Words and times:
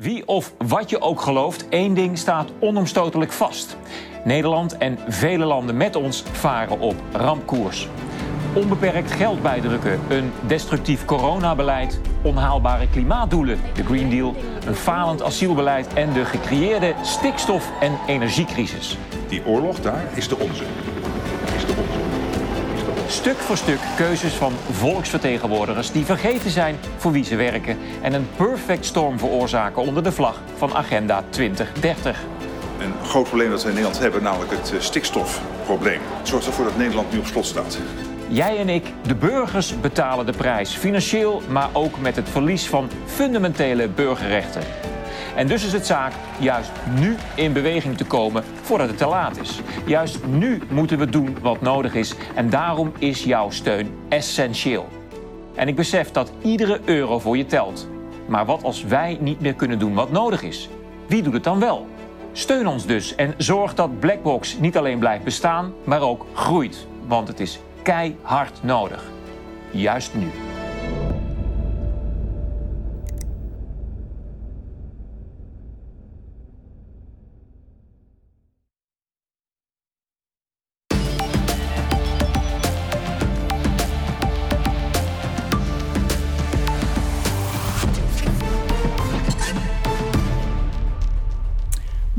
Wie 0.00 0.26
of 0.26 0.54
wat 0.66 0.90
je 0.90 1.00
ook 1.00 1.20
gelooft, 1.20 1.68
één 1.68 1.94
ding 1.94 2.18
staat 2.18 2.50
onomstotelijk 2.60 3.32
vast. 3.32 3.76
Nederland 4.24 4.76
en 4.76 4.98
vele 5.08 5.44
landen 5.44 5.76
met 5.76 5.96
ons 5.96 6.22
varen 6.32 6.80
op 6.80 6.94
rampkoers. 7.12 7.88
Onbeperkt 8.54 9.10
geld 9.12 9.42
bijdrukken, 9.42 10.00
een 10.08 10.32
destructief 10.46 11.04
coronabeleid, 11.04 12.00
onhaalbare 12.22 12.88
klimaatdoelen, 12.88 13.60
de 13.74 13.84
Green 13.84 14.10
Deal, 14.10 14.34
een 14.66 14.74
falend 14.74 15.22
asielbeleid 15.22 15.94
en 15.94 16.12
de 16.12 16.24
gecreëerde 16.24 16.94
stikstof- 17.02 17.70
en 17.80 17.98
energiecrisis. 18.06 18.98
Die 19.28 19.46
oorlog 19.46 19.80
daar 19.80 20.04
is 20.14 20.28
de 20.28 20.38
onze. 20.38 20.64
Is 21.56 21.66
de 21.66 21.74
onze. 21.76 22.05
Stuk 23.16 23.36
voor 23.36 23.56
stuk 23.56 23.78
keuzes 23.96 24.32
van 24.32 24.52
volksvertegenwoordigers 24.70 25.92
die 25.92 26.04
vergeten 26.04 26.50
zijn 26.50 26.76
voor 26.96 27.12
wie 27.12 27.24
ze 27.24 27.36
werken 27.36 27.78
en 28.02 28.12
een 28.12 28.28
perfect 28.36 28.84
storm 28.84 29.18
veroorzaken 29.18 29.82
onder 29.82 30.02
de 30.02 30.12
vlag 30.12 30.40
van 30.56 30.74
Agenda 30.74 31.24
2030. 31.30 32.24
Een 32.80 32.92
groot 33.04 33.24
probleem 33.24 33.50
dat 33.50 33.62
we 33.62 33.68
in 33.68 33.74
Nederland 33.74 34.02
hebben, 34.02 34.22
namelijk 34.22 34.50
het 34.50 34.72
eh, 34.72 34.80
stikstofprobleem. 34.80 36.00
Het 36.18 36.28
zorgt 36.28 36.46
ervoor 36.46 36.64
dat 36.64 36.76
Nederland 36.76 37.12
nu 37.12 37.18
op 37.18 37.26
slot 37.26 37.46
staat. 37.46 37.78
Jij 38.28 38.58
en 38.58 38.68
ik, 38.68 38.92
de 39.06 39.14
burgers, 39.14 39.80
betalen 39.80 40.26
de 40.26 40.32
prijs. 40.32 40.74
Financieel, 40.74 41.42
maar 41.48 41.68
ook 41.72 41.98
met 41.98 42.16
het 42.16 42.28
verlies 42.28 42.66
van 42.66 42.90
fundamentele 43.06 43.88
burgerrechten. 43.88 44.62
En 45.36 45.46
dus 45.46 45.64
is 45.64 45.72
het 45.72 45.86
zaak 45.86 46.12
juist 46.38 46.70
nu 47.00 47.16
in 47.34 47.52
beweging 47.52 47.96
te 47.96 48.04
komen 48.04 48.44
voordat 48.62 48.88
het 48.88 48.98
te 48.98 49.06
laat 49.06 49.40
is. 49.40 49.60
Juist 49.86 50.26
nu 50.26 50.62
moeten 50.70 50.98
we 50.98 51.06
doen 51.06 51.36
wat 51.40 51.60
nodig 51.60 51.94
is. 51.94 52.14
En 52.34 52.50
daarom 52.50 52.92
is 52.98 53.24
jouw 53.24 53.50
steun 53.50 53.90
essentieel. 54.08 54.88
En 55.54 55.68
ik 55.68 55.74
besef 55.74 56.10
dat 56.10 56.32
iedere 56.42 56.80
euro 56.84 57.18
voor 57.18 57.36
je 57.36 57.46
telt. 57.46 57.88
Maar 58.26 58.44
wat 58.44 58.62
als 58.62 58.84
wij 58.84 59.18
niet 59.20 59.40
meer 59.40 59.54
kunnen 59.54 59.78
doen 59.78 59.94
wat 59.94 60.10
nodig 60.10 60.42
is? 60.42 60.68
Wie 61.06 61.22
doet 61.22 61.32
het 61.32 61.44
dan 61.44 61.60
wel? 61.60 61.86
Steun 62.32 62.66
ons 62.66 62.86
dus 62.86 63.14
en 63.14 63.34
zorg 63.36 63.74
dat 63.74 64.00
Blackbox 64.00 64.58
niet 64.58 64.76
alleen 64.76 64.98
blijft 64.98 65.24
bestaan, 65.24 65.72
maar 65.84 66.00
ook 66.00 66.26
groeit. 66.32 66.86
Want 67.06 67.28
het 67.28 67.40
is 67.40 67.58
keihard 67.82 68.58
nodig. 68.62 69.04
Juist 69.70 70.14
nu. 70.14 70.30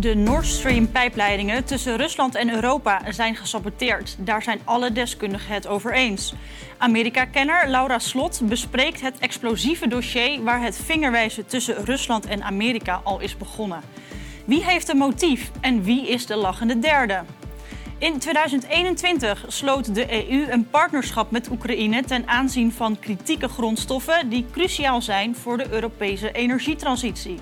De 0.08 0.16
Nord 0.16 0.46
Stream-pijpleidingen 0.46 1.64
tussen 1.64 1.98
Rusland 1.98 2.36
en 2.36 2.54
Europa 2.54 3.02
zijn 3.12 3.36
gesaboteerd. 3.36 4.16
Daar 4.20 4.44
zijn 4.44 4.60
alle 4.64 4.92
deskundigen 4.92 5.54
het 5.54 5.68
over 5.68 5.94
eens. 5.94 6.34
Amerika-kenner 6.78 7.70
Laura 7.70 8.00
Slot 8.00 8.42
bespreekt 8.44 9.02
het 9.02 9.20
explosieve 9.20 9.88
dossier 9.88 10.44
waar 10.44 10.62
het 10.62 10.78
vingerwijzen 10.78 11.46
tussen 11.46 11.86
Rusland 11.86 12.26
en 12.26 12.44
Amerika 12.44 13.02
al 13.04 13.20
is 13.20 13.38
begonnen. 13.38 13.82
Wie 14.46 14.64
heeft 14.64 14.90
een 14.90 14.98
motief 14.98 15.52
en 15.62 15.84
wie 15.84 16.08
is 16.08 16.26
de 16.26 16.36
lachende 16.36 16.80
derde? 16.80 17.24
In 17.98 18.20
2021 18.20 19.46
sloot 19.48 19.96
de 19.96 20.30
EU 20.30 20.52
een 20.52 20.70
partnerschap 20.70 21.32
met 21.32 21.50
Oekraïne 21.50 22.04
ten 22.04 22.28
aanzien 22.28 22.72
van 22.72 23.00
kritieke 23.00 23.48
grondstoffen 23.48 24.30
die 24.30 24.46
cruciaal 24.52 25.02
zijn 25.02 25.36
voor 25.36 25.58
de 25.58 25.72
Europese 25.72 26.32
energietransitie. 26.32 27.40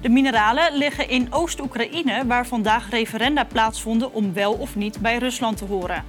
De 0.00 0.08
mineralen 0.08 0.76
liggen 0.76 1.08
in 1.08 1.32
Oost-Oekraïne, 1.32 2.26
waar 2.26 2.46
vandaag 2.46 2.90
referenda 2.90 3.44
plaatsvonden 3.44 4.12
om 4.12 4.32
wel 4.32 4.52
of 4.52 4.76
niet 4.76 5.00
bij 5.00 5.18
Rusland 5.18 5.56
te 5.56 5.64
horen. 5.64 6.04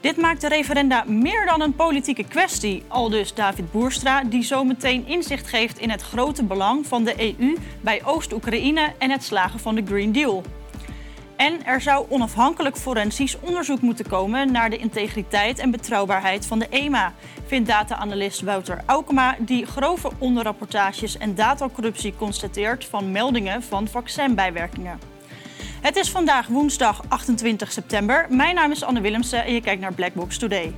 Dit 0.00 0.16
maakt 0.16 0.40
de 0.40 0.48
referenda 0.48 1.04
meer 1.06 1.46
dan 1.46 1.60
een 1.60 1.74
politieke 1.74 2.24
kwestie, 2.24 2.82
aldus 2.88 3.34
David 3.34 3.72
Boerstra, 3.72 4.24
die 4.24 4.42
zometeen 4.42 5.06
inzicht 5.06 5.48
geeft 5.48 5.78
in 5.78 5.90
het 5.90 6.02
grote 6.02 6.44
belang 6.44 6.86
van 6.86 7.04
de 7.04 7.34
EU 7.38 7.56
bij 7.80 8.00
Oost-Oekraïne 8.04 8.92
en 8.98 9.10
het 9.10 9.24
slagen 9.24 9.60
van 9.60 9.74
de 9.74 9.82
Green 9.86 10.12
Deal. 10.12 10.42
En 11.40 11.64
er 11.64 11.80
zou 11.80 12.06
onafhankelijk 12.08 12.76
forensisch 12.76 13.40
onderzoek 13.40 13.80
moeten 13.80 14.08
komen 14.08 14.52
naar 14.52 14.70
de 14.70 14.76
integriteit 14.76 15.58
en 15.58 15.70
betrouwbaarheid 15.70 16.46
van 16.46 16.58
de 16.58 16.68
EMA, 16.68 17.12
vindt 17.46 17.68
data-analyst 17.68 18.40
Wouter 18.40 18.82
Aukema, 18.86 19.36
die 19.38 19.66
grove 19.66 20.10
onderrapportages 20.18 21.18
en 21.18 21.34
datacorruptie 21.34 22.14
constateert 22.16 22.84
van 22.84 23.10
meldingen 23.10 23.62
van 23.62 23.88
vaccinbijwerkingen. 23.88 24.98
Het 25.80 25.96
is 25.96 26.10
vandaag 26.10 26.46
woensdag 26.46 27.02
28 27.08 27.72
september. 27.72 28.26
Mijn 28.28 28.54
naam 28.54 28.70
is 28.70 28.82
Anne 28.82 29.00
Willemsen 29.00 29.44
en 29.44 29.54
je 29.54 29.60
kijkt 29.60 29.80
naar 29.80 29.94
Blackbox 29.94 30.38
Today. 30.38 30.74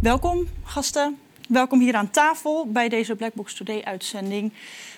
Welkom, 0.00 0.48
gasten. 0.62 1.27
Welkom 1.48 1.80
hier 1.80 1.94
aan 1.94 2.10
tafel 2.10 2.66
bij 2.66 2.88
deze 2.88 3.16
Blackbox 3.16 3.54
Today-uitzending. 3.54 4.52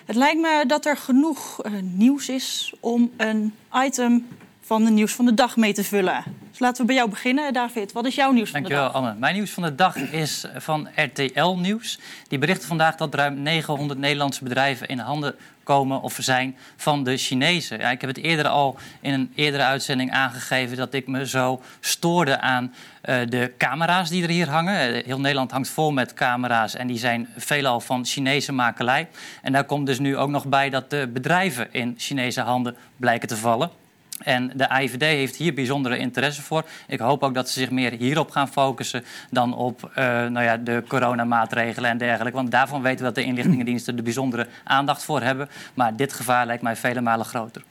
Het 0.05 0.15
lijkt 0.15 0.41
me 0.41 0.63
dat 0.67 0.85
er 0.85 0.97
genoeg 0.97 1.65
uh, 1.65 1.71
nieuws 1.81 2.29
is 2.29 2.73
om 2.79 3.11
een 3.17 3.53
item 3.73 4.27
van 4.71 4.83
de 4.83 4.91
nieuws 4.91 5.13
van 5.13 5.25
de 5.25 5.33
dag 5.33 5.57
mee 5.57 5.73
te 5.73 5.83
vullen. 5.83 6.23
Dus 6.49 6.59
laten 6.59 6.81
we 6.81 6.87
bij 6.87 6.95
jou 6.95 7.09
beginnen, 7.09 7.53
David. 7.53 7.91
Wat 7.91 8.05
is 8.05 8.15
jouw 8.15 8.31
nieuws 8.31 8.49
van 8.49 8.59
Dankjewel, 8.59 8.87
de 8.87 8.93
dag? 8.93 9.01
Anne. 9.01 9.19
Mijn 9.19 9.35
nieuws 9.35 9.51
van 9.51 9.63
de 9.63 9.75
dag 9.75 9.95
is 9.95 10.45
van 10.55 10.87
RTL 10.95 11.49
Nieuws. 11.49 11.99
Die 12.27 12.39
berichten 12.39 12.67
vandaag 12.67 12.95
dat 12.95 13.15
ruim 13.15 13.41
900 13.41 13.99
Nederlandse 13.99 14.43
bedrijven 14.43 14.87
in 14.87 14.99
handen 14.99 15.35
komen 15.63 16.01
of 16.01 16.17
zijn 16.21 16.55
van 16.75 17.03
de 17.03 17.17
Chinezen. 17.17 17.79
Ja, 17.79 17.89
ik 17.89 18.01
heb 18.01 18.09
het 18.09 18.23
eerder 18.23 18.47
al 18.47 18.77
in 19.01 19.13
een 19.13 19.31
eerdere 19.35 19.63
uitzending 19.63 20.11
aangegeven 20.11 20.77
dat 20.77 20.93
ik 20.93 21.07
me 21.07 21.27
zo 21.27 21.61
stoorde 21.79 22.39
aan 22.39 22.73
uh, 23.05 23.15
de 23.29 23.53
camera's 23.57 24.09
die 24.09 24.23
er 24.23 24.29
hier 24.29 24.49
hangen. 24.49 24.95
Uh, 24.95 25.05
heel 25.05 25.19
Nederland 25.19 25.51
hangt 25.51 25.69
vol 25.69 25.91
met 25.91 26.13
camera's 26.13 26.75
en 26.75 26.87
die 26.87 26.97
zijn 26.97 27.27
veelal 27.37 27.79
van 27.79 28.05
Chinese 28.05 28.51
makelij. 28.51 29.07
En 29.41 29.51
daar 29.51 29.65
komt 29.65 29.85
dus 29.85 29.99
nu 29.99 30.17
ook 30.17 30.29
nog 30.29 30.45
bij 30.45 30.69
dat 30.69 30.89
de 30.89 31.09
bedrijven 31.13 31.67
in 31.71 31.93
Chinese 31.97 32.41
handen 32.41 32.75
blijken 32.97 33.27
te 33.27 33.37
vallen. 33.37 33.80
En 34.23 34.51
de 34.55 34.69
AIVD 34.69 35.01
heeft 35.01 35.35
hier 35.35 35.53
bijzondere 35.53 35.97
interesse 35.97 36.41
voor. 36.41 36.65
Ik 36.87 36.99
hoop 36.99 37.23
ook 37.23 37.33
dat 37.33 37.49
ze 37.49 37.59
zich 37.59 37.71
meer 37.71 37.91
hierop 37.91 38.31
gaan 38.31 38.47
focussen 38.47 39.03
dan 39.29 39.55
op 39.55 39.89
uh, 39.89 39.95
nou 40.05 40.41
ja, 40.41 40.57
de 40.57 40.83
coronamaatregelen 40.87 41.89
en 41.89 41.97
dergelijke. 41.97 42.37
Want 42.37 42.51
daarvan 42.51 42.81
weten 42.81 42.99
we 42.99 43.03
dat 43.03 43.15
de 43.15 43.23
inlichtingendiensten 43.23 43.97
er 43.97 44.03
bijzondere 44.03 44.47
aandacht 44.63 45.03
voor 45.03 45.21
hebben. 45.21 45.49
Maar 45.73 45.95
dit 45.95 46.13
gevaar 46.13 46.45
lijkt 46.45 46.63
mij 46.63 46.75
vele 46.75 47.01
malen 47.01 47.25
groter. 47.25 47.63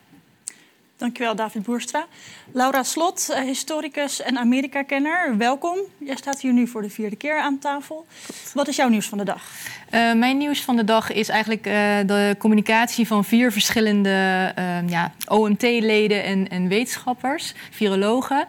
Dankjewel, 1.00 1.34
David 1.34 1.62
Boerstra. 1.62 2.06
Laura 2.52 2.82
Slot, 2.82 3.28
eh, 3.30 3.42
historicus 3.42 4.22
en 4.22 4.38
Amerika-kenner. 4.38 5.36
Welkom. 5.36 5.78
Jij 5.98 6.16
staat 6.16 6.40
hier 6.40 6.52
nu 6.52 6.66
voor 6.66 6.82
de 6.82 6.90
vierde 6.90 7.16
keer 7.16 7.40
aan 7.40 7.58
tafel. 7.58 8.06
Wat 8.54 8.68
is 8.68 8.76
jouw 8.76 8.88
nieuws 8.88 9.06
van 9.06 9.18
de 9.18 9.24
dag? 9.24 9.42
Uh, 9.90 10.12
mijn 10.12 10.36
nieuws 10.36 10.60
van 10.60 10.76
de 10.76 10.84
dag 10.84 11.12
is 11.12 11.28
eigenlijk 11.28 11.66
uh, 11.66 11.72
de 12.06 12.36
communicatie 12.38 13.06
van 13.06 13.24
vier 13.24 13.52
verschillende 13.52 14.52
uh, 14.58 14.88
ja, 14.88 15.12
OMT-leden 15.26 16.24
en, 16.24 16.48
en, 16.48 16.68
wetenschappers, 16.68 17.54
virologen. 17.70 18.46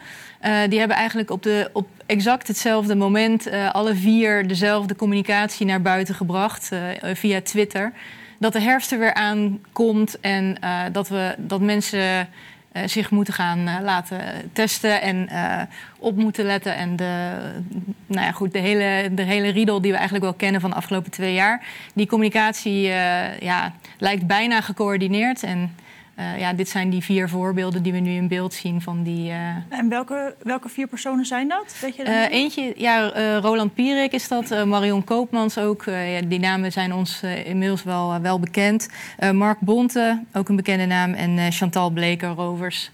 die 0.69 0.79
hebben 0.79 0.97
eigenlijk 0.97 1.29
op, 1.29 1.43
de, 1.43 1.69
op 1.73 1.87
exact 2.05 2.47
hetzelfde 2.47 2.95
moment 2.95 3.49
alle 3.71 3.95
vier 3.95 4.47
dezelfde 4.47 4.95
communicatie 4.95 5.65
naar 5.65 5.81
buiten 5.81 6.15
gebracht 6.15 6.69
via 7.13 7.41
Twitter 7.41 7.93
dat 8.41 8.53
de 8.53 8.61
herfst 8.61 8.91
er 8.91 8.99
weer 8.99 9.13
aankomt 9.13 10.19
en 10.19 10.57
uh, 10.63 10.81
dat, 10.91 11.07
we, 11.07 11.35
dat 11.37 11.61
mensen 11.61 12.29
uh, 12.73 12.81
zich 12.85 13.11
moeten 13.11 13.33
gaan 13.33 13.59
uh, 13.59 13.75
laten 13.81 14.19
testen 14.53 15.01
en 15.01 15.29
op 15.99 16.15
moeten 16.15 16.45
letten. 16.45 16.75
En 16.75 16.95
de, 16.95 17.31
nou 18.05 18.25
ja, 18.25 18.31
goed, 18.31 18.51
de, 18.51 18.59
hele, 18.59 19.13
de 19.13 19.21
hele 19.21 19.49
riedel 19.49 19.81
die 19.81 19.91
we 19.91 19.97
eigenlijk 19.97 20.25
wel 20.25 20.33
kennen 20.33 20.61
van 20.61 20.69
de 20.69 20.75
afgelopen 20.75 21.11
twee 21.11 21.33
jaar. 21.33 21.63
Die 21.93 22.07
communicatie 22.07 22.81
ja, 23.39 23.73
lijkt 23.97 24.27
bijna 24.27 24.61
gecoördineerd. 24.61 25.43
En 25.43 25.75
uh, 26.21 26.39
ja, 26.39 26.53
dit 26.53 26.69
zijn 26.69 26.89
die 26.89 27.03
vier 27.03 27.29
voorbeelden 27.29 27.83
die 27.83 27.91
we 27.91 27.99
nu 27.99 28.11
in 28.11 28.27
beeld 28.27 28.53
zien 28.53 28.81
van 28.81 29.03
die. 29.03 29.29
Uh... 29.29 29.55
En 29.69 29.89
welke, 29.89 30.35
welke 30.41 30.69
vier 30.69 30.87
personen 30.87 31.25
zijn 31.25 31.47
dat? 31.47 31.75
Weet 31.81 31.95
je 31.95 32.03
dat 32.03 32.13
uh, 32.13 32.31
eentje, 32.31 32.73
ja, 32.77 33.09
Roland 33.39 33.73
Pierik 33.73 34.11
is 34.11 34.27
dat. 34.27 34.65
Marion 34.65 35.03
Koopmans 35.03 35.57
ook. 35.57 35.83
Ja, 35.85 36.21
die 36.21 36.39
namen 36.39 36.71
zijn 36.71 36.93
ons 36.93 37.23
inmiddels 37.23 37.83
wel, 37.83 38.21
wel 38.21 38.39
bekend. 38.39 38.89
Mark 39.33 39.59
Bonte, 39.59 40.23
ook 40.33 40.49
een 40.49 40.55
bekende 40.55 40.85
naam. 40.85 41.13
En 41.13 41.51
Chantal 41.51 41.89
Bleker, 41.89 42.29
Rovers. 42.29 42.91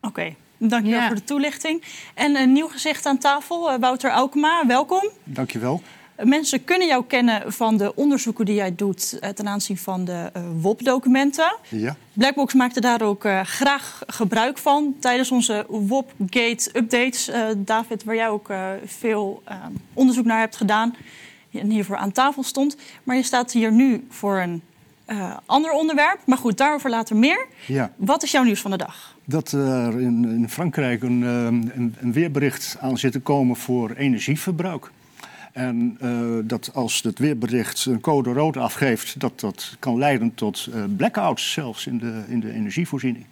Oké. 0.00 0.08
Okay. 0.08 0.36
Dankjewel 0.58 1.00
ja. 1.00 1.06
voor 1.06 1.16
de 1.16 1.24
toelichting. 1.24 1.82
En 2.14 2.36
een 2.36 2.52
nieuw 2.52 2.68
gezicht 2.68 3.06
aan 3.06 3.18
tafel, 3.18 3.78
Wouter 3.78 4.10
Aukema, 4.10 4.66
welkom. 4.66 5.10
Dankjewel. 5.24 5.82
Mensen 6.22 6.64
kunnen 6.64 6.86
jou 6.86 7.04
kennen 7.06 7.52
van 7.52 7.76
de 7.76 7.94
onderzoeken 7.94 8.44
die 8.44 8.54
jij 8.54 8.74
doet 8.74 9.18
uh, 9.20 9.28
ten 9.28 9.48
aanzien 9.48 9.76
van 9.76 10.04
de 10.04 10.30
uh, 10.36 10.42
WOP-documenten. 10.60 11.56
Ja. 11.68 11.96
Blackbox 12.12 12.54
maakte 12.54 12.80
daar 12.80 13.02
ook 13.02 13.24
uh, 13.24 13.40
graag 13.40 14.02
gebruik 14.06 14.58
van 14.58 14.94
tijdens 15.00 15.30
onze 15.30 15.66
WOP-gate-updates. 15.68 17.30
David, 17.56 18.04
waar 18.04 18.14
jij 18.14 18.28
ook 18.28 18.50
veel 18.84 19.42
onderzoek 19.92 20.24
naar 20.24 20.38
hebt 20.38 20.56
gedaan 20.56 20.94
en 21.52 21.70
hiervoor 21.70 21.96
aan 21.96 22.12
tafel 22.12 22.42
stond. 22.42 22.76
Maar 23.02 23.16
je 23.16 23.22
staat 23.22 23.52
hier 23.52 23.72
nu 23.72 24.06
voor 24.10 24.38
een 24.38 24.62
ander 25.46 25.70
onderwerp. 25.70 26.18
Maar 26.26 26.38
goed, 26.38 26.58
daarover 26.58 26.90
later 26.90 27.16
meer. 27.16 27.46
Ja. 27.66 27.92
Wat 27.96 28.22
is 28.22 28.30
jouw 28.30 28.42
nieuws 28.42 28.60
van 28.60 28.70
de 28.70 28.76
dag? 28.76 29.14
dat 29.28 29.52
er 29.52 30.00
in, 30.00 30.24
in 30.24 30.48
Frankrijk 30.48 31.02
een, 31.02 31.22
een, 31.22 31.94
een, 32.00 32.12
weerbericht 32.12 32.76
aan 32.80 32.98
zit 32.98 33.12
te 33.12 33.20
komen 33.20 33.56
voor 33.56 33.90
energieverbruik. 33.90 34.90
En 35.56 35.98
uh, 36.02 36.38
dat 36.44 36.70
als 36.74 37.02
het 37.02 37.18
weerbericht 37.18 37.84
een 37.84 38.00
code 38.00 38.32
rood 38.32 38.56
afgeeft, 38.56 39.20
dat 39.20 39.40
dat 39.40 39.76
kan 39.78 39.98
leiden 39.98 40.34
tot 40.34 40.68
uh, 40.74 40.84
blackouts 40.96 41.52
zelfs 41.52 41.86
in 41.86 41.98
de, 41.98 42.24
in 42.28 42.40
de 42.40 42.52
energievoorziening. 42.52 43.24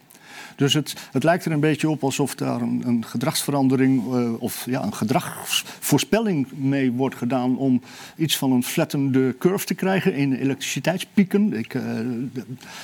Dus 0.57 0.75
het, 0.75 0.95
het 1.13 1.23
lijkt 1.25 1.45
er 1.45 1.53
een 1.53 1.61
beetje 1.61 1.89
op 1.89 2.03
alsof 2.03 2.35
daar 2.35 2.61
een, 2.61 2.83
een 2.87 3.05
gedragsverandering 3.05 4.15
uh, 4.15 4.43
of 4.43 4.67
ja, 4.67 4.83
een 4.83 4.95
gedragsvoorspelling 4.95 6.53
mee 6.53 6.93
wordt 6.93 7.15
gedaan 7.17 7.57
om 7.59 7.81
iets 8.17 8.37
van 8.37 8.53
een 8.53 8.65
flattende 8.65 9.35
curve 9.39 9.67
te 9.67 9.75
krijgen 9.75 10.15
in 10.15 10.33
elektriciteitspieken. 10.33 11.53
Ik, 11.53 11.75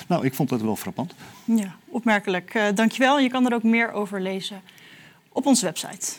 nou, 0.06 0.24
ik 0.24 0.34
vond 0.34 0.48
dat 0.48 0.60
wel 0.60 0.76
frappant. 0.76 1.14
Ja, 1.44 1.74
opmerkelijk. 1.88 2.60
dankjewel. 2.74 3.18
Je 3.18 3.28
kan 3.28 3.46
er 3.46 3.54
ook 3.54 3.62
meer 3.62 3.92
over 3.92 4.20
lezen 4.20 4.60
op 5.28 5.46
onze 5.46 5.64
website. 5.64 6.12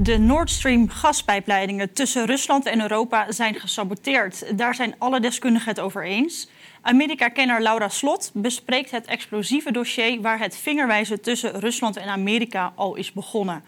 De 0.00 0.18
Nord 0.18 0.50
Stream 0.50 0.88
gaspijpleidingen 0.88 1.92
tussen 1.92 2.26
Rusland 2.26 2.66
en 2.66 2.80
Europa 2.80 3.32
zijn 3.32 3.54
gesaboteerd. 3.54 4.58
Daar 4.58 4.74
zijn 4.74 4.94
alle 4.98 5.20
deskundigen 5.20 5.68
het 5.68 5.80
over 5.80 6.04
eens. 6.04 6.48
Amerika-kenner 6.82 7.62
Laura 7.62 7.88
Slot 7.88 8.30
bespreekt 8.34 8.90
het 8.90 9.06
explosieve 9.06 9.72
dossier 9.72 10.20
waar 10.20 10.38
het 10.38 10.56
vingerwijzen 10.56 11.20
tussen 11.20 11.60
Rusland 11.60 11.96
en 11.96 12.08
Amerika 12.08 12.72
al 12.74 12.94
is 12.94 13.12
begonnen. 13.12 13.62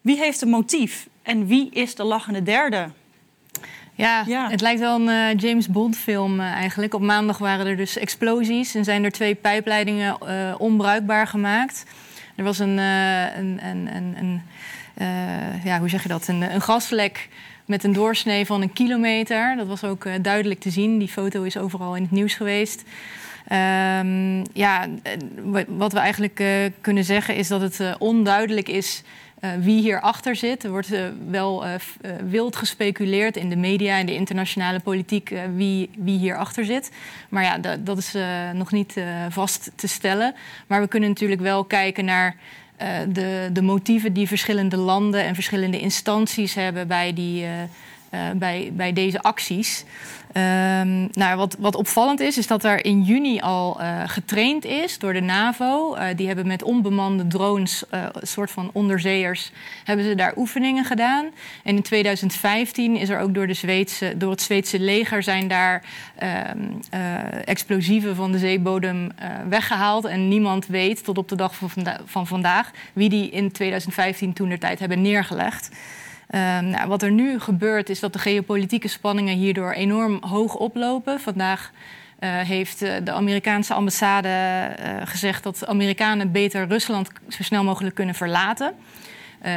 Wie 0.00 0.16
heeft 0.16 0.40
een 0.42 0.48
motief 0.48 1.08
en 1.22 1.46
wie 1.46 1.70
is 1.70 1.94
de 1.94 2.04
lachende 2.04 2.42
derde? 2.42 2.88
Ja, 3.94 4.24
ja. 4.26 4.50
het 4.50 4.60
lijkt 4.60 4.80
wel 4.80 5.00
een 5.00 5.08
uh, 5.08 5.40
James 5.40 5.68
Bond 5.68 5.96
film 5.96 6.40
uh, 6.40 6.46
eigenlijk. 6.46 6.94
Op 6.94 7.02
maandag 7.02 7.38
waren 7.38 7.66
er 7.66 7.76
dus 7.76 7.96
explosies 7.96 8.74
en 8.74 8.84
zijn 8.84 9.04
er 9.04 9.12
twee 9.12 9.34
pijpleidingen 9.34 10.16
uh, 10.22 10.54
onbruikbaar 10.58 11.26
gemaakt. 11.26 11.84
Er 12.36 12.44
was 12.44 12.58
een, 12.58 12.78
een, 12.78 13.58
een, 13.66 14.16
een 14.16 14.42
ja, 15.64 15.78
hoe 15.78 15.88
zeg 15.88 16.02
je 16.02 16.08
dat? 16.08 16.28
Een, 16.28 16.42
een 16.54 16.60
gasvlek 16.60 17.28
met 17.64 17.84
een 17.84 17.92
doorsnee 17.92 18.46
van 18.46 18.62
een 18.62 18.72
kilometer. 18.72 19.56
Dat 19.56 19.66
was 19.66 19.84
ook 19.84 20.04
uh, 20.04 20.12
duidelijk 20.22 20.60
te 20.60 20.70
zien. 20.70 20.98
Die 20.98 21.08
foto 21.08 21.42
is 21.42 21.56
overal 21.56 21.96
in 21.96 22.02
het 22.02 22.10
nieuws 22.10 22.34
geweest. 22.34 22.82
Um, 23.52 24.42
ja, 24.52 24.86
wat 25.68 25.92
we 25.92 25.98
eigenlijk 25.98 26.42
kunnen 26.80 27.04
zeggen 27.04 27.36
is 27.36 27.48
dat 27.48 27.60
het 27.60 27.98
onduidelijk 27.98 28.68
is 28.68 29.02
wie 29.60 29.80
hierachter 29.80 30.36
zit. 30.36 30.64
Er 30.64 30.70
wordt 30.70 30.90
wel 31.30 31.64
wild 32.28 32.56
gespeculeerd 32.56 33.36
in 33.36 33.48
de 33.48 33.56
media 33.56 33.98
en 33.98 34.06
de 34.06 34.14
internationale 34.14 34.80
politiek 34.80 35.34
wie, 35.54 35.90
wie 35.98 36.18
hierachter 36.18 36.64
zit. 36.64 36.90
Maar 37.28 37.42
ja, 37.42 37.58
dat, 37.58 37.86
dat 37.86 37.98
is 37.98 38.14
nog 38.52 38.72
niet 38.72 38.94
vast 39.28 39.70
te 39.74 39.88
stellen. 39.88 40.34
Maar 40.66 40.80
we 40.80 40.88
kunnen 40.88 41.08
natuurlijk 41.08 41.40
wel 41.40 41.64
kijken 41.64 42.04
naar 42.04 42.36
de, 43.08 43.50
de 43.52 43.62
motieven 43.62 44.12
die 44.12 44.28
verschillende 44.28 44.76
landen 44.76 45.24
en 45.24 45.34
verschillende 45.34 45.80
instanties 45.80 46.54
hebben 46.54 46.88
bij, 46.88 47.12
die, 47.12 47.42
uh, 47.42 47.50
bij, 48.36 48.72
bij 48.74 48.92
deze 48.92 49.22
acties. 49.22 49.84
Um, 50.36 51.08
nou, 51.12 51.36
wat, 51.36 51.56
wat 51.58 51.74
opvallend 51.74 52.20
is, 52.20 52.38
is 52.38 52.46
dat 52.46 52.64
er 52.64 52.84
in 52.84 53.02
juni 53.02 53.40
al 53.40 53.80
uh, 53.80 54.02
getraind 54.06 54.64
is 54.64 54.98
door 54.98 55.12
de 55.12 55.20
NAVO. 55.20 55.96
Uh, 55.96 56.06
die 56.16 56.26
hebben 56.26 56.46
met 56.46 56.62
onbemande 56.62 57.26
drones, 57.26 57.84
een 57.90 58.10
soort 58.22 58.50
van 58.50 58.70
onderzeeërs, 58.72 59.52
hebben 59.84 60.04
ze 60.04 60.14
daar 60.14 60.32
oefeningen 60.36 60.84
gedaan. 60.84 61.24
En 61.62 61.76
in 61.76 61.82
2015 61.82 62.96
is 62.96 63.08
er 63.08 63.20
ook 63.20 63.34
door, 63.34 63.46
de 63.46 63.54
Zweedse, 63.54 64.14
door 64.16 64.30
het 64.30 64.42
Zweedse 64.42 64.80
leger 64.80 65.22
zijn 65.22 65.48
daar 65.48 65.82
ehm, 66.16 66.58
explosieven 67.44 68.16
van 68.16 68.32
de 68.32 68.38
zeebodem 68.38 69.10
weggehaald. 69.48 70.04
En 70.04 70.28
niemand 70.28 70.66
weet 70.66 71.04
tot 71.04 71.18
op 71.18 71.28
de 71.28 71.36
dag 71.36 71.54
van, 71.54 71.70
van 72.04 72.26
vandaag 72.26 72.70
wie 72.92 73.08
die 73.08 73.30
in 73.30 73.52
2015 73.52 74.32
toen 74.32 74.48
de 74.48 74.58
tijd 74.58 74.78
hebben 74.78 75.02
neergelegd. 75.02 75.70
Um, 76.34 76.40
nou, 76.68 76.88
wat 76.88 77.02
er 77.02 77.10
nu 77.10 77.40
gebeurt 77.40 77.88
is 77.88 78.00
dat 78.00 78.12
de 78.12 78.18
geopolitieke 78.18 78.88
spanningen 78.88 79.36
hierdoor 79.36 79.72
enorm 79.72 80.18
hoog 80.20 80.54
oplopen. 80.54 81.20
Vandaag 81.20 81.70
uh, 82.20 82.40
heeft 82.40 82.82
uh, 82.82 82.94
de 83.04 83.12
Amerikaanse 83.12 83.74
ambassade 83.74 84.28
uh, 84.28 84.96
gezegd 85.04 85.42
dat 85.42 85.66
Amerikanen 85.66 86.32
beter 86.32 86.66
Rusland 86.66 87.10
zo 87.28 87.42
snel 87.42 87.64
mogelijk 87.64 87.94
kunnen 87.94 88.14
verlaten. 88.14 88.74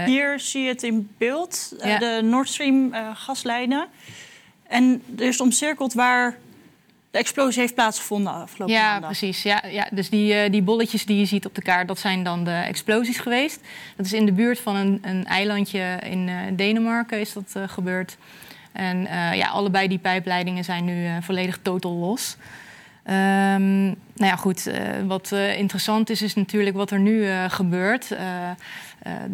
Hier 0.06 0.40
zie 0.40 0.62
je 0.62 0.70
het 0.70 0.84
in 0.84 1.10
beeld, 1.18 1.76
ja. 1.84 1.98
de 1.98 2.20
Nord 2.24 2.50
Stream 2.50 2.94
gaslijnen. 3.14 3.88
En 4.68 5.04
er 5.18 5.28
is 5.28 5.42
omcirkeld 5.42 5.94
waar 5.94 6.38
de 7.18 7.24
explosie 7.24 7.62
heeft 7.62 7.74
plaatsgevonden 7.74 8.34
afgelopen 8.34 8.76
ja, 8.76 8.92
maandag. 8.92 9.10
Precies, 9.10 9.44
ja, 9.44 9.64
ja, 9.70 9.88
dus 9.92 10.10
die, 10.10 10.34
uh, 10.34 10.52
die 10.52 10.62
bolletjes 10.62 11.06
die 11.06 11.20
je 11.20 11.26
ziet 11.26 11.46
op 11.46 11.56
de 11.56 11.62
kaart, 11.62 11.88
dat 11.88 12.00
zijn 12.00 12.24
dan 12.24 12.44
de 12.44 12.52
explosies 12.52 13.18
geweest. 13.18 13.60
Dat 13.96 14.06
is 14.06 14.14
in 14.14 14.26
de 14.26 14.32
buurt 14.32 14.60
van 14.60 14.76
een, 14.76 15.00
een 15.02 15.26
eilandje 15.26 16.00
in 16.04 16.28
uh, 16.28 16.36
Denemarken 16.54 17.20
is 17.20 17.34
dat 17.34 17.54
uh, 17.58 17.64
gebeurd. 17.68 18.18
En 18.72 19.02
ja, 19.34 19.48
allebei 19.48 19.88
die 19.88 19.98
pijpleidingen 19.98 20.64
zijn 20.64 20.86
nu 20.86 21.22
volledig 21.22 21.60
totaal 21.62 21.96
los. 21.96 22.38
Um, 23.10 23.86
nou 24.14 24.32
ja, 24.32 24.36
goed, 24.36 24.72
wat 25.08 25.32
interessant 25.32 26.10
is, 26.10 26.22
is 26.22 26.34
natuurlijk 26.34 26.76
wat 26.76 26.92
er 26.92 27.00
nu 27.00 27.28
gebeurt. 27.48 28.12
Uh, 28.12 28.18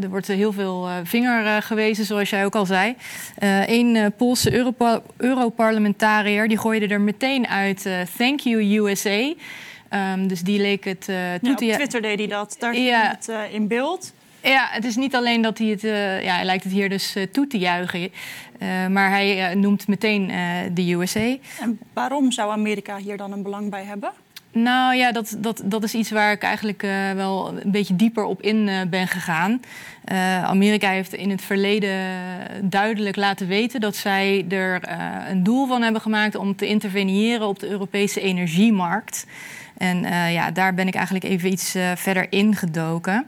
er 0.01 0.09
wordt 0.09 0.27
heel 0.27 0.51
veel 0.51 0.89
vinger 1.03 1.61
gewezen, 1.61 2.05
zoals 2.05 2.29
jij 2.29 2.45
ook 2.45 2.55
al 2.55 2.65
zei. 2.65 2.95
Een 3.65 4.13
Poolse 4.17 4.53
Europa 4.53 5.01
Europarlementariër 5.17 6.47
die 6.47 6.57
gooide 6.57 6.87
er 6.87 7.01
meteen 7.01 7.47
uit 7.47 7.89
Thank 8.17 8.39
you 8.39 8.77
USA. 8.77 9.33
Um, 9.89 10.27
dus 10.27 10.41
die 10.41 10.61
leek 10.61 10.83
het 10.83 11.01
toe 11.01 11.15
ja, 11.41 11.51
op 11.51 11.57
Twitter 11.57 12.01
deed 12.01 12.19
hij 12.19 12.27
dat. 12.27 12.55
Daar 12.59 12.75
ja. 12.77 13.01
je 13.01 13.07
het 13.07 13.51
in 13.51 13.67
beeld. 13.67 14.13
Ja, 14.43 14.67
het 14.71 14.85
is 14.85 14.95
niet 14.95 15.15
alleen 15.15 15.41
dat 15.41 15.57
hij 15.57 15.67
het... 15.67 15.81
ja, 16.23 16.35
hij 16.35 16.45
lijkt 16.45 16.63
het 16.63 16.73
hier 16.73 16.89
dus 16.89 17.15
toe 17.31 17.47
te 17.47 17.57
juichen. 17.57 18.11
maar 18.89 19.09
hij 19.09 19.55
noemt 19.55 19.87
meteen 19.87 20.31
de 20.73 20.93
USA. 20.93 21.35
En 21.59 21.79
waarom 21.93 22.31
zou 22.31 22.51
Amerika 22.51 22.97
hier 22.97 23.17
dan 23.17 23.31
een 23.31 23.43
belang 23.43 23.69
bij 23.69 23.83
hebben? 23.83 24.11
Nou 24.53 24.95
ja, 24.95 25.11
dat, 25.11 25.35
dat, 25.37 25.61
dat 25.65 25.83
is 25.83 25.93
iets 25.93 26.11
waar 26.11 26.31
ik 26.31 26.43
eigenlijk 26.43 26.83
uh, 26.83 27.11
wel 27.11 27.47
een 27.61 27.71
beetje 27.71 27.95
dieper 27.95 28.23
op 28.23 28.41
in 28.41 28.67
uh, 28.67 28.81
ben 28.89 29.07
gegaan. 29.07 29.61
Uh, 30.11 30.43
Amerika 30.43 30.89
heeft 30.89 31.13
in 31.13 31.29
het 31.29 31.41
verleden 31.41 31.99
duidelijk 32.61 33.15
laten 33.15 33.47
weten 33.47 33.79
dat 33.79 33.95
zij 33.95 34.45
er 34.49 34.81
een 35.29 35.43
doel 35.43 35.67
van 35.67 35.81
hebben 35.81 36.01
gemaakt 36.01 36.35
om 36.35 36.55
te 36.55 36.67
interveneren 36.67 37.47
op 37.47 37.59
de 37.59 37.69
Europese 37.69 38.21
energiemarkt. 38.21 39.25
En 39.77 40.01
ja, 40.31 40.51
daar 40.51 40.73
ben 40.73 40.87
ik 40.87 40.95
eigenlijk 40.95 41.25
even 41.25 41.51
iets 41.51 41.75
verder 41.95 42.25
ingedoken. 42.29 43.25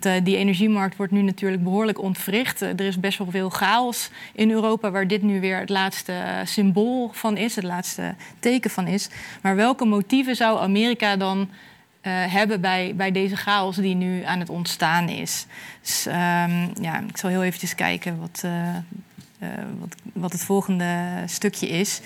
Uh, 0.00 0.12
die 0.22 0.36
energiemarkt 0.36 0.96
wordt 0.96 1.12
nu 1.12 1.22
natuurlijk 1.22 1.62
behoorlijk 1.62 2.00
ontwricht. 2.00 2.62
Uh, 2.62 2.68
er 2.68 2.80
is 2.80 3.00
best 3.00 3.18
wel 3.18 3.30
veel 3.30 3.50
chaos 3.50 4.10
in 4.32 4.50
Europa, 4.50 4.90
waar 4.90 5.08
dit 5.08 5.22
nu 5.22 5.40
weer 5.40 5.58
het 5.58 5.68
laatste 5.68 6.12
uh, 6.12 6.44
symbool 6.44 7.10
van 7.12 7.36
is, 7.36 7.54
het 7.56 7.64
laatste 7.64 8.14
teken 8.38 8.70
van 8.70 8.86
is. 8.86 9.08
Maar 9.42 9.56
welke 9.56 9.84
motieven 9.84 10.36
zou 10.36 10.60
Amerika 10.60 11.16
dan 11.16 11.48
hebben 12.06 12.60
bij, 12.60 12.92
bij 12.96 13.10
deze 13.12 13.36
chaos 13.36 13.76
die 13.76 13.94
nu 13.94 14.22
aan 14.22 14.38
het 14.38 14.48
ontstaan 14.48 15.08
is? 15.08 15.46
Dus 15.80 16.06
um, 16.06 16.72
ja, 16.80 17.00
ik 17.08 17.16
zal 17.16 17.30
heel 17.30 17.42
eventjes 17.42 17.74
kijken 17.74 18.20
wat, 18.20 18.44
wat, 19.78 19.94
wat, 20.12 20.32
het 20.32 20.44
volgende 20.44 21.22
stukje 21.26 21.68
is. 21.68 22.00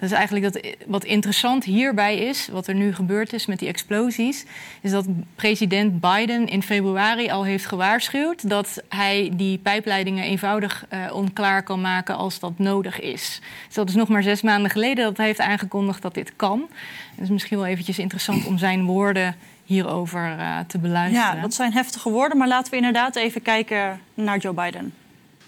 Dat 0.00 0.10
is 0.10 0.16
eigenlijk 0.16 0.52
dat 0.52 0.74
wat 0.86 1.04
interessant 1.04 1.64
hierbij 1.64 2.16
is, 2.16 2.48
wat 2.52 2.66
er 2.66 2.74
nu 2.74 2.94
gebeurd 2.94 3.32
is 3.32 3.46
met 3.46 3.58
die 3.58 3.68
explosies, 3.68 4.44
is 4.80 4.90
dat 4.90 5.06
president 5.34 6.00
Biden 6.00 6.46
in 6.48 6.62
februari 6.62 7.30
al 7.30 7.44
heeft 7.44 7.66
gewaarschuwd 7.66 8.48
dat 8.48 8.82
hij 8.88 9.30
die 9.32 9.58
pijpleidingen 9.58 10.24
eenvoudig 10.24 10.86
uh, 10.92 11.14
onklaar 11.14 11.62
kan 11.62 11.80
maken 11.80 12.16
als 12.16 12.38
dat 12.38 12.58
nodig 12.58 13.00
is. 13.00 13.40
Dus 13.66 13.74
dat 13.74 13.88
is 13.88 13.94
nog 13.94 14.08
maar 14.08 14.22
zes 14.22 14.42
maanden 14.42 14.70
geleden 14.70 15.04
dat 15.04 15.16
hij 15.16 15.26
heeft 15.26 15.40
aangekondigd 15.40 16.02
dat 16.02 16.14
dit 16.14 16.32
kan. 16.36 16.68
Het 17.10 17.24
is 17.24 17.28
misschien 17.28 17.58
wel 17.58 17.66
eventjes 17.66 17.98
interessant 17.98 18.46
om 18.46 18.58
zijn 18.58 18.84
woorden 18.84 19.36
hierover 19.64 20.36
uh, 20.38 20.58
te 20.66 20.78
beluisteren. 20.78 21.36
Ja, 21.36 21.40
dat 21.40 21.54
zijn 21.54 21.72
heftige 21.72 22.10
woorden, 22.10 22.38
maar 22.38 22.48
laten 22.48 22.70
we 22.70 22.76
inderdaad 22.76 23.16
even 23.16 23.42
kijken 23.42 24.00
naar 24.14 24.38
Joe 24.38 24.52
Biden. 24.54 24.94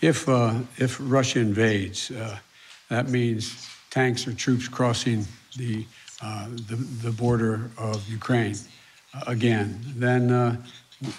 If, 0.05 0.29
uh, 0.29 0.53
if 0.77 0.99
Russia 1.01 1.39
invades, 1.39 2.11
uh, 2.11 2.37
that 2.91 3.09
means 3.09 3.71
tanks 3.89 4.29
or 4.29 4.35
troops 4.35 4.69
crossing 4.69 5.25
the, 5.57 5.87
uh, 6.21 6.49
the, 6.69 6.77
the, 6.77 7.11
border 7.11 7.71
of 7.79 8.07
Ukraine 8.07 8.55
again. 9.27 9.81
Then 9.97 10.63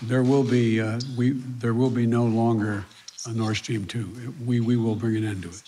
there, 0.04 0.22
will 0.22 0.44
be, 0.44 0.84
we, 1.18 1.32
there 1.32 1.74
will 1.74 1.90
be 1.90 2.06
no 2.06 2.26
longer 2.26 2.86
uh, 3.26 3.32
Nord 3.32 3.56
Stream 3.56 3.86
2. 3.86 4.36
We, 4.46 4.60
we 4.60 4.76
will 4.76 4.96
bring 4.96 5.16
an 5.16 5.26
end 5.26 5.42
to 5.42 5.50
it. 5.50 5.64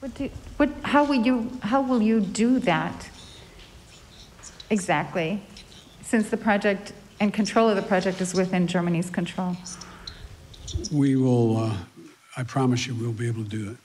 What 0.00 0.14
do, 0.14 0.30
what, 0.56 0.70
how, 0.84 1.04
will 1.04 1.22
you, 1.22 1.50
how 1.60 1.82
will 1.82 2.00
you 2.00 2.22
do 2.22 2.60
that 2.60 3.10
exactly, 4.70 5.42
since 6.00 6.30
the 6.30 6.38
project 6.38 6.94
and 7.20 7.34
control 7.34 7.68
of 7.68 7.76
the 7.76 7.82
project 7.82 8.22
is 8.22 8.32
within 8.32 8.66
Germany's 8.66 9.10
control? 9.10 9.54
We 10.90 11.16
will, 11.16 11.56
uh, 11.56 11.72
I 12.36 12.44
promise 12.44 12.86
you, 12.86 12.96
we'll 13.00 13.16
be 13.16 13.28
able 13.28 13.42
to 13.42 13.56
do 13.56 13.70
it. 13.70 13.76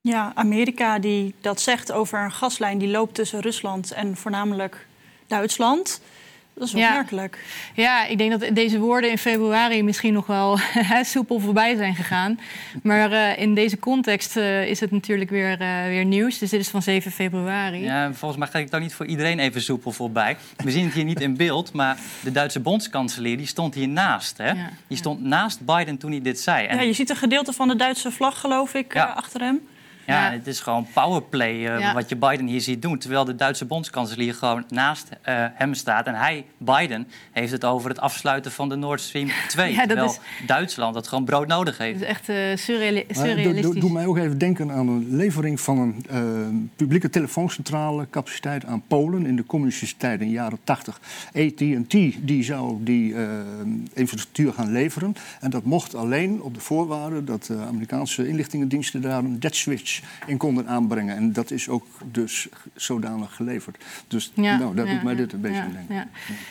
Ja, 0.00 0.32
Amerika 0.34 0.98
die 0.98 1.34
dat 1.40 1.60
zegt 1.60 1.92
over 1.92 2.24
een 2.24 2.32
gaslijn 2.32 2.78
die 2.78 2.88
loopt 2.88 3.14
tussen 3.14 3.40
Rusland 3.40 3.92
en 3.92 4.16
voornamelijk 4.16 4.86
Duitsland. 5.26 6.00
Dat 6.58 6.66
is 6.68 6.72
Ja. 6.74 6.88
opmerkelijk. 6.88 7.38
Ja, 7.74 8.06
ik 8.06 8.18
denk 8.18 8.40
dat 8.40 8.54
deze 8.54 8.78
woorden 8.78 9.10
in 9.10 9.18
februari 9.18 9.82
misschien 9.82 10.12
nog 10.12 10.26
wel 10.26 10.58
soepel 11.02 11.40
voorbij 11.40 11.76
zijn 11.76 11.94
gegaan. 11.94 12.40
Maar 12.82 13.12
eh, 13.12 13.38
in 13.42 13.54
deze 13.54 13.78
context 13.78 14.36
eh, 14.36 14.66
is 14.68 14.80
het 14.80 14.90
natuurlijk 14.90 15.30
weer, 15.30 15.60
eh, 15.60 15.84
weer 15.86 16.04
nieuws. 16.04 16.38
Dus 16.38 16.50
dit 16.50 16.60
is 16.60 16.68
van 16.68 16.82
7 16.82 17.10
februari. 17.12 17.80
Ja, 17.82 18.12
volgens 18.12 18.40
mij 18.40 18.48
gaat 18.48 18.62
het 18.62 18.74
ook 18.74 18.80
niet 18.80 18.94
voor 18.94 19.06
iedereen 19.06 19.38
even 19.38 19.62
soepel 19.62 19.92
voorbij. 19.92 20.36
We 20.56 20.70
zien 20.70 20.84
het 20.84 20.94
hier 20.94 21.04
niet 21.04 21.20
in 21.20 21.36
beeld, 21.36 21.72
maar 21.72 21.96
de 22.22 22.32
Duitse 22.32 22.60
bondskanselier 22.60 23.36
die 23.36 23.46
stond 23.46 23.74
hier 23.74 23.88
naast. 23.88 24.38
Hè? 24.38 24.50
Ja, 24.50 24.70
Die 24.86 24.96
stond 24.98 25.22
naast 25.22 25.64
Biden 25.66 25.98
toen 25.98 26.10
hij 26.10 26.22
dit 26.22 26.40
zei. 26.40 26.66
En 26.66 26.76
Ja, 26.76 26.82
je 26.82 26.92
ziet 26.92 27.10
een 27.10 27.16
gedeelte 27.16 27.52
van 27.52 27.68
de 27.68 27.76
Duitse 27.76 28.10
vlag, 28.10 28.40
geloof 28.40 28.74
ik, 28.74 28.94
Ja. 28.94 29.04
achter 29.16 29.40
hem. 29.40 29.60
Ja, 30.08 30.26
Ja. 30.26 30.32
het 30.32 30.46
is 30.46 30.60
gewoon 30.60 30.86
powerplay 30.94 31.50
eh, 31.66 31.80
Ja. 31.80 31.94
wat 31.94 32.08
je 32.08 32.16
Biden 32.16 32.46
hier 32.46 32.60
ziet 32.60 32.82
doen. 32.82 32.98
Terwijl 32.98 33.24
de 33.24 33.34
Duitse 33.34 33.64
bondskanselier 33.64 34.34
gewoon 34.34 34.64
naast 34.68 35.08
eh, 35.22 35.44
hem 35.54 35.74
staat. 35.74 36.06
En 36.06 36.14
hij, 36.14 36.44
Biden, 36.58 37.08
heeft 37.32 37.52
het 37.52 37.64
over 37.64 37.88
het 37.88 38.00
afsluiten 38.00 38.52
van 38.52 38.68
de 38.68 38.76
Nord 38.76 39.00
Stream 39.00 39.28
2. 39.48 39.70
Ja, 39.72 39.78
dat 39.78 39.86
terwijl 39.88 40.08
is- 40.10 40.46
Duitsland 40.46 40.94
dat 40.94 41.08
gewoon 41.08 41.24
brood 41.24 41.46
nodig 41.46 41.78
heeft. 41.78 41.92
Het 42.00 42.02
is 42.02 42.08
echt 42.08 42.28
eh, 42.28 42.36
surreali- 42.56 43.04
Maar 43.06 43.16
doe- 43.16 43.26
surrealistisch. 43.26 43.62
doe, 43.72 43.80
doe 43.80 43.92
mij 43.92 44.06
ook 44.06 44.16
even 44.18 44.38
denken 44.38 44.70
aan 44.72 44.88
een 44.88 45.16
levering 45.16 45.60
van 45.60 45.78
een 46.08 46.70
publieke 46.76 47.10
telefooncentrale 47.10 48.06
capaciteit 48.10 48.64
aan 48.64 48.82
Polen 48.86 49.26
in 49.26 49.36
de 49.36 49.44
communistische 49.46 49.96
tijd 49.96 50.20
in 50.20 50.26
de 50.26 50.32
jaren 50.32 50.58
80. 50.64 51.00
AT&T 51.34 51.90
die 52.26 52.42
zou 52.42 52.76
die 52.84 53.14
infrastructuur 53.92 54.52
gaan 54.52 54.72
leveren. 54.72 55.14
En 55.40 55.50
dat 55.50 55.64
mocht 55.64 55.94
alleen 55.94 56.42
op 56.42 56.54
de 56.54 56.60
voorwaarde 56.60 57.24
dat 57.24 57.44
de 57.44 57.56
Amerikaanse 57.68 58.28
inlichtingendiensten 58.28 59.00
daar 59.02 59.18
een 59.18 59.40
dead 59.40 59.54
switch 59.56 59.97
in 60.26 60.36
konden 60.36 60.68
aanbrengen. 60.68 61.16
En 61.16 61.32
dat 61.32 61.50
is 61.50 61.68
ook 61.68 61.86
dus 62.04 62.48
zodanig 62.74 63.34
geleverd. 63.34 63.84
Dus 64.08 64.32
nou, 64.34 64.74
daar 64.74 64.86
ja, 64.86 64.92
doet 64.92 65.02
mij 65.02 65.12
ja, 65.12 65.18
dit 65.18 65.32
een 65.32 65.40
beetje 65.40 65.56
ja, 65.56 65.62
aan 65.62 65.72
denken. 65.72 65.94
Ja. 65.94 66.06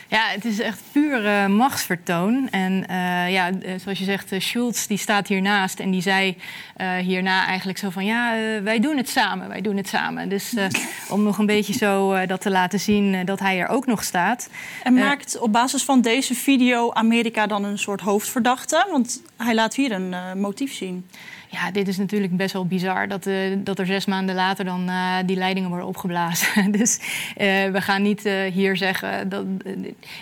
ja, 0.08 0.24
het 0.34 0.44
is 0.44 0.60
echt 0.60 0.82
puur 0.92 1.26
eh, 1.26 1.46
machtsvertoon. 1.46 2.48
En 2.50 2.88
eh, 2.88 3.32
ja, 3.32 3.50
eh, 3.50 3.78
zoals 3.78 3.98
je 3.98 4.04
zegt, 4.04 4.32
eh, 4.32 4.40
Schulz 4.40 4.86
die 4.86 4.98
staat 4.98 5.26
hiernaast 5.26 5.80
en 5.80 5.90
die 5.90 6.02
zei 6.02 6.36
eh, 6.76 6.96
hierna 6.96 7.46
eigenlijk 7.46 7.78
zo 7.78 7.90
van... 7.90 8.04
ja, 8.04 8.36
wij 8.62 8.80
doen 8.80 8.96
het 8.96 9.08
samen, 9.08 9.48
wij 9.48 9.60
doen 9.60 9.76
het 9.76 9.88
samen. 9.88 10.28
Dus 10.28 10.54
eh, 10.54 10.66
om 11.08 11.22
nog 11.22 11.38
een 11.38 11.46
beetje 11.46 11.72
zo 11.72 12.12
eh, 12.12 12.28
dat 12.28 12.40
te 12.40 12.50
laten 12.50 12.80
zien 12.80 13.24
dat 13.24 13.38
hij 13.38 13.60
er 13.60 13.68
ook 13.68 13.86
nog 13.86 14.04
staat. 14.04 14.50
En 14.82 14.94
maakt 14.94 15.38
op 15.38 15.52
basis 15.52 15.84
van 15.84 16.00
deze 16.00 16.34
video 16.34 16.92
Amerika 16.92 17.46
dan 17.46 17.64
een 17.64 17.78
soort 17.78 18.00
hoofdverdachte? 18.00 18.86
Want 18.90 19.22
hij 19.36 19.54
laat 19.54 19.74
hier 19.74 19.92
een 19.92 20.14
eh, 20.14 20.32
motief 20.32 20.72
zien. 20.72 21.06
Ja, 21.50 21.70
dit 21.70 21.88
is 21.88 21.96
natuurlijk 21.96 22.36
best 22.36 22.52
wel 22.52 22.66
bizar 22.66 23.08
dat, 23.08 23.26
eh, 23.26 23.34
dat 23.58 23.78
er 23.78 23.86
zes 23.86 24.06
maanden 24.06 24.34
later 24.34 24.64
dan 24.64 24.88
eh, 24.88 25.16
die 25.26 25.36
leidingen 25.36 25.68
worden 25.68 25.86
opgeblazen. 25.86 26.70
dus 26.78 26.98
eh, 27.36 27.46
we 27.70 27.80
gaan 27.80 28.02
niet 28.02 28.22
hier 28.52 28.76
zeggen 28.76 29.28
dat. 29.28 29.44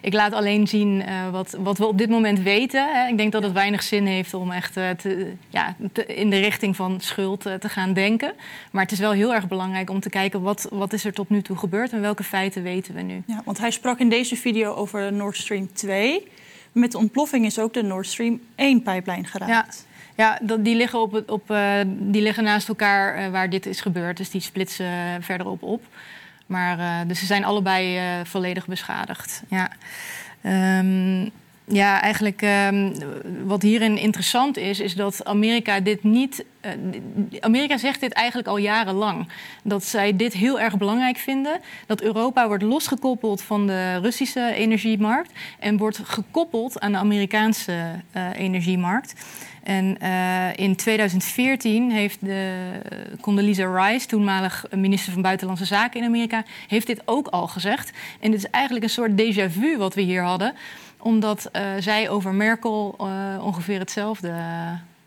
ik 0.02 0.12
laat 0.12 0.32
alleen 0.32 0.66
zien 0.66 1.04
wat, 1.30 1.56
wat 1.58 1.78
we 1.78 1.86
op 1.86 1.98
dit 1.98 2.08
moment 2.08 2.40
weten. 2.40 2.94
Hè. 2.94 3.08
Ik 3.08 3.16
denk 3.16 3.32
dat 3.32 3.42
het 3.42 3.52
weinig 3.52 3.82
zin 3.82 4.06
heeft 4.06 4.34
om 4.34 4.50
echt 4.52 4.72
te, 4.72 5.32
ja, 5.48 5.76
te- 5.92 6.06
in 6.06 6.30
de 6.30 6.38
richting 6.38 6.76
van 6.76 7.00
schuld 7.00 7.40
te 7.40 7.68
gaan 7.68 7.92
denken. 7.92 8.32
Maar 8.70 8.82
het 8.82 8.92
is 8.92 8.98
wel 8.98 9.12
heel 9.12 9.34
erg 9.34 9.48
belangrijk 9.48 9.90
om 9.90 10.00
te 10.00 10.10
kijken 10.10 10.42
wat, 10.42 10.68
wat 10.70 10.92
is 10.92 11.04
er 11.04 11.12
tot 11.12 11.30
nu 11.30 11.42
toe 11.42 11.56
gebeurd 11.56 11.92
en 11.92 12.00
welke 12.00 12.22
feiten 12.22 12.62
weten 12.62 12.94
we 12.94 13.02
nu. 13.02 13.22
Ja, 13.26 13.42
want 13.44 13.58
hij 13.58 13.70
sprak 13.70 13.98
in 13.98 14.08
deze 14.08 14.36
video 14.36 14.74
over 14.74 15.12
Nord 15.12 15.36
Stream 15.36 15.72
2. 15.72 16.28
Met 16.72 16.92
de 16.92 16.98
ontploffing 16.98 17.44
is 17.44 17.58
ook 17.58 17.74
de 17.74 17.82
Nord 17.82 18.06
Stream 18.06 18.40
1-pijplijn 18.40 19.24
geraakt. 19.24 19.50
Ja, 19.50 19.95
dat, 20.42 20.64
die, 20.64 20.76
liggen 20.76 21.00
op 21.00 21.22
op, 21.26 21.50
eh, 21.50 21.80
die 21.86 22.22
liggen 22.22 22.44
naast 22.44 22.68
elkaar 22.68 23.14
eh, 23.14 23.30
waar 23.30 23.50
dit 23.50 23.66
is 23.66 23.80
gebeurd. 23.80 24.16
Dus 24.16 24.30
die 24.30 24.40
splitsen 24.40 24.86
eh, 24.86 25.14
verderop 25.20 25.62
op. 25.62 25.84
Maar, 26.46 27.06
dus 27.06 27.18
ze 27.18 27.26
zijn 27.26 27.44
allebei 27.44 28.00
volledig 28.24 28.66
beschadigd. 28.66 29.42
Ja, 29.48 29.70
Ehm, 30.46 31.28
ja 31.64 32.00
eigenlijk 32.00 32.42
ehm, 32.42 32.92
wat 33.44 33.62
hierin 33.62 33.98
interessant 33.98 34.56
is, 34.56 34.80
is 34.80 34.94
dat 34.94 35.24
Amerika 35.24 35.80
dit 35.80 36.02
niet. 36.02 36.44
Amerika 37.40 37.76
zegt 37.76 38.00
dit 38.00 38.12
eigenlijk 38.12 38.48
al 38.48 38.56
jarenlang. 38.56 39.28
Dat 39.62 39.84
zij 39.84 40.16
dit 40.16 40.32
heel 40.32 40.60
erg 40.60 40.76
belangrijk 40.76 41.16
vinden. 41.16 41.60
Dat 41.86 42.02
Europa 42.02 42.46
wordt 42.46 42.62
losgekoppeld 42.62 43.42
van 43.42 43.66
de 43.66 43.96
Russische 43.96 44.52
energiemarkt 44.54 45.32
en 45.58 45.76
wordt 45.76 46.00
gekoppeld 46.04 46.80
aan 46.80 46.92
de 46.92 46.98
Amerikaanse 46.98 48.02
energiemarkt. 48.32 49.14
En 49.66 49.98
eh, 49.98 50.56
in 50.56 50.76
2014 50.76 51.90
heeft 51.90 52.18
de 52.20 52.70
Condoleezza 53.20 53.66
Rice, 53.66 54.06
toenmalig 54.06 54.64
minister 54.70 55.12
van 55.12 55.22
Buitenlandse 55.22 55.64
Zaken 55.64 56.00
in 56.00 56.06
Amerika, 56.06 56.44
heeft 56.68 56.86
dit 56.86 57.02
ook 57.04 57.26
al 57.26 57.46
gezegd. 57.46 57.92
En 58.20 58.30
dit 58.30 58.44
is 58.44 58.50
eigenlijk 58.50 58.84
een 58.84 58.90
soort 58.90 59.10
déjà 59.10 59.50
vu 59.50 59.76
wat 59.76 59.94
we 59.94 60.00
hier 60.00 60.22
hadden, 60.22 60.54
omdat 60.98 61.48
eh, 61.52 61.62
zij 61.78 62.08
over 62.08 62.34
Merkel 62.34 62.94
eh, 62.98 63.44
ongeveer, 63.44 63.78
hetzelfde, 63.78 64.34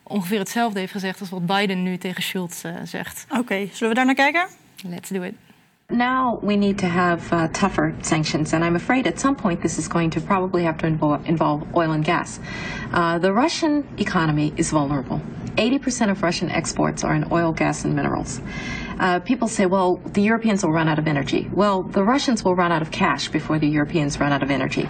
ongeveer 0.04 0.40
hetzelfde 0.40 0.80
heeft 0.80 0.92
gezegd 0.92 1.20
als 1.20 1.30
wat 1.30 1.46
Biden 1.46 1.84
nu 1.84 1.98
tegen 1.98 2.24
Schulz 2.24 2.64
eh, 2.64 2.74
zegt. 2.84 3.26
Oké, 3.30 3.68
zullen 3.72 3.90
we 3.90 3.96
daar 3.96 4.06
naar 4.06 4.16
kijken? 4.16 4.48
Let's 4.84 5.10
do 5.10 5.22
it. 5.22 5.34
Now 5.92 6.38
we 6.44 6.56
need 6.56 6.78
to 6.80 6.88
have 6.88 7.34
uh, 7.34 7.48
tougher 7.48 7.96
sanctions, 8.04 8.54
and 8.54 8.64
I'm 8.64 8.76
afraid 8.76 9.08
at 9.08 9.20
some 9.20 9.36
point 9.36 9.64
this 9.64 9.80
is 9.80 9.88
going 9.88 10.12
to 10.12 10.22
probably 10.22 10.62
have 10.62 10.78
to 10.80 10.86
invo- 10.86 11.26
involve 11.26 11.76
oil 11.76 11.94
and 11.94 12.06
gas. 12.06 12.40
Uh, 12.94 13.18
the 13.18 13.34
Russian 13.34 13.88
economy 13.98 14.54
is 14.56 14.70
vulnerable. 14.70 15.20
80% 15.56 16.12
of 16.12 16.22
Russian 16.22 16.52
exports 16.52 17.04
are 17.04 17.16
in 17.16 17.26
oil, 17.32 17.54
gas, 17.54 17.86
and 17.86 17.96
minerals. 17.96 18.40
Uh, 19.00 19.20
people 19.20 19.48
say, 19.48 19.66
well, 19.66 19.98
the 20.14 20.22
Europeans 20.22 20.64
will 20.64 20.72
run 20.72 20.88
out 20.88 21.00
of 21.00 21.08
energy. 21.08 21.50
Well, 21.54 21.84
the 21.84 22.04
Russians 22.04 22.44
will 22.44 22.56
run 22.56 22.72
out 22.72 22.82
of 22.82 22.92
cash 22.92 23.30
before 23.30 23.58
the 23.60 23.68
Europeans 23.68 24.20
run 24.20 24.32
out 24.32 24.44
of 24.44 24.52
energy. 24.52 24.90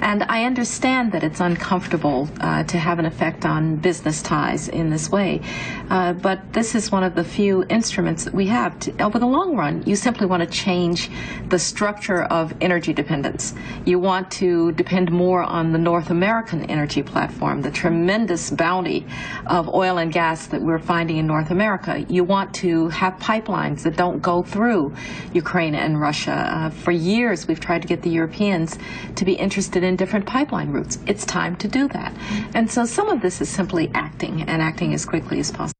And 0.00 0.22
I 0.24 0.44
understand 0.44 1.12
that 1.12 1.24
it's 1.24 1.40
uncomfortable 1.40 2.28
uh, 2.40 2.64
to 2.64 2.78
have 2.78 2.98
an 2.98 3.06
effect 3.06 3.44
on 3.44 3.76
business 3.76 4.22
ties 4.22 4.68
in 4.68 4.90
this 4.90 5.10
way. 5.10 5.40
Uh, 5.88 6.12
but 6.12 6.52
this 6.52 6.74
is 6.74 6.92
one 6.92 7.02
of 7.02 7.14
the 7.14 7.24
few 7.24 7.64
instruments 7.68 8.24
that 8.24 8.34
we 8.34 8.46
have. 8.46 8.78
To, 8.80 9.02
over 9.02 9.18
the 9.18 9.26
long 9.26 9.56
run, 9.56 9.82
you 9.86 9.96
simply 9.96 10.26
want 10.26 10.42
to 10.42 10.48
change 10.48 11.10
the 11.48 11.58
structure 11.58 12.24
of 12.24 12.54
energy 12.60 12.92
dependence. 12.92 13.54
You 13.84 13.98
want 13.98 14.30
to 14.32 14.72
depend 14.72 15.10
more 15.10 15.42
on 15.42 15.72
the 15.72 15.78
North 15.78 16.10
American 16.10 16.64
energy 16.66 17.02
platform, 17.02 17.62
the 17.62 17.70
tremendous 17.70 18.50
bounty 18.50 19.06
of 19.46 19.68
oil 19.68 19.98
and 19.98 20.12
gas 20.12 20.46
that 20.48 20.60
we're 20.60 20.78
finding 20.78 21.16
in 21.16 21.26
North 21.26 21.50
America. 21.50 22.04
You 22.08 22.24
want 22.24 22.52
to 22.56 22.88
have 22.88 23.18
pipelines 23.46 23.82
that 23.82 23.96
don't 23.96 24.20
go 24.22 24.42
through 24.42 24.92
Ukraine 25.34 25.74
and 25.74 26.00
Russia. 26.00 26.32
Uh, 26.32 26.70
for 26.70 26.90
years, 26.92 27.46
we've 27.46 27.60
tried 27.60 27.82
to 27.82 27.88
get 27.88 28.02
the 28.02 28.10
Europeans 28.10 28.76
to 29.14 29.24
be 29.24 29.32
interested 29.32 29.82
in 29.82 29.96
different 29.96 30.26
pipeline 30.26 30.70
routes. 30.72 30.98
It's 31.06 31.24
time 31.24 31.56
to 31.56 31.68
do 31.68 31.88
that. 31.88 32.12
And 32.54 32.70
so 32.70 32.84
some 32.84 33.08
of 33.08 33.20
this 33.20 33.40
is 33.40 33.48
simply 33.48 33.88
acting 33.92 34.42
and 34.48 34.62
acting 34.62 34.94
as 34.94 35.04
quickly 35.04 35.38
as 35.40 35.50
possible. 35.50 35.72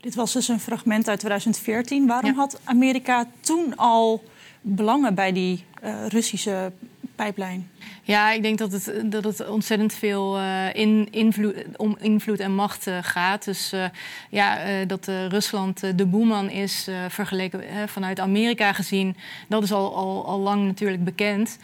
Dit 0.00 0.14
was 0.14 0.32
dus 0.32 0.48
een 0.48 0.60
fragment 0.60 1.08
uit 1.08 1.18
2014. 1.20 2.06
Waarom 2.06 2.30
Ja. 2.30 2.36
had 2.36 2.60
Amerika 2.64 3.26
toen 3.40 3.76
al 3.76 4.22
belangen 4.60 5.14
bij 5.14 5.32
die 5.32 5.64
eh, 5.80 6.06
Russische 6.08 6.72
pijplijn? 7.16 7.68
Ja, 8.06 8.30
ik 8.30 8.42
denk 8.42 8.58
dat 8.58 8.72
het, 8.72 9.02
dat 9.04 9.24
het 9.24 9.48
ontzettend 9.48 9.94
veel 9.94 10.38
eh, 10.38 10.74
in, 10.74 11.08
invloed, 11.10 11.54
om 11.76 11.96
invloed 12.00 12.40
en 12.40 12.54
macht 12.54 12.86
eh, 12.86 12.98
gaat. 13.00 13.44
Dus 13.44 13.72
eh, 13.72 13.84
ja, 14.30 14.58
dat 14.86 15.06
Rusland 15.06 15.98
de 15.98 16.06
boeman 16.06 16.50
is 16.50 16.88
vergeleken 17.08 17.62
vanuit 17.88 18.20
Amerika 18.20 18.72
gezien, 18.72 19.16
dat 19.48 19.62
is 19.62 19.72
al, 19.72 19.96
al, 19.96 20.26
al 20.26 20.38
lang 20.38 20.66
natuurlijk 20.66 21.04
bekend. 21.04 21.58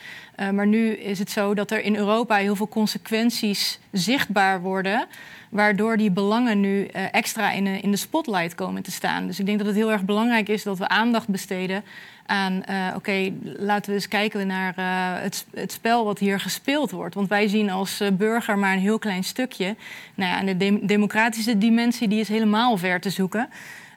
Maar 0.53 0.67
nu 0.67 0.91
is 0.91 1.19
het 1.19 1.31
zo 1.31 1.55
dat 1.55 1.71
er 1.71 1.83
in 1.83 1.97
Europa 1.97 2.37
heel 2.37 2.57
veel 2.57 2.69
consequenties 2.69 3.79
zichtbaar 3.91 4.61
worden. 4.61 5.07
Waardoor 5.49 5.97
die 5.97 6.11
belangen 6.11 6.61
nu 6.61 6.85
extra 7.12 7.50
in, 7.50 7.67
in 7.67 7.91
de 7.91 7.97
spotlight 7.97 8.55
komen 8.55 8.83
te 8.83 8.91
staan. 8.91 9.27
Dus 9.27 9.39
ik 9.39 9.47
denk 9.47 9.59
dat 9.59 9.67
het 9.67 9.77
heel 9.77 9.93
erg 9.93 10.05
belangrijk 10.05 10.49
is 10.49 10.62
dat 10.62 10.79
we 10.79 10.89
aandacht 10.89 11.29
besteden 11.29 11.85
aan... 12.27 12.65
oké, 12.95 13.33
laten 13.43 13.91
we 13.91 13.97
eens 13.97 14.09
kijken 14.09 14.47
naar 14.47 14.75
het, 15.23 15.47
het 15.55 15.73
spel 15.73 16.05
wat 16.11 16.19
hier 16.19 16.40
gespeeld 16.40 16.90
wordt. 16.90 17.14
Want 17.14 17.29
wij 17.29 17.49
zien 17.49 17.71
als 17.71 18.00
eh, 18.00 18.09
burger 18.12 18.59
maar 18.59 18.73
een 18.73 18.79
heel 18.79 18.99
klein 18.99 19.25
stukje. 19.25 19.76
Nou 20.14 20.31
ja, 20.31 20.38
en 20.38 20.47
de 20.47 20.57
dem- 20.57 20.87
democratische 20.87 21.59
dimensie 21.59 22.09
die 22.09 22.21
is 22.21 22.29
helemaal 22.29 22.76
ver 22.76 23.00
te 23.00 23.11
zoeken. 23.11 23.49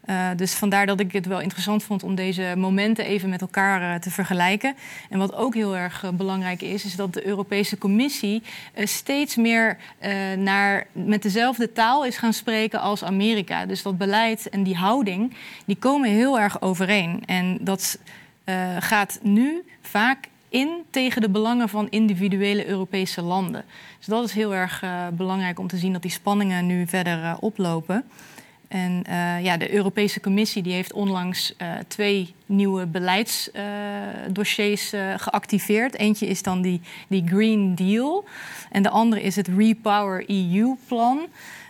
Uh, 0.05 0.29
dus 0.36 0.53
vandaar 0.53 0.86
dat 0.86 1.00
ik 1.00 1.12
het 1.12 1.25
wel 1.25 1.41
interessant 1.41 1.84
vond 1.84 2.03
om 2.03 2.15
deze 2.15 2.53
momenten 2.58 3.05
even 3.05 3.29
met 3.29 3.41
elkaar 3.41 3.82
uh, 3.82 4.00
te 4.00 4.12
vergelijken. 4.12 4.75
En 5.10 5.17
wat 5.20 5.36
ook 5.36 5.53
heel 5.53 5.75
erg 5.75 6.12
belangrijk 6.13 6.62
is, 6.62 6.86
is 6.86 6.96
dat 6.96 7.13
de 7.13 7.25
Europese 7.25 7.77
Commissie 7.77 8.43
steeds 8.75 9.36
meer 9.36 9.77
naar, 10.38 10.88
met 10.91 11.22
dezelfde 11.22 11.72
taal 11.72 12.05
is 12.05 12.17
gaan 12.17 12.34
spreken 12.34 12.79
als 12.79 13.03
Amerika. 13.03 13.65
Dus 13.65 13.82
dat 13.82 13.98
beleid 13.98 14.50
en 14.50 14.63
die 14.63 14.75
houding, 14.75 15.34
die 15.65 15.77
komen 15.77 16.10
heel 16.10 16.39
erg 16.39 16.62
overeen. 16.62 17.24
En 17.25 17.58
dat 17.62 18.00
gaat 18.79 19.20
nu 19.22 19.63
vaak 19.82 20.27
in 20.53 20.83
tegen 20.89 21.22
de 21.22 21.29
belangen 21.29 21.69
van 21.69 21.88
individuele 21.89 22.67
Europese 22.67 23.22
landen. 23.22 23.65
Dus 23.98 24.07
dat 24.07 24.24
is 24.24 24.33
heel 24.33 24.55
erg 24.55 24.83
belangrijk 25.13 25.60
om 25.60 25.67
te 25.67 25.77
zien 25.77 25.93
dat 25.93 26.01
die 26.01 26.12
spanningen 26.12 26.65
nu 26.65 26.88
verder 26.88 27.38
oplopen. 27.39 28.03
En 28.67 29.03
uh, 29.10 29.43
ja, 29.43 29.57
de 29.57 29.74
Europese 29.74 30.19
Commissie 30.19 30.63
die 30.63 30.74
heeft 30.74 30.93
onlangs 30.93 31.55
twee 31.88 32.33
nieuwe 32.45 32.86
beleidsdossiers 32.86 34.93
geactiveerd. 35.17 35.95
Eentje 35.95 36.27
is 36.27 36.43
dan 36.43 36.62
die, 36.62 36.81
die 37.07 37.27
Green 37.27 37.75
Deal 37.75 38.25
en 38.72 38.83
de 38.83 38.89
andere 38.89 39.22
is 39.22 39.36
het 39.36 39.48
Repower 39.48 40.24
EU-plan. 40.27 41.27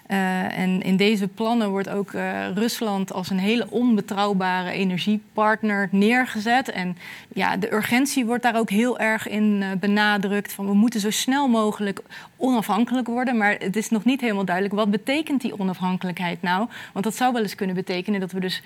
Uh, 0.08 0.58
en 0.58 0.82
in 0.82 0.98
deze 0.98 1.28
plannen 1.28 1.70
wordt 1.70 1.90
ook 1.90 2.12
uh, 2.12 2.48
Rusland 2.54 3.14
als 3.14 3.30
een 3.30 3.40
hele 3.40 3.70
onbetrouwbare 3.70 4.72
energiepartner 4.72 5.88
neergezet. 5.92 6.70
En 6.70 6.98
ja, 7.34 7.58
de 7.58 7.74
urgentie 7.74 8.26
wordt 8.26 8.44
daar 8.44 8.58
ook 8.58 8.70
heel 8.70 9.00
erg 9.00 9.28
in 9.28 9.62
uh, 9.62 9.72
benadrukt. 9.80 10.54
Van 10.54 10.66
we 10.66 10.74
moeten 10.74 11.00
zo 11.00 11.10
snel 11.10 11.48
mogelijk 11.48 12.02
onafhankelijk 12.38 13.08
worden. 13.08 13.38
Maar 13.38 13.56
het 13.60 13.76
is 13.76 13.90
nog 13.90 14.04
niet 14.06 14.22
helemaal 14.22 14.46
duidelijk 14.46 14.76
wat 14.76 14.92
betekent 14.92 15.42
die 15.42 15.60
onafhankelijkheid 15.60 16.42
nou. 16.42 16.68
Want 16.94 17.06
dat 17.06 17.16
zou 17.16 17.34
wel 17.34 17.42
eens 17.42 17.56
kunnen 17.56 17.76
betekenen 17.76 18.20
dat 18.20 18.32
we 18.32 18.40
dus 18.40 18.62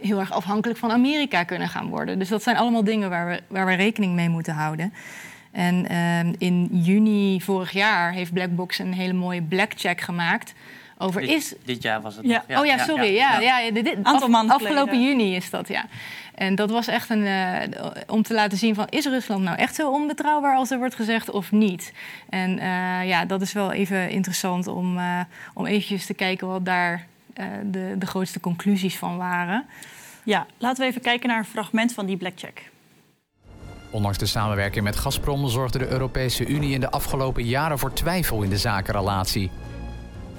heel 0.00 0.18
erg 0.18 0.32
afhankelijk 0.32 0.78
van 0.78 0.90
Amerika 0.90 1.44
kunnen 1.44 1.68
gaan 1.68 1.88
worden. 1.88 2.18
Dus 2.18 2.28
dat 2.28 2.42
zijn 2.42 2.56
allemaal 2.56 2.84
dingen 2.84 3.10
waar 3.10 3.28
we, 3.28 3.40
waar 3.48 3.66
we 3.66 3.74
rekening 3.74 4.14
mee 4.14 4.28
moeten 4.28 4.54
houden. 4.54 4.92
En 5.50 5.92
uh, 5.92 6.32
in 6.38 6.68
juni 6.72 7.40
vorig 7.40 7.70
jaar 7.70 8.12
heeft 8.12 8.32
Blackbox 8.32 8.78
een 8.78 8.92
hele 8.92 9.12
mooie 9.12 9.42
blackcheck 9.42 10.00
gemaakt. 10.00 10.54
Over 10.98 11.20
dit, 11.20 11.30
is... 11.30 11.54
dit 11.64 11.82
jaar 11.82 12.00
was 12.00 12.16
het. 12.16 12.26
Ja. 12.26 12.44
Nog. 12.48 12.60
oh 12.60 12.66
ja, 12.66 12.78
sorry. 12.78 13.14
Ja, 13.14 13.40
ja, 13.40 13.58
ja. 13.58 13.70
dit, 13.70 13.96
Aantal 14.02 14.48
afgelopen 14.48 15.02
juni 15.02 15.36
is 15.36 15.50
dat, 15.50 15.68
ja. 15.68 15.84
En 16.34 16.54
dat 16.54 16.70
was 16.70 16.86
echt 16.86 17.10
een, 17.10 17.22
uh, 17.22 17.62
om 18.06 18.22
te 18.22 18.34
laten 18.34 18.58
zien 18.58 18.74
van... 18.74 18.86
is 18.88 19.04
Rusland 19.04 19.42
nou 19.42 19.56
echt 19.56 19.74
zo 19.74 19.90
onbetrouwbaar 19.90 20.56
als 20.56 20.70
er 20.70 20.78
wordt 20.78 20.94
gezegd 20.94 21.30
of 21.30 21.52
niet? 21.52 21.92
En 22.28 22.50
uh, 22.58 23.08
ja, 23.08 23.24
dat 23.24 23.40
is 23.40 23.52
wel 23.52 23.72
even 23.72 24.10
interessant 24.10 24.66
om, 24.66 24.98
uh, 24.98 25.20
om 25.54 25.66
eventjes 25.66 26.06
te 26.06 26.14
kijken... 26.14 26.46
wat 26.48 26.64
daar 26.64 27.06
de, 27.62 27.94
de 27.98 28.06
grootste 28.06 28.40
conclusies 28.40 28.96
van 28.96 29.16
waren. 29.16 29.66
Ja, 30.22 30.46
laten 30.58 30.82
we 30.82 30.88
even 30.90 31.00
kijken 31.00 31.28
naar 31.28 31.38
een 31.38 31.44
fragment 31.44 31.92
van 31.94 32.06
die 32.06 32.16
blackcheck. 32.16 32.70
Ondanks 33.90 34.18
de 34.18 34.26
samenwerking 34.26 34.84
met 34.84 34.96
Gazprom 34.96 35.48
zorgde 35.48 35.78
de 35.78 35.88
Europese 35.88 36.46
Unie 36.46 36.74
in 36.74 36.80
de 36.80 36.90
afgelopen 36.90 37.44
jaren 37.44 37.78
voor 37.78 37.92
twijfel 37.92 38.42
in 38.42 38.50
de 38.50 38.58
zakenrelatie. 38.58 39.50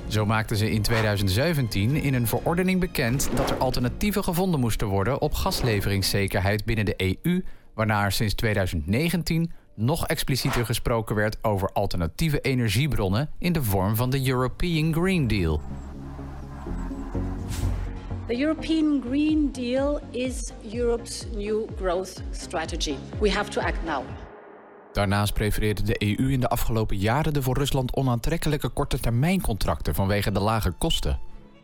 Zo 0.08 0.26
maakten 0.26 0.58
ze 0.58 0.72
in 0.72 0.82
2017 0.82 1.96
in 1.96 2.14
een 2.14 2.28
verordening 2.28 2.80
bekend 2.80 3.30
dat 3.36 3.50
er 3.50 3.58
alternatieven 3.58 4.24
gevonden 4.24 4.60
moesten 4.60 4.88
worden 4.88 5.22
op 5.22 5.34
gasleveringszekerheid 5.34 6.66
binnen 6.66 6.86
de 6.86 7.18
EU, 7.24 7.44
waarna 7.74 8.04
er 8.04 8.12
sinds 8.12 8.34
2019 8.34 9.52
nog 9.76 10.08
explicieter 10.08 10.66
gesproken 10.66 11.16
werd 11.16 11.38
over 11.42 11.70
alternatieve 11.74 12.42
energiebronnen 12.42 13.30
in 13.40 13.54
de 13.54 13.64
vorm 13.64 13.96
van 13.96 14.10
de 14.10 14.28
European 14.28 14.94
Green 14.94 15.28
Deal. 15.28 15.62
The 18.30 18.38
European 18.38 19.02
Green 19.08 19.52
Deal 19.52 20.02
is 20.12 20.52
Europe's 20.74 21.26
new 21.36 21.68
growth 21.78 22.22
strategy. 22.32 22.96
We 23.20 23.32
have 23.32 23.50
to 23.50 23.62
act 23.62 23.84
now. 23.86 24.04
Daarnaast 24.92 25.34
prefereerde 25.34 25.84
de 25.84 26.04
EU 26.04 26.32
in 26.32 26.40
de 26.40 26.48
afgelopen 26.48 26.98
jaren 26.98 27.34
de 27.34 27.42
voor 27.42 27.58
Rusland 27.58 27.96
onaantrekkelijke 27.96 28.70
korte 28.70 29.00
termijncontracten 29.00 29.96
vanwege 29.96 30.32
de 30.32 30.40
lage 30.40 30.72
kosten. 30.72 31.20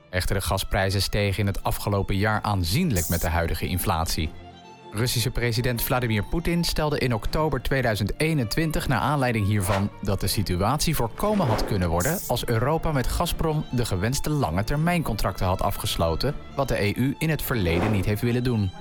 Echter, 0.09 0.35
de 0.35 0.41
gasprijzen 0.41 1.01
stegen 1.01 1.39
in 1.39 1.47
het 1.47 1.63
afgelopen 1.63 2.15
jaar 2.15 2.41
aanzienlijk 2.41 3.09
met 3.09 3.21
de 3.21 3.29
huidige 3.29 3.67
inflatie. 3.67 4.29
Russische 4.95 5.31
president 5.31 5.81
Vladimir 5.81 6.23
Poetin 6.23 6.63
stelde 6.63 6.97
in 6.97 7.13
oktober 7.13 7.61
2021 7.61 8.87
naar 8.87 8.99
aanleiding 8.99 9.47
hiervan 9.47 9.89
dat 10.01 10.19
de 10.19 10.27
situatie 10.27 10.95
voorkomen 10.95 11.47
had 11.47 11.65
kunnen 11.65 11.89
worden 11.89 12.19
als 12.27 12.45
Europa 12.45 12.91
met 12.91 13.07
Gazprom 13.07 13.65
de 13.71 13.85
gewenste 13.85 14.29
lange 14.29 14.63
termijncontracten 14.63 15.45
had 15.45 15.61
afgesloten, 15.61 16.35
wat 16.55 16.67
de 16.67 16.97
EU 16.97 17.15
in 17.17 17.29
het 17.29 17.41
verleden 17.41 17.91
niet 17.91 18.05
heeft 18.05 18.21
willen 18.21 18.43
doen. 18.43 18.71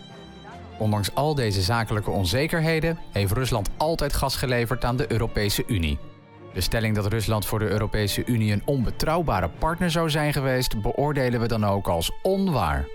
Ondanks 0.79 1.15
al 1.15 1.35
deze 1.35 1.63
zakelijke 1.63 2.11
onzekerheden 2.11 2.99
heeft 3.13 3.33
Rusland 3.33 3.69
altijd 3.77 4.13
gas 4.13 4.37
geleverd 4.37 4.85
aan 4.85 4.97
de 4.97 5.13
Europese 5.13 5.65
Unie. 5.67 5.99
De 6.53 6.61
stelling 6.61 6.95
dat 6.95 7.07
Rusland 7.07 7.47
voor 7.47 7.59
de 7.59 7.69
Europese 7.69 8.23
Unie 8.27 8.53
een 8.53 8.63
onbetrouwbare 8.65 9.51
partner 9.59 9.91
zou 9.91 10.11
zijn 10.11 10.33
geweest, 10.33 10.83
beoordelen 10.83 11.41
we 11.41 11.49
dan 11.49 11.65
ook 11.65 11.89
als 11.89 12.13
onwaar. 12.23 12.87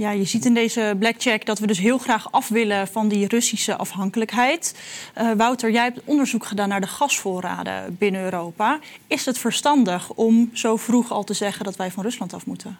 Ja, 0.00 0.10
je 0.10 0.24
ziet 0.24 0.44
in 0.44 0.54
deze 0.54 0.96
blackcheck 0.98 1.46
dat 1.46 1.58
we 1.58 1.66
dus 1.66 1.78
heel 1.78 1.98
graag 1.98 2.32
af 2.32 2.48
willen 2.48 2.88
van 2.88 3.08
die 3.08 3.26
Russische 3.26 3.76
afhankelijkheid. 3.76 4.74
Uh, 5.18 5.32
Wouter, 5.32 5.70
jij 5.70 5.82
hebt 5.82 6.00
onderzoek 6.04 6.44
gedaan 6.44 6.68
naar 6.68 6.80
de 6.80 6.86
gasvoorraden 6.86 7.96
binnen 7.98 8.22
Europa. 8.22 8.78
Is 9.06 9.26
het 9.26 9.38
verstandig 9.38 10.12
om 10.12 10.50
zo 10.52 10.76
vroeg 10.76 11.10
al 11.10 11.24
te 11.24 11.34
zeggen 11.34 11.64
dat 11.64 11.76
wij 11.76 11.90
van 11.90 12.02
Rusland 12.02 12.34
af 12.34 12.46
moeten? 12.46 12.78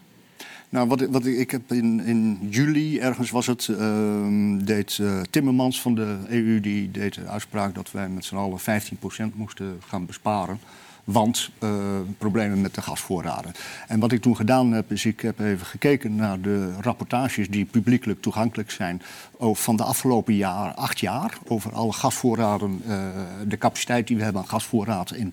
Nou, 0.68 0.88
wat, 0.88 1.00
wat 1.00 1.26
ik, 1.26 1.50
heb 1.50 1.72
in, 1.72 2.00
in 2.00 2.38
juli, 2.50 2.98
ergens 2.98 3.30
was 3.30 3.46
het, 3.46 3.68
uh, 3.70 4.58
deed 4.64 4.98
uh, 5.00 5.20
Timmermans 5.30 5.80
van 5.80 5.94
de 5.94 6.16
EU 6.28 6.60
die 6.60 6.90
deed 6.90 7.14
de 7.14 7.26
uitspraak 7.26 7.74
dat 7.74 7.90
wij 7.90 8.08
met 8.08 8.24
z'n 8.24 8.36
allen 8.36 8.60
15% 8.60 9.34
moesten 9.34 9.80
gaan 9.86 10.06
besparen. 10.06 10.60
Want 11.06 11.50
uh, 11.60 11.70
problemen 12.18 12.60
met 12.60 12.74
de 12.74 12.82
gasvoorraden. 12.82 13.52
En 13.86 14.00
wat 14.00 14.12
ik 14.12 14.20
toen 14.20 14.36
gedaan 14.36 14.72
heb, 14.72 14.92
is 14.92 15.04
ik 15.04 15.20
heb 15.20 15.40
even 15.40 15.66
gekeken 15.66 16.14
naar 16.14 16.40
de 16.40 16.72
rapportages 16.80 17.48
die 17.48 17.64
publiekelijk 17.64 18.22
toegankelijk 18.22 18.70
zijn 18.70 19.02
van 19.38 19.76
de 19.76 19.82
afgelopen 19.82 20.34
jaar, 20.34 20.74
acht 20.74 21.00
jaar, 21.00 21.38
over 21.46 21.72
alle 21.72 21.92
gasvoorraden, 21.92 22.82
uh, 22.86 23.06
de 23.48 23.58
capaciteit 23.58 24.06
die 24.06 24.16
we 24.16 24.22
hebben 24.22 24.42
aan 24.42 24.48
gasvoorraad 24.48 25.12
in, 25.14 25.32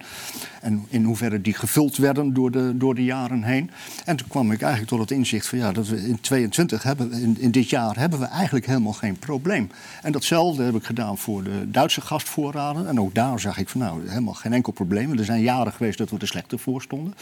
en 0.61 0.85
in 0.89 1.03
hoeverre 1.03 1.41
die 1.41 1.53
gevuld 1.53 1.97
werden 1.97 2.33
door 2.33 2.51
de, 2.51 2.77
door 2.77 2.95
de 2.95 3.03
jaren 3.03 3.43
heen. 3.43 3.71
En 4.05 4.15
toen 4.15 4.27
kwam 4.27 4.51
ik 4.51 4.61
eigenlijk 4.61 4.91
tot 4.91 4.99
het 4.99 5.11
inzicht 5.11 5.47
van 5.47 5.57
ja, 5.57 5.71
dat 5.71 5.87
we 5.87 6.07
in 6.07 6.21
22 6.21 6.83
hebben, 6.83 7.11
in, 7.11 7.37
in 7.39 7.51
dit 7.51 7.69
jaar 7.69 7.97
hebben 7.97 8.19
we 8.19 8.25
eigenlijk 8.25 8.65
helemaal 8.65 8.93
geen 8.93 9.19
probleem. 9.19 9.69
En 10.01 10.11
datzelfde 10.11 10.63
heb 10.63 10.75
ik 10.75 10.83
gedaan 10.83 11.17
voor 11.17 11.43
de 11.43 11.71
Duitse 11.71 12.01
gasvoorraden. 12.01 12.87
En 12.87 12.99
ook 12.99 13.15
daar 13.15 13.39
zag 13.39 13.57
ik 13.57 13.69
van 13.69 13.79
nou, 13.79 14.07
helemaal 14.07 14.33
geen 14.33 14.53
enkel 14.53 14.71
probleem. 14.71 15.17
Er 15.17 15.25
zijn 15.25 15.41
jaren 15.41 15.73
geweest 15.73 15.97
dat 15.97 16.09
we 16.09 16.17
er 16.17 16.27
slechter 16.27 16.59
voor 16.59 16.81
stonden. 16.81 17.13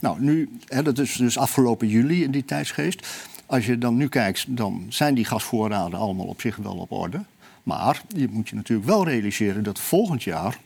Nou, 0.00 0.20
nu, 0.20 0.50
hè, 0.66 0.82
dat 0.82 0.98
is 0.98 1.16
dus 1.16 1.38
afgelopen 1.38 1.88
juli 1.88 2.22
in 2.22 2.30
die 2.30 2.44
tijdsgeest. 2.44 3.06
Als 3.50 3.66
je 3.66 3.78
dan 3.78 3.96
nu 3.96 4.08
kijkt, 4.08 4.44
dan 4.48 4.86
zijn 4.88 5.14
die 5.14 5.24
gasvoorraden 5.24 5.98
allemaal 5.98 6.26
op 6.26 6.40
zich 6.40 6.56
wel 6.56 6.76
op 6.76 6.92
orde. 6.92 7.24
Maar 7.62 8.02
je 8.08 8.28
moet 8.30 8.48
je 8.48 8.56
natuurlijk 8.56 8.88
wel 8.88 9.04
realiseren 9.04 9.62
dat 9.62 9.78
volgend 9.80 10.22
jaar 10.22 10.58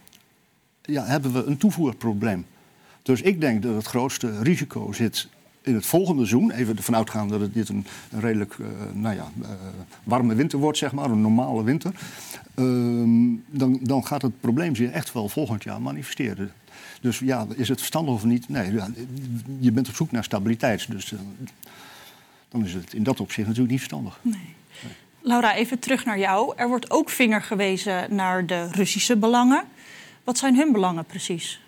ja, 0.82 1.04
hebben 1.04 1.32
we 1.32 1.44
een 1.44 1.56
toevoerprobleem. 1.56 2.46
Dus 3.02 3.20
ik 3.20 3.40
denk 3.40 3.62
dat 3.62 3.74
het 3.74 3.86
grootste 3.86 4.42
risico 4.42 4.92
zit 4.92 5.28
in 5.62 5.74
het 5.74 5.86
volgende 5.86 6.26
seizoen. 6.26 6.50
Even 6.50 6.76
ervan 6.76 6.96
uitgaan 6.96 7.28
dat 7.28 7.40
het 7.40 7.54
dit 7.54 7.68
een, 7.68 7.86
redelijk 8.10 8.56
uh, 8.58 8.66
nou 8.92 9.14
ja, 9.14 9.30
uh, 9.40 9.48
warme 10.02 10.34
winter 10.34 10.58
wordt, 10.58 10.78
zeg 10.78 10.92
maar, 10.92 11.10
een 11.10 11.20
normale 11.20 11.64
winter. 11.64 11.92
Uh, 12.54 13.38
dan, 13.46 13.78
dan 13.82 14.06
gaat 14.06 14.22
het 14.22 14.40
probleem 14.40 14.76
zich 14.76 14.90
echt 14.90 15.12
wel 15.12 15.28
volgend 15.28 15.62
jaar 15.62 15.82
manifesteren. 15.82 16.52
Dus 17.00 17.18
ja, 17.18 17.46
is 17.54 17.68
het 17.68 17.78
verstandig 17.78 18.14
of 18.14 18.24
niet? 18.24 18.48
Nee, 18.48 18.72
je 19.58 19.72
bent 19.72 19.88
op 19.88 19.94
zoek 19.94 20.10
naar 20.10 20.24
stabiliteit. 20.24 20.90
Dus 20.90 21.10
uh, 21.10 21.20
dan 22.54 22.64
is 22.64 22.74
het 22.74 22.94
in 22.94 23.02
dat 23.02 23.20
opzicht 23.20 23.46
natuurlijk 23.46 23.70
niet 23.70 23.80
verstandig. 23.80 24.18
Nee. 24.22 24.54
Laura, 25.20 25.54
even 25.54 25.78
terug 25.78 26.04
naar 26.04 26.18
jou. 26.18 26.52
Er 26.56 26.68
wordt 26.68 26.90
ook 26.90 27.10
vinger 27.10 27.42
gewezen 27.42 28.14
naar 28.14 28.46
de 28.46 28.68
Russische 28.70 29.16
belangen. 29.16 29.64
Wat 30.24 30.38
zijn 30.38 30.56
hun 30.56 30.72
belangen 30.72 31.04
precies? 31.04 31.60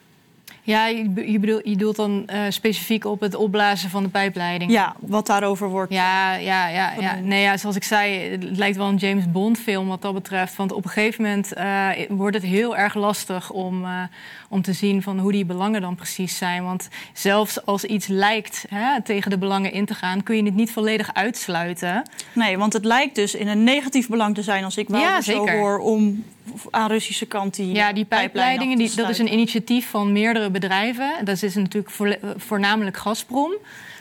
Ja, 0.67 0.87
je, 0.87 1.31
je, 1.33 1.39
bedoel, 1.39 1.61
je 1.65 1.77
doelt 1.77 1.97
dan 1.97 2.29
uh, 2.33 2.41
specifiek 2.49 3.05
op 3.05 3.21
het 3.21 3.35
opblazen 3.35 3.91
van 3.91 4.03
de 4.03 4.09
pijpleiding. 4.09 4.71
Ja, 4.71 4.95
wat 5.01 5.27
daarover 5.27 5.69
wordt. 5.69 5.93
Ja, 5.93 6.35
ja, 6.35 6.69
ja, 6.69 6.93
ja. 7.01 7.15
Nee, 7.15 7.43
ja, 7.43 7.57
zoals 7.57 7.77
ik 7.77 7.85
zei, 7.85 8.31
het 8.31 8.57
lijkt 8.57 8.77
wel 8.77 8.89
een 8.89 8.97
James 8.97 9.31
Bond 9.31 9.59
film 9.59 9.89
wat 9.89 10.03
dat 10.03 10.15
betreft. 10.15 10.57
Want 10.57 10.73
op 10.73 10.85
een 10.85 10.91
gegeven 10.91 11.23
moment 11.25 11.57
uh, 11.57 11.89
wordt 12.09 12.37
het 12.37 12.45
heel 12.45 12.77
erg 12.77 12.95
lastig 12.95 13.51
om, 13.51 13.85
uh, 13.85 14.03
om 14.49 14.63
te 14.63 14.73
zien 14.73 15.03
van 15.03 15.19
hoe 15.19 15.33
die 15.33 15.45
belangen 15.45 15.81
dan 15.81 15.95
precies 15.95 16.37
zijn. 16.37 16.65
Want 16.65 16.89
zelfs 17.13 17.65
als 17.65 17.85
iets 17.85 18.07
lijkt 18.07 18.65
hè, 18.69 19.03
tegen 19.03 19.31
de 19.31 19.39
belangen 19.39 19.73
in 19.73 19.85
te 19.85 19.95
gaan, 19.95 20.23
kun 20.23 20.37
je 20.37 20.45
het 20.45 20.55
niet 20.55 20.73
volledig 20.73 21.15
uitsluiten. 21.15 22.03
Nee, 22.33 22.59
want 22.59 22.73
het 22.73 22.85
lijkt 22.85 23.15
dus 23.15 23.35
in 23.35 23.49
een 23.49 23.65
negatief 23.65 24.09
belang 24.09 24.35
te 24.35 24.43
zijn 24.43 24.65
als 24.65 24.77
ik 24.77 24.89
wel 24.89 25.01
ja, 25.01 25.21
zo 25.21 25.49
hoor 25.49 25.79
om 25.79 26.25
aan 26.71 26.91
Russische 26.91 27.27
kant 27.27 27.55
die 27.55 27.73
Ja, 27.73 27.93
die 27.93 28.05
pijpleidingen, 28.05 28.79
die, 28.79 28.95
dat 28.95 29.09
is 29.09 29.19
een 29.19 29.33
initiatief 29.33 29.91
van 29.91 30.13
meerdere 30.13 30.51
bedrijven. 30.51 31.11
Dat 31.25 31.43
is 31.43 31.55
natuurlijk 31.55 32.21
voornamelijk 32.37 32.97
Gazprom. 32.97 33.53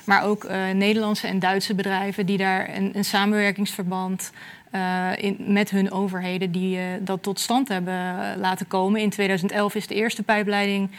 Maar 0.06 0.24
ook 0.24 0.44
uh, 0.44 0.70
Nederlandse 0.70 1.28
en 1.28 1.40
Duitse 1.40 1.76
bedrijven 1.76 2.26
die 2.26 2.38
daar 2.38 2.76
een, 2.76 2.92
een 2.94 3.06
samenwerkingsverband 3.06 4.32
uh, 4.72 5.12
in, 5.16 5.38
met 5.40 5.70
hun 5.70 5.92
overheden 5.92 6.52
die 6.52 6.78
uh, 6.78 6.84
dat 7.00 7.24
tot 7.24 7.40
stand 7.40 7.68
hebben 7.68 8.16
laten 8.40 8.68
komen. 8.68 9.02
In 9.02 9.10
2011 9.10 9.76
is 9.76 9.88
de 9.88 9.96
eerste 9.96 10.24
pijpleiding 10.24 10.90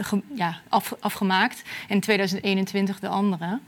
ge, 0.00 0.22
ja, 0.34 0.58
af, 0.68 0.94
afgemaakt 1.00 1.62
en 1.88 1.94
in 1.94 2.00
2021 2.00 3.00
de 3.00 3.08
andere. 3.08 3.58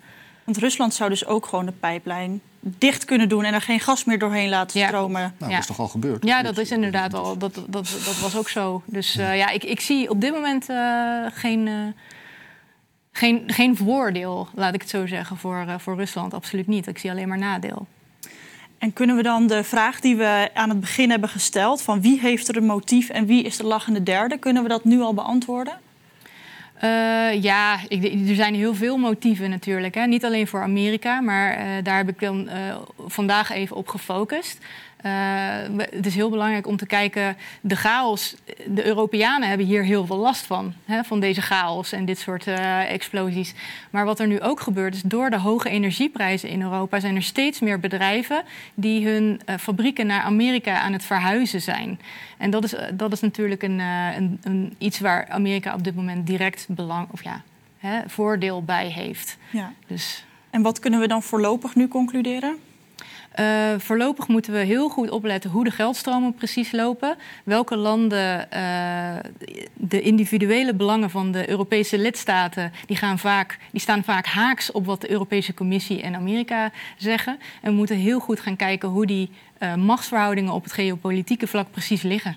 Want 0.46 0.58
Rusland 0.58 0.94
zou 0.94 1.10
dus 1.10 1.26
ook 1.26 1.46
gewoon 1.46 1.66
de 1.66 1.72
pijplijn 1.72 2.40
dicht 2.60 3.04
kunnen 3.04 3.28
doen 3.28 3.44
en 3.44 3.54
er 3.54 3.60
geen 3.60 3.80
gas 3.80 4.04
meer 4.04 4.18
doorheen 4.18 4.48
laten 4.48 4.80
stromen. 4.80 5.20
Nou, 5.20 5.34
ja. 5.38 5.48
dat 5.48 5.58
is 5.58 5.66
toch 5.66 5.78
al 5.78 5.88
gebeurd? 5.88 6.24
Ja, 6.24 6.42
dat 6.42 6.58
is 6.58 6.70
inderdaad 6.70 7.14
al. 7.14 7.38
Dat, 7.38 7.54
dat, 7.54 7.68
dat 8.04 8.18
was 8.20 8.36
ook 8.36 8.48
zo. 8.48 8.82
Dus 8.84 9.16
uh, 9.16 9.36
ja, 9.36 9.48
ik, 9.48 9.64
ik 9.64 9.80
zie 9.80 10.10
op 10.10 10.20
dit 10.20 10.32
moment 10.32 10.70
uh, 10.70 11.26
geen, 11.32 11.66
uh, 11.66 11.74
geen, 13.12 13.42
geen 13.46 13.76
voordeel, 13.76 14.48
laat 14.54 14.74
ik 14.74 14.80
het 14.80 14.90
zo 14.90 15.06
zeggen, 15.06 15.36
voor, 15.36 15.66
voor 15.78 15.96
Rusland. 15.96 16.34
Absoluut 16.34 16.66
niet. 16.66 16.86
Ik 16.86 16.98
zie 16.98 17.10
alleen 17.10 17.28
maar 17.28 17.38
nadeel. 17.38 17.86
En 18.78 18.92
kunnen 18.92 19.16
we 19.16 19.22
dan 19.22 19.46
de 19.46 19.64
vraag 19.64 20.00
die 20.00 20.16
we 20.16 20.50
aan 20.54 20.68
het 20.68 20.80
begin 20.80 21.10
hebben 21.10 21.28
gesteld... 21.28 21.82
van 21.82 22.00
wie 22.00 22.20
heeft 22.20 22.48
er 22.48 22.56
een 22.56 22.66
motief 22.66 23.08
en 23.08 23.26
wie 23.26 23.42
is 23.42 23.56
de 23.56 23.64
lachende 23.64 24.02
derde... 24.02 24.38
kunnen 24.38 24.62
we 24.62 24.68
dat 24.68 24.84
nu 24.84 25.00
al 25.00 25.14
beantwoorden? 25.14 25.78
Uh, 26.84 27.42
ja, 27.42 27.78
er 27.88 28.34
zijn 28.34 28.54
heel 28.54 28.74
veel 28.74 28.96
motieven 28.96 29.50
natuurlijk. 29.50 29.94
Hè. 29.94 30.06
Niet 30.06 30.24
alleen 30.24 30.46
voor 30.46 30.62
Amerika, 30.62 31.20
maar 31.20 31.58
uh, 31.58 31.64
daar 31.82 31.96
heb 31.96 32.08
ik 32.08 32.20
dan 32.20 32.48
uh, 32.48 32.76
vandaag 33.06 33.50
even 33.50 33.76
op 33.76 33.88
gefocust. 33.88 34.58
Het 35.90 36.06
is 36.06 36.14
heel 36.14 36.30
belangrijk 36.30 36.66
om 36.66 36.76
te 36.76 36.86
kijken, 36.86 37.36
de 37.60 37.76
chaos. 37.76 38.34
De 38.66 38.86
Europeanen 38.86 39.48
hebben 39.48 39.66
hier 39.66 39.84
heel 39.84 40.06
veel 40.06 40.16
last 40.16 40.46
van, 40.46 40.74
hè, 40.84 41.04
van 41.04 41.20
deze 41.20 41.42
chaos 41.42 41.92
en 41.92 42.04
dit 42.04 42.18
soort 42.18 42.46
explosies. 42.88 43.54
Maar 43.90 44.04
wat 44.04 44.20
er 44.20 44.26
nu 44.26 44.40
ook 44.40 44.60
gebeurt, 44.60 44.94
is 44.94 45.02
door 45.02 45.30
de 45.30 45.38
hoge 45.38 45.68
energieprijzen 45.68 46.48
in 46.48 46.62
Europa 46.62 47.00
zijn 47.00 47.16
er 47.16 47.22
steeds 47.22 47.60
meer 47.60 47.80
bedrijven 47.80 48.42
die 48.74 49.06
hun 49.06 49.40
fabrieken 49.60 50.06
naar 50.06 50.22
Amerika 50.22 50.80
aan 50.80 50.92
het 50.92 51.04
verhuizen 51.04 51.60
zijn. 51.60 52.00
En 52.36 52.50
dat 52.50 52.64
is, 52.64 52.74
dat 52.92 53.12
is 53.12 53.20
natuurlijk 53.20 53.62
een, 53.62 53.78
een, 53.78 54.38
een, 54.42 54.74
iets 54.78 55.00
waar 55.00 55.28
Amerika 55.28 55.74
op 55.74 55.84
dit 55.84 55.94
moment 55.94 56.26
direct 56.26 56.66
belang, 56.68 57.08
of 57.10 57.24
ja, 57.24 57.42
hè, 57.78 58.00
voordeel 58.06 58.62
bij 58.62 58.86
heeft. 58.86 59.36
Ja. 59.50 59.72
Dus. 59.86 60.24
En 60.50 60.62
wat 60.62 60.78
kunnen 60.78 61.00
we 61.00 61.06
dan 61.06 61.22
voorlopig 61.22 61.74
nu 61.74 61.88
concluderen? 61.88 62.56
Uh, 63.40 63.74
voorlopig 63.78 64.28
moeten 64.28 64.52
we 64.52 64.58
heel 64.58 64.88
goed 64.88 65.10
opletten 65.10 65.50
hoe 65.50 65.64
de 65.64 65.70
geldstromen 65.70 66.34
precies 66.34 66.72
lopen. 66.72 67.16
Welke 67.44 67.76
landen 67.76 68.48
uh, 68.54 69.16
de 69.74 70.00
individuele 70.00 70.74
belangen 70.74 71.10
van 71.10 71.32
de 71.32 71.48
Europese 71.48 71.98
lidstaten, 71.98 72.72
die, 72.86 72.96
gaan 72.96 73.18
vaak, 73.18 73.58
die 73.70 73.80
staan 73.80 74.04
vaak 74.04 74.26
haaks 74.26 74.72
op 74.72 74.86
wat 74.86 75.00
de 75.00 75.10
Europese 75.10 75.54
Commissie 75.54 76.02
en 76.02 76.14
Amerika 76.14 76.70
zeggen. 76.96 77.38
En 77.62 77.70
we 77.70 77.76
moeten 77.76 77.96
heel 77.96 78.18
goed 78.18 78.40
gaan 78.40 78.56
kijken 78.56 78.88
hoe 78.88 79.06
die 79.06 79.30
uh, 79.58 79.74
machtsverhoudingen 79.74 80.52
op 80.52 80.62
het 80.62 80.72
geopolitieke 80.72 81.46
vlak 81.46 81.70
precies 81.70 82.02
liggen. 82.02 82.36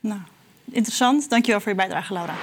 Nou, 0.00 0.20
interessant. 0.70 1.30
Dankjewel 1.30 1.60
voor 1.60 1.70
je 1.70 1.76
bijdrage, 1.76 2.12
Laura. 2.12 2.34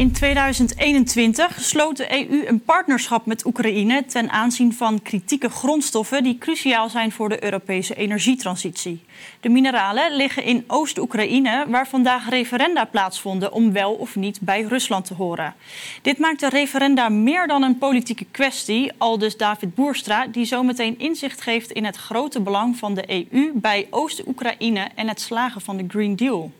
In 0.00 0.12
2021 0.12 1.60
sloot 1.60 1.96
de 1.96 2.28
EU 2.28 2.46
een 2.46 2.60
partnerschap 2.60 3.26
met 3.26 3.44
Oekraïne 3.44 4.04
ten 4.04 4.30
aanzien 4.30 4.72
van 4.74 5.02
kritieke 5.02 5.48
grondstoffen 5.48 6.22
die 6.22 6.38
cruciaal 6.38 6.88
zijn 6.88 7.12
voor 7.12 7.28
de 7.28 7.44
Europese 7.44 7.94
energietransitie. 7.94 9.04
De 9.40 9.48
mineralen 9.48 10.16
liggen 10.16 10.44
in 10.44 10.64
Oost-Oekraïne, 10.66 11.66
waar 11.68 11.88
vandaag 11.88 12.28
referenda 12.28 12.84
plaatsvonden 12.84 13.52
om 13.52 13.72
wel 13.72 13.92
of 13.92 14.16
niet 14.16 14.40
bij 14.40 14.62
Rusland 14.62 15.04
te 15.04 15.14
horen. 15.14 15.54
Dit 16.02 16.18
maakt 16.18 16.40
de 16.40 16.48
referenda 16.48 17.08
meer 17.08 17.46
dan 17.46 17.62
een 17.62 17.78
politieke 17.78 18.26
kwestie, 18.30 18.92
aldus 18.98 19.36
David 19.36 19.74
Boerstra, 19.74 20.26
die 20.26 20.44
zometeen 20.44 20.98
inzicht 20.98 21.40
geeft 21.40 21.70
in 21.70 21.84
het 21.84 21.96
grote 21.96 22.40
belang 22.40 22.76
van 22.76 22.94
de 22.94 23.26
EU 23.32 23.50
bij 23.54 23.86
Oost-Oekraïne 23.90 24.88
en 24.94 25.08
het 25.08 25.20
slagen 25.20 25.60
van 25.60 25.76
de 25.76 25.84
Green 25.88 26.16
Deal. 26.16 26.52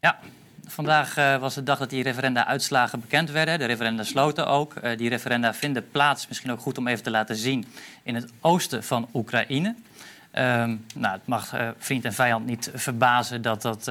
Ja, 0.00 0.18
Vandaag 0.76 1.18
uh, 1.18 1.36
was 1.36 1.54
de 1.54 1.62
dag 1.62 1.78
dat 1.78 1.90
die 1.90 2.02
referenda-uitslagen 2.02 3.00
bekend 3.00 3.30
werden. 3.30 3.58
De 3.58 3.64
referenda 3.64 4.02
sloten 4.02 4.46
ook. 4.46 4.74
Uh, 4.74 4.96
die 4.96 5.08
referenda 5.08 5.54
vinden 5.54 5.90
plaats, 5.90 6.28
misschien 6.28 6.50
ook 6.52 6.60
goed 6.60 6.78
om 6.78 6.88
even 6.88 7.02
te 7.02 7.10
laten 7.10 7.36
zien, 7.36 7.66
in 8.02 8.14
het 8.14 8.32
oosten 8.40 8.84
van 8.84 9.08
Oekraïne. 9.14 9.68
Um, 9.68 10.84
nou, 10.94 11.14
het 11.14 11.26
mag 11.26 11.54
uh, 11.54 11.68
vriend 11.78 12.04
en 12.04 12.12
vijand 12.12 12.46
niet 12.46 12.70
verbazen 12.74 13.42
dat 13.42 13.62
dat 13.62 13.90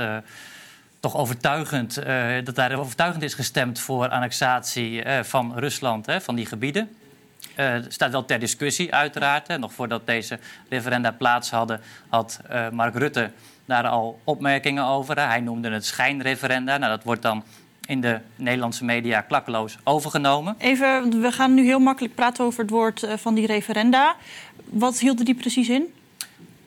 toch 1.00 1.16
overtuigend, 1.16 1.96
dat 2.44 2.56
daar 2.56 2.80
overtuigend 2.80 3.24
is 3.24 3.34
gestemd 3.34 3.80
voor 3.80 4.10
annexatie 4.10 5.04
van 5.24 5.58
Rusland, 5.60 6.06
hè, 6.06 6.22
van 6.22 6.36
die 6.36 6.46
gebieden. 6.46 6.90
Het 7.56 7.94
staat 7.94 8.12
wel 8.12 8.26
ter 8.26 8.40
discussie, 8.40 8.94
uiteraard. 8.94 9.48
Hè. 9.48 9.58
Nog 9.58 9.74
voordat 9.74 10.06
deze 10.06 10.40
referenda 10.70 11.12
plaats 11.12 11.50
hadden, 11.50 11.82
had 12.10 12.40
Mark 12.72 12.96
Rutte 12.96 13.32
daar 13.66 13.88
al 13.88 14.20
opmerkingen 14.24 14.84
over. 14.84 15.28
Hij 15.28 15.40
noemde 15.40 15.70
het 15.70 15.86
schijnreferenda. 15.86 16.78
Nou, 16.78 16.92
dat 16.92 17.04
wordt 17.04 17.22
dan 17.22 17.44
in 17.86 18.02
de 18.02 18.20
Nederlandse 18.36 18.86
media 18.86 19.22
klakkeloos 19.22 19.78
overgenomen. 19.84 20.56
Even, 20.58 21.22
we 21.22 21.32
gaan 21.32 21.54
nu 21.54 21.66
heel 21.66 21.80
makkelijk 21.80 22.16
praten 22.16 22.46
over 22.46 22.62
het 22.62 22.70
woord 22.70 23.04
uh, 23.04 23.14
van 23.14 23.34
die 23.34 23.46
referenda. 23.46 24.16
Wat 24.66 25.00
hielden 25.00 25.26
die 25.26 25.36
precies 25.36 25.70
in? 25.70 25.94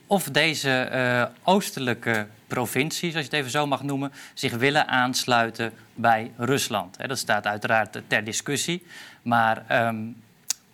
Of 0.07 0.25
deze 0.25 1.31
oostelijke 1.43 2.27
provincies, 2.47 3.15
als 3.15 3.25
je 3.25 3.31
het 3.31 3.39
even 3.39 3.51
zo 3.51 3.67
mag 3.67 3.83
noemen, 3.83 4.13
zich 4.35 4.53
willen 4.53 4.89
aansluiten 4.89 5.73
bij 5.95 6.33
Rusland. 6.37 6.97
Dat 7.07 7.19
staat 7.19 7.47
uiteraard 7.47 8.01
ter 8.07 8.25
discussie. 8.25 8.87
Maar 9.23 9.87
um, 9.87 10.17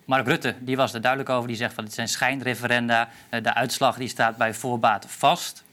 Mark 0.04 0.26
Rutte 0.26 0.54
die 0.60 0.76
was 0.76 0.94
er 0.94 1.00
duidelijk 1.00 1.30
over. 1.30 1.48
Die 1.48 1.56
zegt 1.56 1.74
van 1.74 1.84
het 1.84 1.94
zijn 1.94 2.08
schijnreferenda. 2.08 3.08
Uh, 3.30 3.42
de 3.42 3.54
uitslag 3.54 3.96
die 3.96 4.08
staat 4.08 4.36
bij 4.36 4.54
voorbaat 4.54 5.06
vast. 5.08 5.64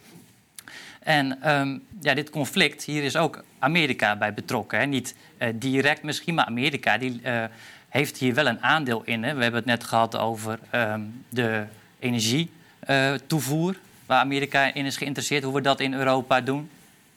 En 1.00 1.52
um, 1.52 1.84
ja, 2.02 2.14
dit 2.14 2.30
conflict, 2.30 2.84
hier 2.84 3.04
is 3.04 3.16
ook 3.16 3.44
Amerika 3.60 4.16
bij 4.16 4.34
betrokken. 4.34 4.80
Hè? 4.80 4.86
Niet 4.86 5.16
uh, 5.38 5.48
direct 5.56 6.04
misschien, 6.04 6.34
maar 6.34 6.46
Amerika 6.46 6.98
die, 6.98 7.22
uh, 7.24 7.44
heeft 7.90 8.18
hier 8.18 8.34
wel 8.34 8.48
een 8.48 8.64
aandeel 8.64 9.02
in. 9.06 9.24
Hè? 9.24 9.34
We 9.34 9.42
hebben 9.42 9.60
het 9.60 9.70
net 9.70 9.84
gehad 9.84 10.18
over 10.18 10.60
um, 10.76 11.24
de 11.30 11.66
energietoevoer, 12.00 13.76
waar 14.06 14.20
Amerika 14.20 14.74
in 14.74 14.86
is 14.86 14.98
geïnteresseerd, 14.98 15.44
hoe 15.44 15.54
we 15.54 15.62
dat 15.62 15.80
in 15.80 15.94
Europa 15.94 16.42
doen. 16.42 16.70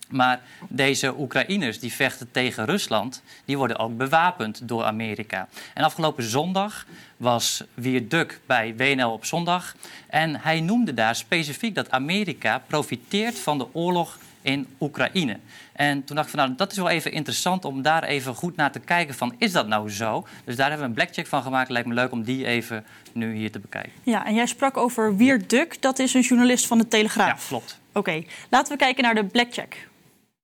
Maar 0.09 0.41
deze 0.69 1.15
Oekraïners 1.19 1.81
die 1.81 1.93
vechten 1.93 2.31
tegen 2.31 2.65
Rusland, 2.65 3.23
die 3.45 3.59
worden 3.59 3.79
ook 3.79 3.97
bewapend 3.97 4.69
door 4.69 4.85
Amerika. 4.85 5.49
En 5.75 5.85
afgelopen 5.85 6.25
zondag 6.25 6.87
was 7.17 7.65
Wier 7.75 8.09
Duk 8.09 8.41
bij 8.47 8.77
WNL 8.77 9.13
op 9.13 9.25
zondag. 9.25 9.75
En 10.07 10.41
hij 10.41 10.61
noemde 10.61 10.95
daar 10.95 11.17
specifiek 11.17 11.75
dat 11.75 11.91
Amerika 11.91 12.63
profiteert 12.67 13.39
van 13.39 13.59
de 13.59 13.67
oorlog 13.73 14.19
in 14.45 14.67
Oekraïne. 14.81 15.39
En 15.73 16.05
toen 16.05 16.17
dacht 16.17 16.29
ik 16.29 16.35
van 16.35 16.45
nou, 16.45 16.57
dat 16.57 16.73
is 16.73 16.77
wel 16.77 16.89
even 16.89 17.13
interessant 17.13 17.65
om 17.65 17.83
daar 17.83 18.03
even 18.03 18.35
goed 18.35 18.57
naar 18.57 18.73
te 18.73 18.79
kijken 18.79 19.15
van 19.15 19.35
is 19.39 19.53
dat 19.53 19.67
nou 19.67 19.91
zo? 19.91 20.27
Dus 20.45 20.57
daar 20.57 20.69
hebben 20.69 20.87
we 20.87 20.89
een 20.89 21.05
blackcheck 21.05 21.27
van 21.27 21.43
gemaakt. 21.43 21.71
Lijkt 21.71 21.89
me 21.89 21.95
leuk 21.95 22.13
om 22.13 22.23
die 22.23 22.47
even 22.47 22.85
nu 23.13 23.35
hier 23.35 23.53
te 23.53 23.59
bekijken. 23.59 23.93
Ja, 24.03 24.27
en 24.27 24.35
jij 24.35 24.47
sprak 24.47 24.77
over 24.77 25.17
Wier 25.17 25.47
Duk, 25.47 25.83
dat 25.83 25.99
is 25.99 26.15
een 26.15 26.21
journalist 26.21 26.67
van 26.67 26.79
de 26.79 26.89
Telegraaf. 26.89 27.43
Ja, 27.43 27.49
klopt. 27.49 27.81
Oké, 27.89 27.99
okay. 27.99 28.27
laten 28.51 28.73
we 28.73 28.79
kijken 28.79 29.03
naar 29.03 29.15
de 29.15 29.25
blackcheck. 29.25 29.89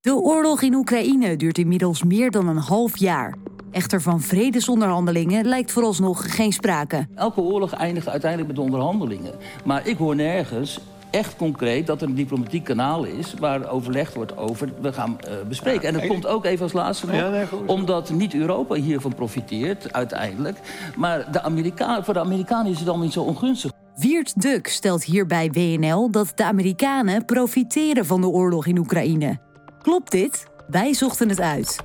De 0.02 0.14
oorlog 0.14 0.62
in 0.62 0.74
Oekraïne 0.74 1.36
duurt 1.36 1.58
inmiddels 1.58 2.02
meer 2.02 2.30
dan 2.30 2.48
een 2.48 2.56
half 2.56 2.98
jaar. 2.98 3.34
Echter 3.70 4.00
van 4.00 4.20
vredesonderhandelingen 4.20 5.46
lijkt 5.46 5.72
vooralsnog 5.72 6.34
geen 6.34 6.52
sprake. 6.52 7.06
Elke 7.14 7.40
oorlog 7.40 7.72
eindigt 7.72 8.08
uiteindelijk 8.08 8.50
met 8.50 8.60
onderhandelingen. 8.60 9.34
Maar 9.64 9.86
ik 9.86 9.96
hoor 9.96 10.16
nergens 10.16 10.80
echt 11.10 11.36
concreet 11.36 11.86
dat 11.86 12.02
er 12.02 12.08
een 12.08 12.14
diplomatiek 12.14 12.64
kanaal 12.64 13.04
is... 13.04 13.34
waar 13.34 13.68
overlegd 13.68 14.14
wordt 14.14 14.36
over, 14.36 14.72
we 14.80 14.92
gaan 14.92 15.18
uh, 15.24 15.48
bespreken. 15.48 15.88
En 15.88 15.92
dat 15.92 16.06
komt 16.06 16.26
ook 16.26 16.44
even 16.44 16.62
als 16.62 16.72
laatste 16.72 17.06
nog, 17.06 17.14
ja, 17.14 17.30
nee, 17.30 17.46
omdat 17.66 18.10
niet 18.10 18.34
Europa 18.34 18.74
hiervan 18.74 19.14
profiteert 19.14 19.92
uiteindelijk... 19.92 20.58
maar 20.96 21.32
de 21.32 21.42
Amerika 21.42 22.04
voor 22.04 22.14
de 22.14 22.20
Amerikanen 22.20 22.72
is 22.72 22.78
het 22.78 22.88
allemaal 22.88 23.04
niet 23.04 23.14
zo 23.14 23.22
ongunstig. 23.22 23.70
Wiert 23.94 24.42
Duk 24.42 24.68
stelt 24.68 25.04
hier 25.04 25.26
bij 25.26 25.50
WNL 25.50 26.10
dat 26.10 26.32
de 26.34 26.44
Amerikanen 26.44 27.24
profiteren 27.24 28.06
van 28.06 28.20
de 28.20 28.28
oorlog 28.28 28.66
in 28.66 28.78
Oekraïne. 28.78 29.48
Klopt 29.82 30.10
dit? 30.10 30.46
Wij 30.68 30.94
zochten 30.94 31.28
het 31.28 31.40
uit. 31.40 31.76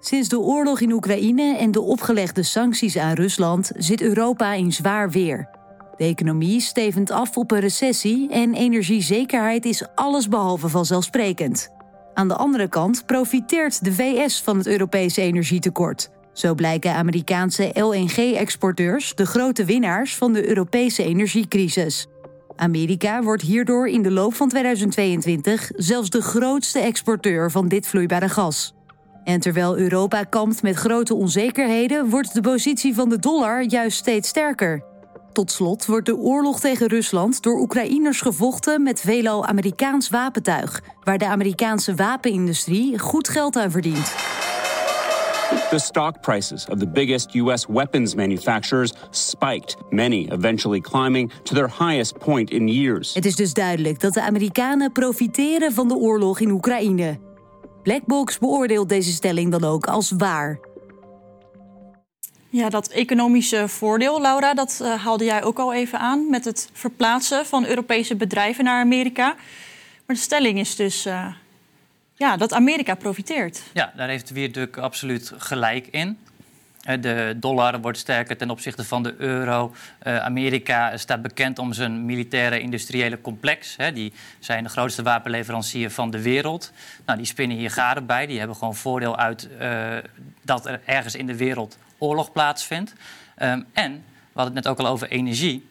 Sinds 0.00 0.28
de 0.28 0.38
oorlog 0.38 0.80
in 0.80 0.92
Oekraïne 0.92 1.56
en 1.56 1.70
de 1.70 1.80
opgelegde 1.80 2.42
sancties 2.42 2.96
aan 2.96 3.14
Rusland 3.14 3.72
zit 3.76 4.00
Europa 4.00 4.52
in 4.52 4.72
zwaar 4.72 5.10
weer. 5.10 5.48
De 5.96 6.04
economie 6.04 6.60
stevend 6.60 7.10
af 7.10 7.36
op 7.36 7.50
een 7.50 7.60
recessie 7.60 8.30
en 8.30 8.54
energiezekerheid 8.54 9.64
is 9.64 9.86
allesbehalve 9.94 10.68
vanzelfsprekend. 10.68 11.68
Aan 12.14 12.28
de 12.28 12.36
andere 12.36 12.68
kant 12.68 13.06
profiteert 13.06 13.84
de 13.84 13.92
VS 13.92 14.42
van 14.42 14.58
het 14.58 14.66
Europese 14.66 15.20
energietekort. 15.20 16.10
Zo 16.32 16.54
blijken 16.54 16.94
Amerikaanse 16.94 17.70
LNG-exporteurs 17.72 19.14
de 19.14 19.26
grote 19.26 19.64
winnaars 19.64 20.16
van 20.16 20.32
de 20.32 20.48
Europese 20.48 21.02
energiecrisis. 21.02 22.06
Amerika 22.56 23.22
wordt 23.22 23.42
hierdoor 23.42 23.88
in 23.88 24.02
de 24.02 24.10
loop 24.10 24.34
van 24.34 24.48
2022 24.48 25.70
zelfs 25.76 26.10
de 26.10 26.22
grootste 26.22 26.78
exporteur 26.78 27.50
van 27.50 27.68
dit 27.68 27.86
vloeibare 27.86 28.28
gas. 28.28 28.74
En 29.24 29.40
terwijl 29.40 29.76
Europa 29.76 30.22
kampt 30.22 30.62
met 30.62 30.76
grote 30.76 31.14
onzekerheden, 31.14 32.08
wordt 32.08 32.34
de 32.34 32.40
positie 32.40 32.94
van 32.94 33.08
de 33.08 33.18
dollar 33.18 33.62
juist 33.62 33.98
steeds 33.98 34.28
sterker. 34.28 34.84
Tot 35.32 35.50
slot 35.50 35.86
wordt 35.86 36.06
de 36.06 36.16
oorlog 36.16 36.60
tegen 36.60 36.86
Rusland 36.86 37.42
door 37.42 37.60
Oekraïners 37.60 38.20
gevochten 38.20 38.82
met 38.82 39.00
veelal 39.00 39.46
Amerikaans 39.46 40.08
wapentuig, 40.08 40.82
waar 41.02 41.18
de 41.18 41.26
Amerikaanse 41.26 41.94
wapenindustrie 41.94 42.98
goed 42.98 43.28
geld 43.28 43.56
aan 43.56 43.70
verdient. 43.70 44.33
The 45.70 45.78
stock 45.78 46.20
prices 46.20 46.68
of 46.68 46.78
the 46.78 46.86
biggest 46.86 47.34
U.S. 47.34 47.66
weapons 47.66 48.14
manufacturers 48.14 48.92
spiked, 49.10 49.76
many 49.90 50.28
eventually 50.30 50.80
climbing 50.80 51.32
to 51.42 51.54
their 51.54 51.68
highest 51.68 52.18
point 52.18 52.50
in 52.50 52.68
years. 52.68 53.14
Het 53.14 53.24
is 53.24 53.36
dus 53.36 53.52
duidelijk 53.52 54.00
dat 54.00 54.14
de 54.14 54.22
Amerikanen 54.22 54.92
profiteren 54.92 55.72
van 55.72 55.88
de 55.88 55.94
oorlog 55.94 56.40
in 56.40 56.50
Oekraïne. 56.50 57.18
Blackbox 57.82 58.38
beoordeelt 58.38 58.88
deze 58.88 59.12
stelling 59.12 59.50
dan 59.50 59.64
ook 59.64 59.86
als 59.86 60.10
waar. 60.10 60.58
Ja, 62.48 62.68
dat 62.68 62.88
economische 62.88 63.68
voordeel, 63.68 64.20
Laura, 64.20 64.54
dat 64.54 64.78
uh, 64.82 65.04
haalde 65.04 65.24
jij 65.24 65.42
ook 65.42 65.58
al 65.58 65.72
even 65.72 65.98
aan 65.98 66.30
met 66.30 66.44
het 66.44 66.70
verplaatsen 66.72 67.46
van 67.46 67.66
Europese 67.66 68.16
bedrijven 68.16 68.64
naar 68.64 68.80
Amerika. 68.80 69.34
Maar 70.06 70.16
de 70.16 70.22
stelling 70.22 70.58
is 70.58 70.76
dus 70.76 71.06
uh, 71.06 71.26
ja, 72.14 72.36
dat 72.36 72.52
Amerika 72.52 72.94
profiteert. 72.94 73.62
Ja, 73.72 73.92
daar 73.96 74.08
heeft 74.08 74.30
Wierduk 74.30 74.76
absoluut 74.76 75.32
gelijk 75.36 75.86
in. 75.86 76.18
De 77.00 77.36
dollar 77.36 77.80
wordt 77.80 77.98
sterker 77.98 78.36
ten 78.36 78.50
opzichte 78.50 78.84
van 78.84 79.02
de 79.02 79.14
euro. 79.18 79.74
Uh, 80.02 80.18
Amerika 80.18 80.96
staat 80.96 81.22
bekend 81.22 81.58
om 81.58 81.72
zijn 81.72 82.04
militaire 82.04 82.60
industriële 82.60 83.20
complex. 83.20 83.76
Die 83.94 84.12
zijn 84.38 84.64
de 84.64 84.70
grootste 84.70 85.02
wapenleverancier 85.02 85.90
van 85.90 86.10
de 86.10 86.22
wereld. 86.22 86.72
Nou, 87.06 87.18
die 87.18 87.26
spinnen 87.26 87.56
hier 87.56 87.70
garen 87.70 88.06
bij. 88.06 88.26
Die 88.26 88.38
hebben 88.38 88.56
gewoon 88.56 88.74
voordeel 88.74 89.16
uit 89.16 89.48
uh, 89.60 89.96
dat 90.42 90.66
er 90.66 90.80
ergens 90.84 91.14
in 91.14 91.26
de 91.26 91.36
wereld 91.36 91.78
oorlog 91.98 92.32
plaatsvindt. 92.32 92.92
Um, 93.38 93.66
en 93.72 93.92
we 94.32 94.40
hadden 94.40 94.54
het 94.54 94.64
net 94.64 94.68
ook 94.68 94.78
al 94.78 94.92
over 94.92 95.08
energie. 95.08 95.68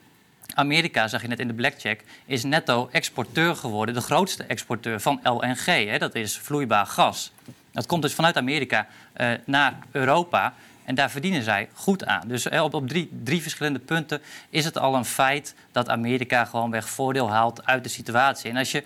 Amerika, 0.54 1.08
zag 1.08 1.22
je 1.22 1.28
net 1.28 1.40
in 1.40 1.48
de 1.48 1.54
blackcheck, 1.54 2.04
is 2.26 2.44
netto 2.44 2.90
exporteur 2.92 3.56
geworden, 3.56 3.96
de 3.96 4.02
grootste 4.02 4.44
exporteur 4.44 5.00
van 5.00 5.20
LNG. 5.24 5.66
Hè, 5.66 5.98
dat 5.98 6.16
is 6.16 6.38
vloeibaar 6.38 6.86
gas. 6.86 7.32
Dat 7.72 7.86
komt 7.86 8.02
dus 8.02 8.14
vanuit 8.14 8.38
Amerika 8.38 8.88
uh, 9.18 9.32
naar 9.46 9.74
Europa. 9.92 10.54
En 10.86 10.96
daar 10.96 11.12
verdienen 11.12 11.44
zij 11.44 11.70
goed 11.74 12.06
aan. 12.06 12.28
Dus 12.28 12.50
op, 12.50 12.74
op 12.74 12.88
drie, 12.88 13.10
drie, 13.24 13.42
verschillende 13.42 13.80
punten 13.80 14.22
is 14.50 14.66
het 14.66 14.78
al 14.78 14.96
een 14.96 15.06
feit 15.06 15.56
dat 15.72 15.90
Amerika 15.90 16.46
gewoon 16.46 16.72
weg 16.72 16.90
voordeel 16.90 17.30
haalt 17.30 17.66
uit 17.66 17.84
de 17.84 17.90
situatie. 17.90 18.50
En 18.50 18.58
als 18.58 18.72
je, 18.72 18.84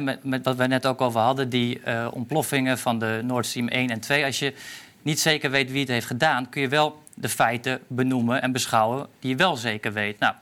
met, 0.00 0.24
met, 0.24 0.44
wat 0.44 0.56
we 0.56 0.66
net 0.66 0.86
ook 0.86 1.00
over 1.00 1.20
hadden, 1.20 1.48
die 1.48 1.80
uh, 1.86 2.08
ontploffingen 2.12 2.78
van 2.78 2.98
de 2.98 3.20
Nord 3.24 3.46
Stream 3.46 3.68
1 3.68 3.90
en 3.90 4.00
2, 4.00 4.24
als 4.24 4.38
je 4.38 4.54
niet 5.02 5.20
zeker 5.20 5.50
weet 5.50 5.70
wie 5.70 5.80
het 5.80 5.88
heeft 5.88 6.06
gedaan, 6.06 6.48
kun 6.48 6.62
je 6.62 6.68
wel 6.68 7.02
de 7.14 7.28
feiten 7.28 7.80
benoemen 7.86 8.42
en 8.42 8.52
beschouwen 8.52 9.06
die 9.20 9.30
je 9.30 9.36
wel 9.36 9.56
zeker 9.56 9.92
weet. 9.92 10.18
Nou, 10.18 10.34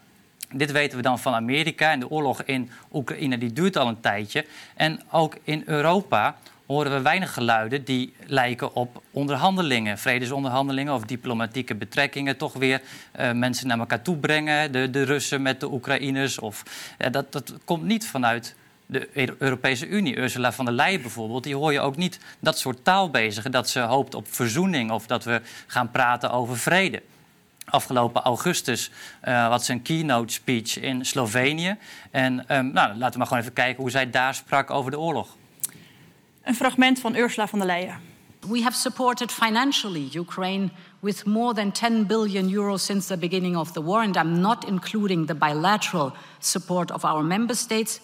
dit 0.55 0.73
weten 0.73 0.97
we 0.97 1.03
dan 1.03 1.19
van 1.19 1.35
Amerika 1.35 1.91
en 1.91 2.01
de 2.01 2.11
oorlog 2.11 2.43
in 2.43 2.71
Oekraïne 2.93 3.39
die 3.39 3.53
duurt 3.53 3.77
al 3.77 3.89
een 3.89 4.01
tijdje. 4.01 4.45
En 4.75 5.01
ook 5.11 5.37
in 5.45 5.63
Europa 5.67 6.37
horen 6.67 6.93
we 6.93 7.01
weinig 7.01 7.35
geluiden 7.35 7.85
die 7.85 8.15
lijken 8.27 8.75
op 8.75 9.03
onderhandelingen, 9.11 9.99
vredesonderhandelingen 9.99 10.95
of 10.95 11.05
diplomatieke 11.05 11.75
betrekkingen, 11.75 12.37
toch 12.37 12.53
weer 12.53 12.81
uh, 13.21 13.33
mensen 13.33 13.67
naar 13.67 13.79
elkaar 13.79 14.03
toe 14.03 14.17
brengen, 14.17 14.73
de, 14.73 14.91
de 14.91 15.03
Russen 15.03 15.43
met 15.43 15.61
de 15.61 15.73
Oekraïners. 15.73 16.39
Of, 16.39 16.63
uh, 16.99 17.11
dat, 17.11 17.33
dat 17.33 17.55
komt 17.65 17.83
niet 17.83 18.07
vanuit 18.07 18.55
de 18.87 19.09
Europese 19.39 19.87
Unie. 19.87 20.17
Ursula 20.17 20.53
von 20.53 20.65
der 20.65 20.75
Leyen 20.75 21.01
bijvoorbeeld, 21.01 21.45
die 21.45 21.57
hoor 21.57 21.73
je 21.73 21.81
ook 21.81 21.97
niet 21.97 22.19
dat 22.41 22.59
soort 22.59 22.85
taal 22.85 23.11
bezigen, 23.11 23.51
dat 23.51 23.69
ze 23.69 23.81
hoopt 23.81 24.15
op 24.15 24.27
verzoening 24.29 24.91
of 24.91 25.07
dat 25.07 25.25
we 25.25 25.41
gaan 25.67 25.91
praten 25.91 26.31
over 26.31 26.59
vrede 26.59 27.03
afgelopen 27.71 28.23
augustus 28.23 28.91
uh, 29.25 29.49
had 29.49 29.65
ze 29.65 29.73
een 29.73 29.83
keynote 29.83 30.33
speech 30.33 30.79
in 30.79 31.05
Slovenië. 31.05 31.77
En 32.11 32.57
um, 32.57 32.73
nou, 32.73 32.97
laten 32.97 33.13
we 33.13 33.19
maar 33.19 33.27
gewoon 33.27 33.43
even 33.43 33.55
kijken 33.55 33.83
hoe 33.83 33.91
zij 33.91 34.11
daar 34.11 34.35
sprak 34.35 34.71
over 34.71 34.91
de 34.91 34.99
oorlog. 34.99 35.37
Een 36.43 36.55
fragment 36.55 37.01
van 37.01 37.15
Ursula 37.15 37.47
von 37.49 37.59
der 37.59 37.69
Leyen. 37.69 38.01
We 38.49 38.63
have 38.63 38.77
supported 38.77 39.33
financially 39.33 40.09
Ukraine 40.15 40.71
with 41.01 41.27
more 41.27 41.55
than 41.55 41.73
10 41.73 42.07
billion 42.07 42.49
euros 42.49 42.85
since 42.85 43.09
the 43.09 43.17
beginning 43.17 43.57
of 43.57 43.73
the 43.73 43.83
war, 43.83 44.01
and 44.01 44.17
I'm 44.17 44.41
not 44.41 44.65
including 44.65 45.27
the 45.27 45.35
bilateral 45.35 46.13
support 46.39 46.91
of 46.91 47.05
our 47.05 47.23
member 47.23 47.55
states. 47.55 48.01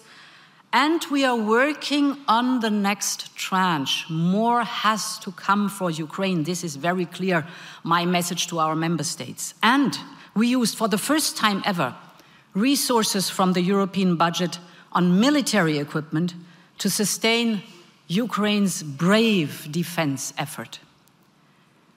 And 0.73 1.03
we 1.09 1.23
are 1.23 1.35
working 1.35 2.17
on 2.27 2.59
the 2.59 2.69
next 2.69 3.35
tranche. 3.35 4.05
More 4.09 4.63
has 4.63 5.17
to 5.19 5.31
come 5.31 5.69
for 5.69 5.89
Ukraine. 5.89 6.43
This 6.43 6.63
is 6.63 6.75
very 6.75 7.05
clear, 7.05 7.45
my 7.83 8.05
message 8.05 8.47
to 8.47 8.59
our 8.59 8.75
member 8.75 9.03
states. 9.03 9.53
And 9.63 9.97
we 10.35 10.47
used, 10.47 10.77
for 10.77 10.87
the 10.87 10.97
first 10.97 11.37
time 11.37 11.61
ever, 11.65 11.95
resources 12.53 13.29
from 13.29 13.53
the 13.53 13.61
European 13.61 14.17
budget 14.17 14.59
on 14.91 15.19
military 15.19 15.77
equipment 15.77 16.33
to 16.79 16.89
sustain 16.89 17.63
Ukraine's 18.07 18.83
brave 18.83 19.67
defense 19.71 20.33
effort. 20.37 20.79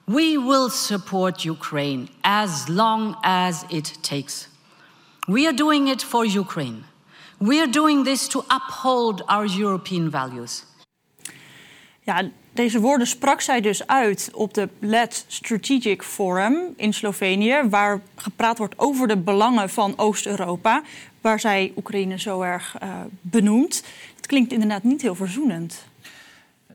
We 0.07 0.37
will 0.37 0.69
support 0.69 1.45
Ukraine 1.45 2.09
as 2.23 2.67
long 2.67 3.15
as 3.23 3.65
it 3.69 3.97
takes. 4.01 4.47
We 5.27 5.47
are 5.47 5.53
doing 5.53 5.87
it 5.87 6.01
for 6.01 6.25
Ukraine. 6.25 6.83
We 7.41 7.59
are 7.59 7.69
doing 7.69 8.05
this 8.05 8.27
to 8.27 8.43
uphold 8.47 9.25
our 9.25 9.59
European 9.59 10.11
values. 10.11 10.63
Ja, 12.01 12.29
deze 12.53 12.79
woorden 12.79 13.07
sprak 13.07 13.41
zij 13.41 13.61
dus 13.61 13.87
uit 13.87 14.29
op 14.33 14.53
de 14.53 14.69
LED 14.79 15.25
Strategic 15.27 16.03
Forum 16.03 16.73
in 16.75 16.93
Slovenië, 16.93 17.61
waar 17.69 18.01
gepraat 18.15 18.57
wordt 18.57 18.79
over 18.79 19.07
de 19.07 19.17
belangen 19.17 19.69
van 19.69 19.97
Oost-Europa, 19.97 20.81
waar 21.21 21.39
zij 21.39 21.73
Oekraïne 21.75 22.19
zo 22.19 22.41
erg 22.41 22.75
uh, 22.83 22.99
benoemt. 23.21 23.83
Het 24.15 24.27
klinkt 24.27 24.51
inderdaad 24.51 24.83
niet 24.83 25.01
heel 25.01 25.15
verzoenend. 25.15 25.85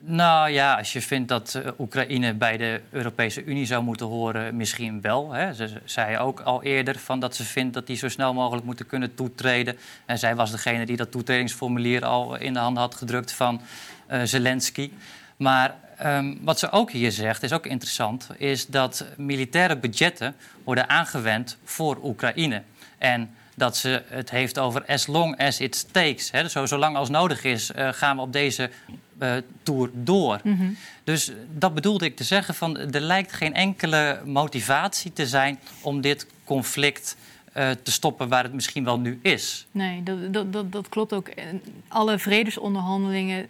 Nou 0.01 0.51
ja, 0.51 0.75
als 0.75 0.93
je 0.93 1.03
vindt 1.03 1.29
dat 1.29 1.61
uh, 1.65 1.71
Oekraïne 1.79 2.35
bij 2.35 2.57
de 2.57 2.81
Europese 2.91 3.45
Unie 3.45 3.67
zou 3.67 3.83
moeten 3.83 4.07
horen, 4.07 4.57
misschien 4.57 5.01
wel. 5.01 5.33
Hè. 5.33 5.55
Ze 5.55 5.81
zei 5.85 6.19
ook 6.19 6.41
al 6.41 6.63
eerder 6.63 6.99
van 6.99 7.21
dat 7.21 7.37
ze 7.37 7.45
vindt 7.45 7.75
dat 7.75 7.87
die 7.87 7.97
zo 7.97 8.09
snel 8.09 8.35
mogelijk 8.35 8.67
moeten 8.67 8.87
kunnen 8.87 9.15
toetreden. 9.15 9.79
En 10.07 10.19
zij 10.19 10.35
was 10.35 10.51
degene 10.51 10.87
die 10.87 10.97
dat 10.97 11.11
toetredingsformulier 11.11 12.05
al 12.05 12.37
in 12.37 12.53
de 12.53 12.59
handen 12.59 12.83
had 12.83 12.95
gedrukt 12.95 13.33
van 13.33 13.61
uh, 14.11 14.21
Zelensky. 14.25 14.91
Maar 15.37 15.75
um, 16.05 16.39
wat 16.43 16.59
ze 16.59 16.71
ook 16.71 16.91
hier 16.91 17.13
zegt, 17.13 17.43
is 17.43 17.53
ook 17.53 17.67
interessant, 17.67 18.29
is 18.37 18.67
dat 18.67 19.05
militaire 19.17 19.77
budgetten 19.77 20.35
worden 20.65 20.89
aangewend 20.89 21.57
voor 21.65 21.99
Oekraïne. 22.03 22.63
En 22.99 23.36
dat 23.57 23.77
ze 23.77 24.03
het 24.09 24.31
heeft 24.31 24.59
over 24.59 24.85
as 24.87 25.07
long 25.07 25.41
as 25.41 25.61
it 25.61 25.87
takes. 25.93 26.31
Hè. 26.31 26.49
Zo, 26.49 26.67
zolang 26.67 26.97
als 26.97 27.09
nodig 27.09 27.45
is, 27.45 27.71
uh, 27.77 27.89
gaan 27.93 28.17
we 28.17 28.23
op 28.23 28.33
deze 28.33 28.71
uh, 29.23 29.37
tour 29.63 29.91
door. 29.93 30.41
Mm 30.43 30.57
-hmm. 30.57 30.77
Dus 31.05 31.33
dat 31.53 31.75
bedoelde 31.75 32.05
ik 32.05 32.17
te 32.17 32.25
zeggen 32.25 32.55
van 32.55 32.79
er 32.79 33.01
lijkt 33.01 33.33
geen 33.33 33.55
enkele 33.55 34.21
motivatie 34.25 35.13
te 35.13 35.27
zijn 35.27 35.59
om 35.81 36.01
dit 36.01 36.27
conflict 36.45 37.17
uh, 37.57 37.71
te 37.71 37.93
stoppen 37.93 38.29
waar 38.29 38.43
het 38.43 38.53
misschien 38.53 38.85
wel 38.85 38.99
nu 38.99 39.19
is. 39.23 39.67
Nee, 39.71 40.03
dat, 40.03 40.33
dat, 40.33 40.53
dat, 40.53 40.73
dat 40.73 40.89
klopt 40.89 41.13
ook. 41.13 41.29
Alle 41.89 42.19
vredesonderhandelingen, 42.19 43.41
uh, 43.41 43.47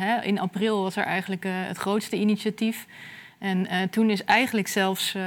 hè, 0.00 0.22
in 0.22 0.38
april 0.38 0.82
was 0.82 0.96
er 0.96 1.04
eigenlijk 1.04 1.44
uh, 1.44 1.52
het 1.54 1.76
grootste 1.76 2.16
initiatief. 2.16 2.86
En 3.40 3.58
uh, 3.58 3.82
toen 3.90 4.10
is 4.10 4.24
eigenlijk 4.24 4.68
zelfs, 4.68 5.14
uh, 5.14 5.22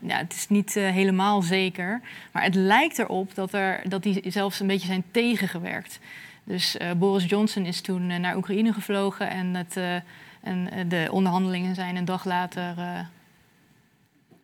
ja, 0.00 0.16
het 0.16 0.32
is 0.32 0.48
niet 0.48 0.76
uh, 0.76 0.90
helemaal 0.90 1.42
zeker, 1.42 2.00
maar 2.32 2.42
het 2.42 2.54
lijkt 2.54 2.98
erop 2.98 3.34
dat, 3.34 3.52
er, 3.52 3.80
dat 3.88 4.02
die 4.02 4.22
zelfs 4.26 4.60
een 4.60 4.66
beetje 4.66 4.86
zijn 4.86 5.04
tegengewerkt. 5.10 5.98
Dus 6.44 6.76
Boris 6.96 7.24
Johnson 7.24 7.64
is 7.66 7.80
toen 7.80 8.20
naar 8.20 8.36
Oekraïne 8.36 8.72
gevlogen 8.72 9.30
en, 9.30 9.54
het, 9.54 9.76
en 10.40 10.88
de 10.88 11.08
onderhandelingen 11.10 11.74
zijn 11.74 11.96
een 11.96 12.04
dag 12.04 12.24
later. 12.24 12.74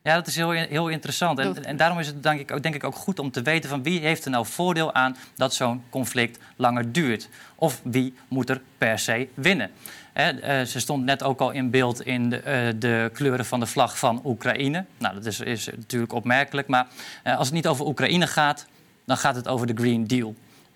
Ja, 0.03 0.15
dat 0.15 0.27
is 0.27 0.37
heel, 0.37 0.51
heel 0.51 0.89
interessant. 0.89 1.39
En, 1.39 1.65
en, 1.65 1.77
daarom 1.77 1.99
is 1.99 2.07
het 2.07 2.23
denk 2.23 2.41
ik, 2.41 2.63
denk 2.63 2.75
ik 2.75 2.85
ook 2.85 2.95
goed 2.95 3.19
om 3.19 3.31
te 3.31 3.43
weten 3.43 3.71
van 3.71 3.83
wie 3.83 4.01
heeft 4.01 4.25
er 4.25 4.31
nou 4.31 4.47
voordeel 4.47 4.95
aan 4.95 5.17
dat 5.37 5.55
zo'n 5.55 5.83
conflict 5.91 6.39
langer 6.57 6.93
duurt. 6.93 7.29
Of 7.55 7.81
wie 7.85 8.15
moet 8.29 8.51
er 8.51 8.61
per 8.79 8.99
se 8.99 9.29
winnen. 9.35 9.71
He, 10.13 10.61
uh, 10.61 10.67
ze 10.67 10.81
stond 10.81 11.05
net 11.05 11.23
ook 11.23 11.41
al 11.41 11.51
in 11.51 11.71
beeld 11.71 12.03
in 12.03 12.31
de, 12.31 12.37
uh, 12.37 12.81
de, 12.81 13.11
kleuren 13.13 13.45
van 13.45 13.61
de 13.61 13.67
vlag 13.67 13.99
van 13.99 14.21
Oekraïne. 14.25 14.85
Nou, 14.99 15.15
dat 15.15 15.27
is, 15.27 15.41
is 15.41 15.67
natuurlijk 15.67 16.13
opmerkelijk. 16.13 16.69
Maar 16.69 16.87
uh, 17.27 17.37
als 17.37 17.47
het 17.47 17.57
niet 17.57 17.67
over 17.67 17.87
Oekraïne 17.87 18.27
gaat, 18.27 18.67
dan 19.05 19.17
gaat 19.17 19.35
het 19.35 19.49
over 19.49 19.67
de 19.67 19.75
Green 19.75 20.07
Deal. 20.07 20.35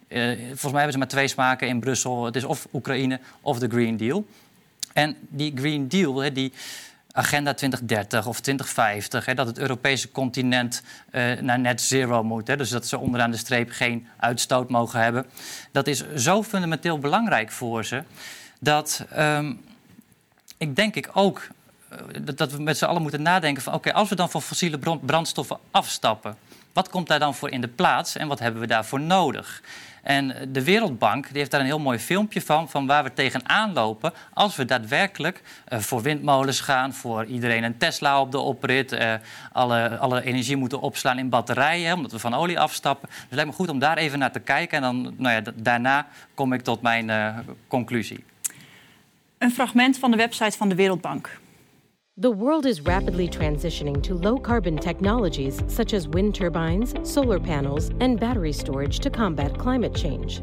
volgens 0.09 0.62
mij 0.62 0.73
hebben 0.73 0.93
ze 0.93 0.99
maar 0.99 1.09
twee 1.09 1.29
smaken 1.29 1.69
in 1.69 1.81
Brussel. 1.81 2.25
Het 2.25 2.37
is 2.37 2.45
of 2.45 2.69
Oekraïne 2.73 3.21
of 3.41 3.59
de 3.59 3.69
Green 3.69 3.97
Deal. 3.97 4.27
En 4.93 5.17
die 5.21 5.53
Green 5.55 5.89
Deal, 5.89 6.19
he, 6.19 6.33
die 6.33 6.53
Agenda 7.16 7.55
2030 7.55 8.26
of 8.26 8.40
2050, 8.40 9.24
hè, 9.24 9.35
dat 9.35 9.46
het 9.46 9.59
Europese 9.59 10.11
continent 10.11 10.83
uh, 11.12 11.40
naar 11.40 11.59
net 11.59 11.81
zero 11.81 12.22
moet. 12.22 12.46
Hè, 12.46 12.57
dus 12.57 12.70
dat 12.70 12.87
ze 12.87 12.98
onderaan 12.98 13.31
de 13.31 13.37
streep 13.37 13.70
geen 13.70 14.07
uitstoot 14.16 14.68
mogen 14.68 15.00
hebben. 15.00 15.26
Dat 15.72 15.87
is 15.87 16.14
zo 16.14 16.42
fundamenteel 16.42 16.98
belangrijk 16.98 17.50
voor 17.50 17.85
ze 17.85 18.02
dat 18.61 19.05
um, 19.18 19.64
ik 20.59 20.76
denk 20.76 20.94
ik 20.94 21.11
ook 21.12 21.48
uh, 21.92 21.98
dat 22.35 22.52
we 22.52 22.62
met 22.62 22.79
z'n 22.79 22.85
allen 22.85 23.02
moeten 23.02 23.22
nadenken 23.22 23.62
van 23.62 23.74
oké, 23.74 23.92
als 23.92 24.09
we 24.09 24.14
dan 24.14 24.31
van 24.31 24.42
fossiele 24.42 24.79
brandstoffen 25.00 25.59
afstappen, 25.70 26.37
wat 26.72 26.88
komt 26.88 27.07
daar 27.07 27.18
dan 27.18 27.35
voor 27.35 27.50
in 27.50 27.61
de 27.61 27.68
plaats 27.68 28.16
en 28.16 28.29
wat 28.29 28.38
hebben 28.38 28.61
we 28.61 28.66
daarvoor 28.66 29.00
nodig? 29.00 29.62
En 30.07 30.49
de 30.53 30.64
Wereldbank 30.64 31.29
die 31.29 31.38
heeft 31.38 31.51
daar 31.51 31.61
een 31.61 31.66
heel 31.66 31.79
mooi 31.79 31.99
filmpje 31.99 32.40
van, 32.40 32.69
van 32.69 32.87
waar 32.87 33.05
we 33.05 33.12
tegenaan 33.12 33.73
lopen 33.73 34.12
als 34.33 34.57
we 34.57 34.64
daadwerkelijk 34.64 35.42
uh, 35.69 35.79
voor 35.79 36.03
windmolens 36.03 36.61
gaan, 36.61 36.95
voor 36.95 37.25
iedereen 37.25 37.62
een 37.62 37.77
Tesla 37.77 38.21
op 38.21 38.33
de 38.33 38.38
oprit, 38.38 38.92
uh, 38.92 39.14
alle, 39.53 39.99
alle 39.99 40.25
energie 40.25 40.57
moeten 40.57 40.81
opslaan 40.81 41.19
in 41.19 41.29
batterijen, 41.29 41.95
omdat 41.95 42.12
we 42.12 42.19
van 42.19 42.35
olie 42.35 42.61
afstappen. 42.61 43.09
Dus 43.09 43.19
het 43.19 43.35
lijkt 43.35 43.51
me 43.51 43.57
goed 43.57 43.69
om 43.69 43.79
daar 43.79 43.97
even 43.97 44.19
naar 44.19 44.33
te 44.33 44.40
kijken 44.40 44.77
en 44.77 44.83
dan, 44.83 45.14
nou 45.16 45.35
ja, 45.35 45.53
daarna 45.55 46.07
kom 46.35 46.53
ik 46.53 46.62
tot 46.62 46.83
mijn 46.83 47.09
uh, 47.09 47.38
conclusie. 47.69 48.25
Een 49.38 49.51
fragment 49.51 49.99
van 49.99 50.11
de 50.11 50.16
website 50.16 50.57
van 50.57 50.69
de 50.69 50.75
Wereldbank. 50.75 51.38
The 52.18 52.31
world 52.31 52.64
is 52.64 52.81
rapidly 52.81 53.29
transitioning 53.29 54.02
to 54.05 54.14
low 54.14 54.38
carbon 54.38 54.79
technologies 54.79 55.62
such 55.66 55.92
as 55.92 56.09
wind 56.09 56.35
turbines, 56.35 56.94
solar 57.02 57.38
panels, 57.38 57.90
and 58.00 58.18
battery 58.18 58.55
storage 58.55 59.00
to 59.00 59.11
combat 59.11 59.59
climate 59.59 59.94
change. 59.94 60.40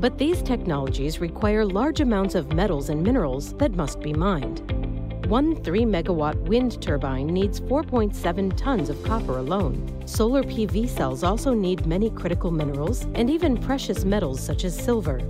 But 0.00 0.18
these 0.18 0.42
technologies 0.42 1.20
require 1.20 1.64
large 1.64 2.00
amounts 2.00 2.34
of 2.34 2.52
metals 2.54 2.88
and 2.88 3.04
minerals 3.04 3.52
that 3.58 3.76
must 3.76 4.00
be 4.00 4.12
mined. 4.12 5.26
One 5.26 5.62
3 5.62 5.82
megawatt 5.82 6.34
wind 6.48 6.82
turbine 6.82 7.28
needs 7.28 7.60
4.7 7.60 8.56
tons 8.56 8.90
of 8.90 9.00
copper 9.04 9.38
alone. 9.38 10.02
Solar 10.06 10.42
PV 10.42 10.88
cells 10.88 11.22
also 11.22 11.54
need 11.54 11.86
many 11.86 12.10
critical 12.10 12.50
minerals 12.50 13.06
and 13.14 13.30
even 13.30 13.56
precious 13.56 14.04
metals 14.04 14.40
such 14.40 14.64
as 14.64 14.76
silver. 14.76 15.20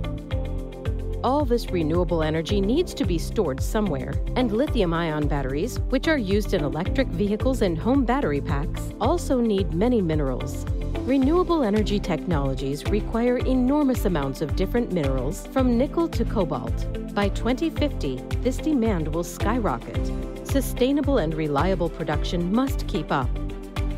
All 1.23 1.45
this 1.45 1.69
renewable 1.69 2.23
energy 2.23 2.59
needs 2.59 2.95
to 2.95 3.05
be 3.05 3.19
stored 3.19 3.61
somewhere, 3.61 4.13
and 4.35 4.51
lithium 4.51 4.91
ion 4.91 5.27
batteries, 5.27 5.77
which 5.89 6.07
are 6.07 6.17
used 6.17 6.55
in 6.55 6.63
electric 6.63 7.07
vehicles 7.09 7.61
and 7.61 7.77
home 7.77 8.05
battery 8.05 8.41
packs, 8.41 8.91
also 8.99 9.39
need 9.39 9.71
many 9.71 10.01
minerals. 10.01 10.65
Renewable 11.01 11.63
energy 11.63 11.99
technologies 11.99 12.83
require 12.85 13.37
enormous 13.37 14.05
amounts 14.05 14.41
of 14.41 14.55
different 14.55 14.91
minerals, 14.93 15.45
from 15.47 15.77
nickel 15.77 16.07
to 16.07 16.25
cobalt. 16.25 16.87
By 17.13 17.29
2050, 17.29 18.15
this 18.41 18.57
demand 18.57 19.13
will 19.13 19.23
skyrocket. 19.23 20.11
Sustainable 20.43 21.19
and 21.19 21.35
reliable 21.35 21.89
production 21.89 22.51
must 22.51 22.87
keep 22.87 23.11
up. 23.11 23.29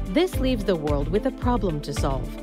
This 0.08 0.40
leaves 0.40 0.66
the 0.66 0.76
world 0.76 1.08
with 1.08 1.26
a 1.26 1.32
problem 1.32 1.80
to 1.82 1.94
solve. 1.94 2.43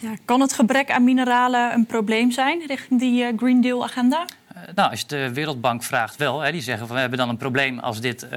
Ja, 0.00 0.14
kan 0.24 0.40
het 0.40 0.52
gebrek 0.52 0.90
aan 0.90 1.04
mineralen 1.04 1.72
een 1.72 1.86
probleem 1.86 2.30
zijn 2.30 2.62
richting 2.66 3.00
die 3.00 3.22
uh, 3.22 3.28
Green 3.36 3.60
Deal-agenda? 3.60 4.24
Uh, 4.56 4.62
nou, 4.74 4.90
als 4.90 5.06
de 5.06 5.32
Wereldbank 5.32 5.82
vraagt 5.82 6.16
wel. 6.16 6.40
Hè, 6.40 6.52
die 6.52 6.60
zeggen 6.60 6.86
van 6.86 6.94
we 6.94 7.00
hebben 7.00 7.18
dan 7.18 7.28
een 7.28 7.36
probleem 7.36 7.78
als 7.78 8.00
dit 8.00 8.22
uh, 8.22 8.30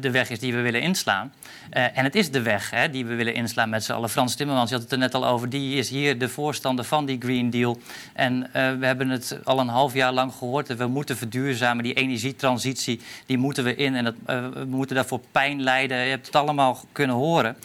de 0.00 0.10
weg 0.10 0.30
is 0.30 0.38
die 0.38 0.54
we 0.54 0.60
willen 0.60 0.80
inslaan. 0.80 1.32
en 1.70 2.04
het 2.04 2.14
is 2.14 2.30
de 2.30 2.42
weg 2.42 2.70
hè, 2.70 2.90
die 2.90 3.06
we 3.06 3.14
willen 3.14 3.34
inslaan 3.34 3.68
met 3.68 3.84
z'n 3.84 3.92
allen. 3.92 4.10
Frans 4.10 4.34
Timmermans, 4.34 4.70
had 4.70 4.80
het 4.80 4.92
er 4.92 4.98
net 4.98 5.14
al 5.14 5.26
over, 5.26 5.48
die 5.48 5.76
is 5.76 5.88
hier 5.88 6.18
de 6.18 6.28
voorstander 6.28 6.84
van 6.84 7.06
die 7.06 7.18
Green 7.20 7.50
Deal. 7.50 7.78
En 8.12 8.50
we 8.52 8.86
hebben 8.86 9.08
het 9.08 9.38
al 9.44 9.58
een 9.58 9.68
half 9.68 9.94
jaar 9.94 10.12
lang 10.12 10.32
gehoord. 10.32 10.76
We 10.76 10.86
moeten 10.86 11.16
verduurzamen, 11.16 11.84
die 11.84 11.94
energietransitie, 11.94 13.00
die 13.26 13.38
moeten 13.38 13.64
we 13.64 13.74
in. 13.74 13.94
En 13.94 14.04
dat, 14.04 14.14
we 14.26 14.64
moeten 14.68 14.96
daarvoor 14.96 15.20
pijn 15.32 15.62
lijden. 15.62 15.98
Je 15.98 16.10
hebt 16.10 16.26
het 16.26 16.36
allemaal 16.36 16.78
kunnen 16.92 17.16
horen. 17.16 17.56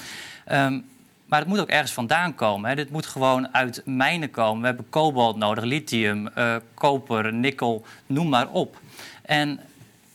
Um, 0.51 0.85
maar 1.27 1.39
het 1.39 1.47
moet 1.47 1.59
ook 1.59 1.69
ergens 1.69 1.91
vandaan 1.93 2.35
komen. 2.35 2.69
Hè. 2.69 2.75
Dit 2.75 2.89
moet 2.89 3.05
gewoon 3.05 3.53
uit 3.53 3.81
mijnen 3.85 4.31
komen. 4.31 4.61
We 4.61 4.67
hebben 4.67 4.89
kobalt 4.89 5.35
nodig, 5.35 5.63
lithium, 5.63 6.29
uh, 6.37 6.55
koper, 6.73 7.33
nikkel, 7.33 7.85
noem 8.05 8.29
maar 8.29 8.49
op. 8.49 8.79
En 9.21 9.59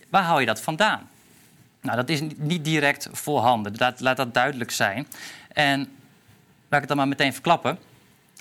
waar 0.09 0.23
haal 0.23 0.41
je 0.41 0.47
dat 0.47 0.61
vandaan? 0.61 1.09
Nou, 1.81 1.97
dat 1.97 2.09
is 2.09 2.21
niet 2.37 2.65
direct 2.65 3.09
voorhanden. 3.13 3.73
Laat, 3.77 4.01
laat 4.01 4.17
dat 4.17 4.35
duidelijk 4.35 4.71
zijn. 4.71 5.07
En 5.53 5.79
laat 5.79 5.89
ik 6.69 6.79
het 6.79 6.89
dan 6.89 6.97
maar 6.97 7.09
meteen 7.09 7.33
verklappen 7.33 7.79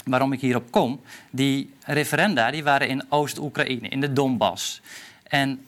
waarom 0.06 0.34
ik 0.34 0.42
hierop 0.42 0.72
kom. 0.72 1.02
Die 1.30 1.74
referenda 1.86 2.52
die 2.52 2.64
waren 2.64 2.88
in 2.88 3.04
Oost-Oekraïne, 3.10 3.88
in 3.88 4.02
de 4.02 4.14
Donbass. 4.14 4.82
En 5.24 5.66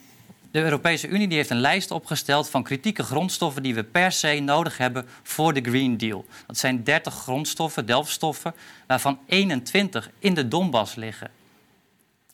de 0.53 0.61
Europese 0.61 1.07
Unie 1.07 1.27
die 1.27 1.37
heeft 1.37 1.49
een 1.49 1.59
lijst 1.59 1.91
opgesteld 1.91 2.49
van 2.49 2.63
kritieke 2.63 3.03
grondstoffen 3.03 3.63
die 3.63 3.75
we 3.75 3.83
per 3.83 4.11
se 4.11 4.39
nodig 4.39 4.77
hebben 4.77 5.05
voor 5.23 5.53
de 5.53 5.61
Green 5.61 5.97
Deal. 5.97 6.25
Dat 6.47 6.57
zijn 6.57 6.83
30 6.83 7.13
grondstoffen, 7.13 7.85
delfstoffen, 7.85 8.53
waarvan 8.87 9.19
21 9.25 10.09
in 10.19 10.33
de 10.33 10.47
Donbass 10.47 10.95
liggen. 10.95 11.31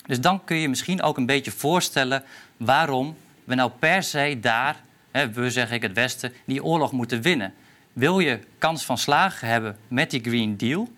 Dus 0.05 0.21
dan 0.21 0.43
kun 0.43 0.58
je 0.58 0.69
misschien 0.69 1.01
ook 1.01 1.17
een 1.17 1.25
beetje 1.25 1.51
voorstellen 1.51 2.23
waarom 2.58 3.17
we 3.43 3.55
nou 3.55 3.71
per 3.79 4.03
se 4.03 4.38
daar, 4.41 4.82
hè, 5.12 5.32
we 5.32 5.51
zeg 5.51 5.71
ik 5.71 5.82
het 5.82 5.93
Westen, 5.93 6.34
die 6.45 6.63
oorlog 6.63 6.91
moeten 6.91 7.21
winnen. 7.21 7.53
Wil 7.93 8.19
je 8.19 8.39
kans 8.58 8.86
van 8.86 8.97
slagen 8.97 9.47
hebben 9.47 9.77
met 9.88 10.12
die 10.12 10.21
Green 10.21 10.58
Deal, 10.58 10.89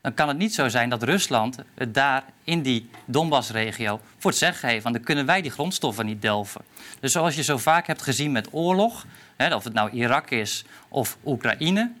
dan 0.00 0.14
kan 0.14 0.28
het 0.28 0.38
niet 0.38 0.54
zo 0.54 0.68
zijn 0.68 0.88
dat 0.90 1.02
Rusland 1.02 1.58
het 1.74 1.94
daar 1.94 2.24
in 2.44 2.62
die 2.62 2.90
Donbass-regio 3.04 4.00
voor 4.18 4.30
het 4.30 4.40
zeggen 4.40 4.68
heeft. 4.68 4.82
Want 4.82 4.94
dan 4.94 5.04
kunnen 5.04 5.26
wij 5.26 5.42
die 5.42 5.50
grondstoffen 5.50 6.06
niet 6.06 6.22
delven. 6.22 6.60
Dus 7.00 7.12
zoals 7.12 7.34
je 7.34 7.42
zo 7.42 7.58
vaak 7.58 7.86
hebt 7.86 8.02
gezien 8.02 8.32
met 8.32 8.48
oorlog, 8.50 9.06
hè, 9.36 9.54
of 9.54 9.64
het 9.64 9.72
nou 9.72 9.90
Irak 9.90 10.30
is 10.30 10.64
of 10.88 11.18
Oekraïne, 11.24 11.92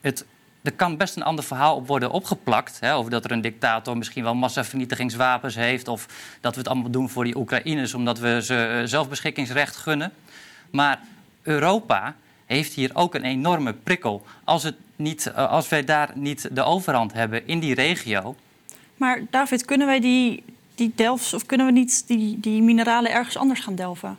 het, 0.00 0.24
er 0.62 0.72
kan 0.72 0.96
best 0.96 1.16
een 1.16 1.22
ander 1.22 1.44
verhaal 1.44 1.76
op 1.76 1.86
worden 1.86 2.10
opgeplakt. 2.10 2.80
Hè, 2.80 2.94
over 2.94 3.10
dat 3.10 3.24
er 3.24 3.32
een 3.32 3.40
dictator 3.40 3.96
misschien 3.96 4.22
wel 4.22 4.34
massavernietigingswapens 4.34 5.54
heeft. 5.54 5.88
Of 5.88 6.06
dat 6.40 6.54
we 6.54 6.60
het 6.60 6.68
allemaal 6.68 6.90
doen 6.90 7.08
voor 7.08 7.24
die 7.24 7.36
Oekraïners 7.36 7.94
omdat 7.94 8.18
we 8.18 8.42
ze 8.42 8.66
eh, 8.66 8.82
zelfbeschikkingsrecht 8.84 9.76
gunnen. 9.76 10.12
Maar 10.70 11.00
Europa 11.42 12.14
heeft 12.46 12.72
hier 12.72 12.90
ook 12.92 13.14
een 13.14 13.24
enorme 13.24 13.72
prikkel. 13.72 14.26
Als, 14.44 14.62
het 14.62 14.74
niet, 14.98 15.26
eh, 15.26 15.50
als 15.50 15.68
wij 15.68 15.84
daar 15.84 16.10
niet 16.14 16.48
de 16.52 16.62
overhand 16.62 17.12
hebben 17.12 17.46
in 17.46 17.60
die 17.60 17.74
regio. 17.74 18.36
Maar 18.96 19.20
David, 19.30 19.64
kunnen 19.64 19.86
wij 19.86 20.00
die, 20.00 20.44
die 20.74 20.92
delfs 20.94 21.34
of 21.34 21.46
kunnen 21.46 21.66
we 21.66 21.72
niet 21.72 22.06
die, 22.06 22.40
die 22.40 22.62
mineralen 22.62 23.12
ergens 23.12 23.36
anders 23.36 23.60
gaan 23.60 23.74
delven? 23.74 24.18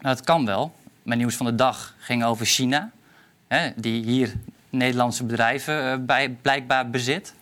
Nou, 0.00 0.14
dat 0.14 0.24
kan 0.24 0.46
wel. 0.46 0.74
Mijn 1.02 1.18
nieuws 1.18 1.36
van 1.36 1.46
de 1.46 1.54
dag 1.54 1.94
ging 1.98 2.24
over 2.24 2.46
China, 2.46 2.90
hè, 3.48 3.70
die 3.76 4.04
hier 4.04 4.34
Nederlandse 4.70 5.24
bedrijven 5.24 5.84
uh, 5.84 6.04
bij, 6.04 6.30
blijkbaar 6.42 6.90
bezit. 6.90 7.34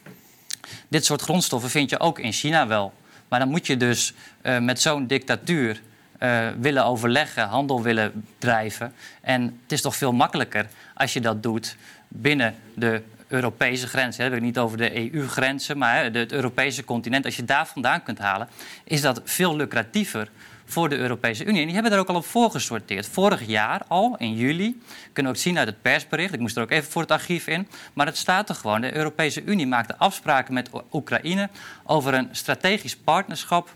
Dit 0.88 1.04
soort 1.04 1.20
grondstoffen 1.20 1.70
vind 1.70 1.90
je 1.90 2.00
ook 2.00 2.18
in 2.18 2.32
China 2.32 2.66
wel. 2.66 2.92
Maar 3.28 3.38
dan 3.38 3.48
moet 3.48 3.66
je 3.66 3.76
dus 3.76 4.14
uh, 4.42 4.58
met 4.58 4.80
zo'n 4.80 5.06
dictatuur 5.06 5.82
uh, 6.22 6.48
willen 6.60 6.84
overleggen, 6.84 7.48
handel 7.48 7.82
willen 7.82 8.24
drijven. 8.38 8.92
En 9.20 9.42
het 9.62 9.72
is 9.72 9.80
toch 9.80 9.96
veel 9.96 10.12
makkelijker 10.12 10.66
als 10.94 11.12
je 11.12 11.20
dat 11.20 11.42
doet 11.42 11.76
binnen 12.08 12.54
de 12.74 13.02
Europese 13.28 13.86
grenzen. 13.86 14.24
Heb 14.24 14.32
ik 14.32 14.40
niet 14.40 14.58
over 14.58 14.78
de 14.78 15.12
EU-grenzen, 15.12 15.78
maar 15.78 16.04
het 16.04 16.32
Europese 16.32 16.84
continent. 16.84 17.24
Als 17.24 17.36
je 17.36 17.44
daar 17.44 17.66
vandaan 17.66 18.02
kunt 18.02 18.18
halen, 18.18 18.48
is 18.84 19.00
dat 19.00 19.20
veel 19.24 19.56
lucratiever 19.56 20.30
voor 20.64 20.88
de 20.88 20.96
Europese 20.96 21.44
Unie. 21.44 21.58
En 21.58 21.64
die 21.64 21.74
hebben 21.74 21.90
daar 21.90 22.00
ook 22.00 22.08
al 22.08 22.14
op 22.14 22.24
voorgesorteerd. 22.24 23.08
Vorig 23.08 23.46
jaar 23.46 23.82
al, 23.88 24.16
in 24.18 24.34
juli, 24.34 24.82
kunnen 25.12 25.32
we 25.32 25.38
ook 25.38 25.44
zien 25.44 25.58
uit 25.58 25.68
het 25.68 25.82
persbericht. 25.82 26.34
Ik 26.34 26.40
moest 26.40 26.56
er 26.56 26.62
ook 26.62 26.70
even 26.70 26.90
voor 26.90 27.02
het 27.02 27.10
archief 27.10 27.46
in. 27.46 27.68
Maar 27.92 28.06
het 28.06 28.16
staat 28.16 28.48
er 28.48 28.54
gewoon. 28.54 28.80
De 28.80 28.96
Europese 28.96 29.44
Unie 29.44 29.66
maakte 29.66 29.96
afspraken 29.96 30.54
met 30.54 30.70
Oekraïne 30.92 31.48
over 31.84 32.14
een 32.14 32.28
strategisch 32.30 32.96
partnerschap 32.96 33.74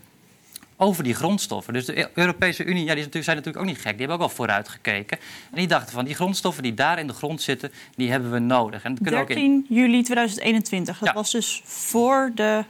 over 0.83 1.03
die 1.03 1.13
grondstoffen. 1.13 1.73
Dus 1.73 1.85
de 1.85 2.09
Europese 2.13 2.63
Unie 2.63 2.85
ja, 2.85 2.95
die 2.95 3.03
zijn 3.09 3.35
natuurlijk 3.35 3.57
ook 3.57 3.65
niet 3.65 3.81
gek. 3.81 3.91
Die 3.91 3.99
hebben 3.99 4.15
ook 4.15 4.21
al 4.21 4.29
vooruit 4.29 4.69
gekeken. 4.69 5.17
En 5.51 5.57
die 5.57 5.67
dachten 5.67 5.93
van 5.93 6.05
die 6.05 6.15
grondstoffen 6.15 6.63
die 6.63 6.73
daar 6.73 6.99
in 6.99 7.07
de 7.07 7.13
grond 7.13 7.41
zitten, 7.41 7.71
die 7.95 8.11
hebben 8.11 8.31
we 8.31 8.39
nodig. 8.39 8.83
En 8.83 8.95
dat 8.95 9.03
13 9.03 9.21
ook 9.21 9.29
in... 9.29 9.65
juli 9.69 10.03
2021. 10.03 10.99
Dat 10.99 11.13
was 11.13 11.31
dus 11.31 11.61
voor 11.63 12.31
de 12.35 12.63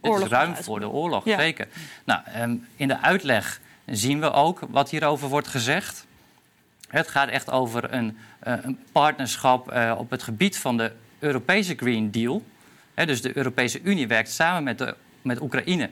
oorlog. 0.00 0.24
Is 0.24 0.28
ruim 0.28 0.56
voor 0.56 0.80
de 0.80 0.88
oorlog, 0.88 1.22
zeker. 1.24 1.68
Nou, 2.04 2.20
ehm, 2.24 2.56
in 2.76 2.88
de 2.88 3.00
uitleg 3.00 3.60
zien 3.86 4.20
we 4.20 4.32
ook 4.32 4.60
wat 4.70 4.90
hierover 4.90 5.28
wordt 5.28 5.48
gezegd. 5.48 6.06
Het 6.88 7.08
gaat 7.08 7.28
echt 7.28 7.50
over 7.50 7.92
een, 7.92 8.18
uh, 8.46 8.54
een 8.62 8.78
partnerschap 8.92 9.72
uh, 9.72 9.94
op 9.98 10.10
het 10.10 10.22
gebied 10.22 10.58
van 10.58 10.76
de 10.76 10.92
Europese 11.18 11.74
Green 11.76 12.10
Deal. 12.10 12.42
Dus 12.94 13.22
de 13.22 13.36
Europese 13.36 13.80
Unie 13.82 14.06
werkt 14.06 14.30
samen 14.30 14.62
met, 14.62 14.78
de, 14.78 14.94
met 15.22 15.40
Oekraïne 15.40 15.90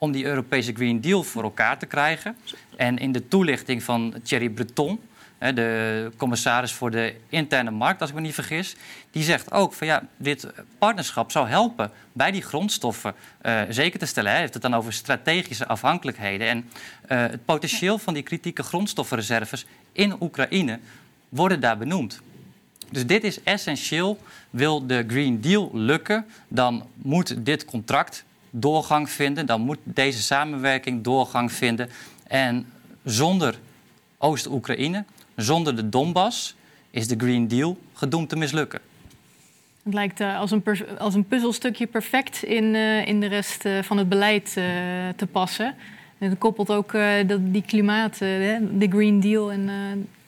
om 0.00 0.12
die 0.12 0.24
Europese 0.24 0.72
Green 0.72 1.00
Deal 1.00 1.22
voor 1.22 1.42
elkaar 1.42 1.78
te 1.78 1.86
krijgen. 1.86 2.36
En 2.76 2.98
in 2.98 3.12
de 3.12 3.28
toelichting 3.28 3.82
van 3.82 4.14
Thierry 4.22 4.48
Breton 4.48 5.00
de 5.40 6.10
commissaris 6.16 6.72
voor 6.72 6.90
de 6.90 7.14
interne 7.28 7.70
markt, 7.70 8.00
als 8.00 8.10
ik 8.10 8.16
me 8.16 8.22
niet 8.22 8.34
vergis, 8.34 8.76
die 9.10 9.22
zegt 9.22 9.52
ook 9.52 9.72
van 9.72 9.86
ja, 9.86 10.06
dit 10.16 10.46
partnerschap 10.78 11.30
zou 11.30 11.48
helpen 11.48 11.90
bij 12.12 12.30
die 12.30 12.42
grondstoffen 12.42 13.14
uh, 13.42 13.60
zeker 13.68 13.98
te 13.98 14.06
stellen. 14.06 14.30
Hij 14.30 14.40
heeft 14.40 14.54
het 14.54 14.62
dan 14.62 14.74
over 14.74 14.92
strategische 14.92 15.66
afhankelijkheden. 15.66 16.48
En 16.48 16.58
uh, 16.58 17.18
het 17.18 17.44
potentieel 17.44 17.98
van 17.98 18.14
die 18.14 18.22
kritieke 18.22 18.62
grondstoffenreserves 18.62 19.66
in 19.92 20.16
Oekraïne 20.20 20.78
worden 21.28 21.60
daar 21.60 21.78
benoemd. 21.78 22.20
Dus 22.90 23.06
dit 23.06 23.24
is 23.24 23.42
essentieel. 23.42 24.18
Wil 24.50 24.86
de 24.86 25.04
Green 25.08 25.40
Deal 25.40 25.70
lukken, 25.72 26.26
dan 26.48 26.86
moet 26.94 27.44
dit 27.44 27.64
contract 27.64 28.24
doorgang 28.50 29.10
vinden. 29.10 29.46
Dan 29.46 29.60
moet 29.60 29.78
deze 29.82 30.22
samenwerking 30.22 31.02
doorgang 31.04 31.52
vinden. 31.52 31.90
En 32.26 32.66
zonder 33.04 33.58
Oost-Oekraïne, 34.18 35.04
zonder 35.36 35.76
de 35.76 35.88
Donbass, 35.88 36.56
is 36.90 37.08
de 37.08 37.14
Green 37.18 37.48
Deal 37.48 37.78
gedoemd 37.92 38.28
te 38.28 38.36
mislukken. 38.36 38.80
Het 39.82 39.94
lijkt 39.94 40.20
uh, 40.20 40.38
als, 40.38 40.50
een 40.50 40.62
als 40.98 41.14
een 41.14 41.24
puzzelstukje 41.24 41.86
perfect 41.86 42.42
in, 42.42 42.64
uh, 42.74 43.06
in 43.06 43.20
de 43.20 43.26
rest 43.26 43.64
uh, 43.64 43.82
van 43.82 43.96
het 43.96 44.08
beleid 44.08 44.52
te 45.16 45.26
passen. 45.32 45.74
En 46.20 46.30
het 46.30 46.38
koppelt 46.38 46.70
ook 46.70 46.92
dat, 47.26 47.40
die 47.42 47.62
klimaat, 47.62 48.18
de 48.18 48.86
Green 48.90 49.20
Deal 49.20 49.52
en 49.52 49.70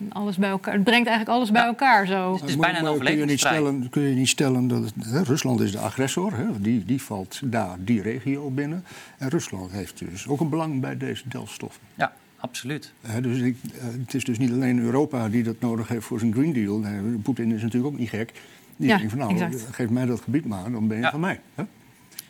alles 0.08 0.36
bij 0.36 0.50
elkaar. 0.50 0.74
Het 0.74 0.84
brengt 0.84 1.06
eigenlijk 1.06 1.38
alles 1.38 1.50
bij 1.50 1.64
elkaar 1.64 2.06
zo. 2.06 2.32
Het 2.34 2.48
is 2.48 2.56
bijna 2.56 2.82
een 2.82 2.98
kun 2.98 3.16
je, 3.16 3.24
niet 3.24 3.38
stellen, 3.38 3.88
kun 3.90 4.02
je 4.02 4.14
niet 4.14 4.28
stellen 4.28 4.68
dat 4.68 4.84
het, 4.84 4.94
hè, 5.04 5.22
Rusland 5.22 5.60
is 5.60 5.72
de 5.72 5.78
agressor, 5.78 6.36
hè, 6.36 6.60
die, 6.60 6.84
die 6.84 7.02
valt 7.02 7.40
daar 7.44 7.76
die 7.78 8.02
regio 8.02 8.50
binnen. 8.50 8.84
En 9.18 9.28
Rusland 9.28 9.72
heeft 9.72 9.98
dus 9.98 10.28
ook 10.28 10.40
een 10.40 10.48
belang 10.48 10.80
bij 10.80 10.96
deze 10.96 11.22
delfstoffen. 11.28 11.82
Ja, 11.94 12.12
absoluut. 12.36 12.92
dus 13.20 13.38
ik, 13.38 13.56
het 13.72 14.14
is 14.14 14.24
dus 14.24 14.38
niet 14.38 14.52
alleen 14.52 14.78
Europa 14.78 15.28
die 15.28 15.42
dat 15.42 15.60
nodig 15.60 15.88
heeft 15.88 16.06
voor 16.06 16.18
zijn 16.18 16.32
Green 16.32 16.52
Deal. 16.52 16.82
Poetin 17.22 17.52
is 17.52 17.62
natuurlijk 17.62 17.92
ook 17.92 17.98
niet 17.98 18.08
gek. 18.08 18.32
Die 18.76 18.88
ja, 18.88 18.96
denkt 18.96 19.10
van 19.10 19.20
nou, 19.20 19.32
exact. 19.32 19.74
geef 19.74 19.88
mij 19.88 20.06
dat 20.06 20.20
gebied 20.20 20.44
maar, 20.46 20.70
dan 20.70 20.88
ben 20.88 20.96
je 20.96 21.02
ja. 21.02 21.10
van 21.10 21.20
mij. 21.20 21.40
Hè? 21.54 21.64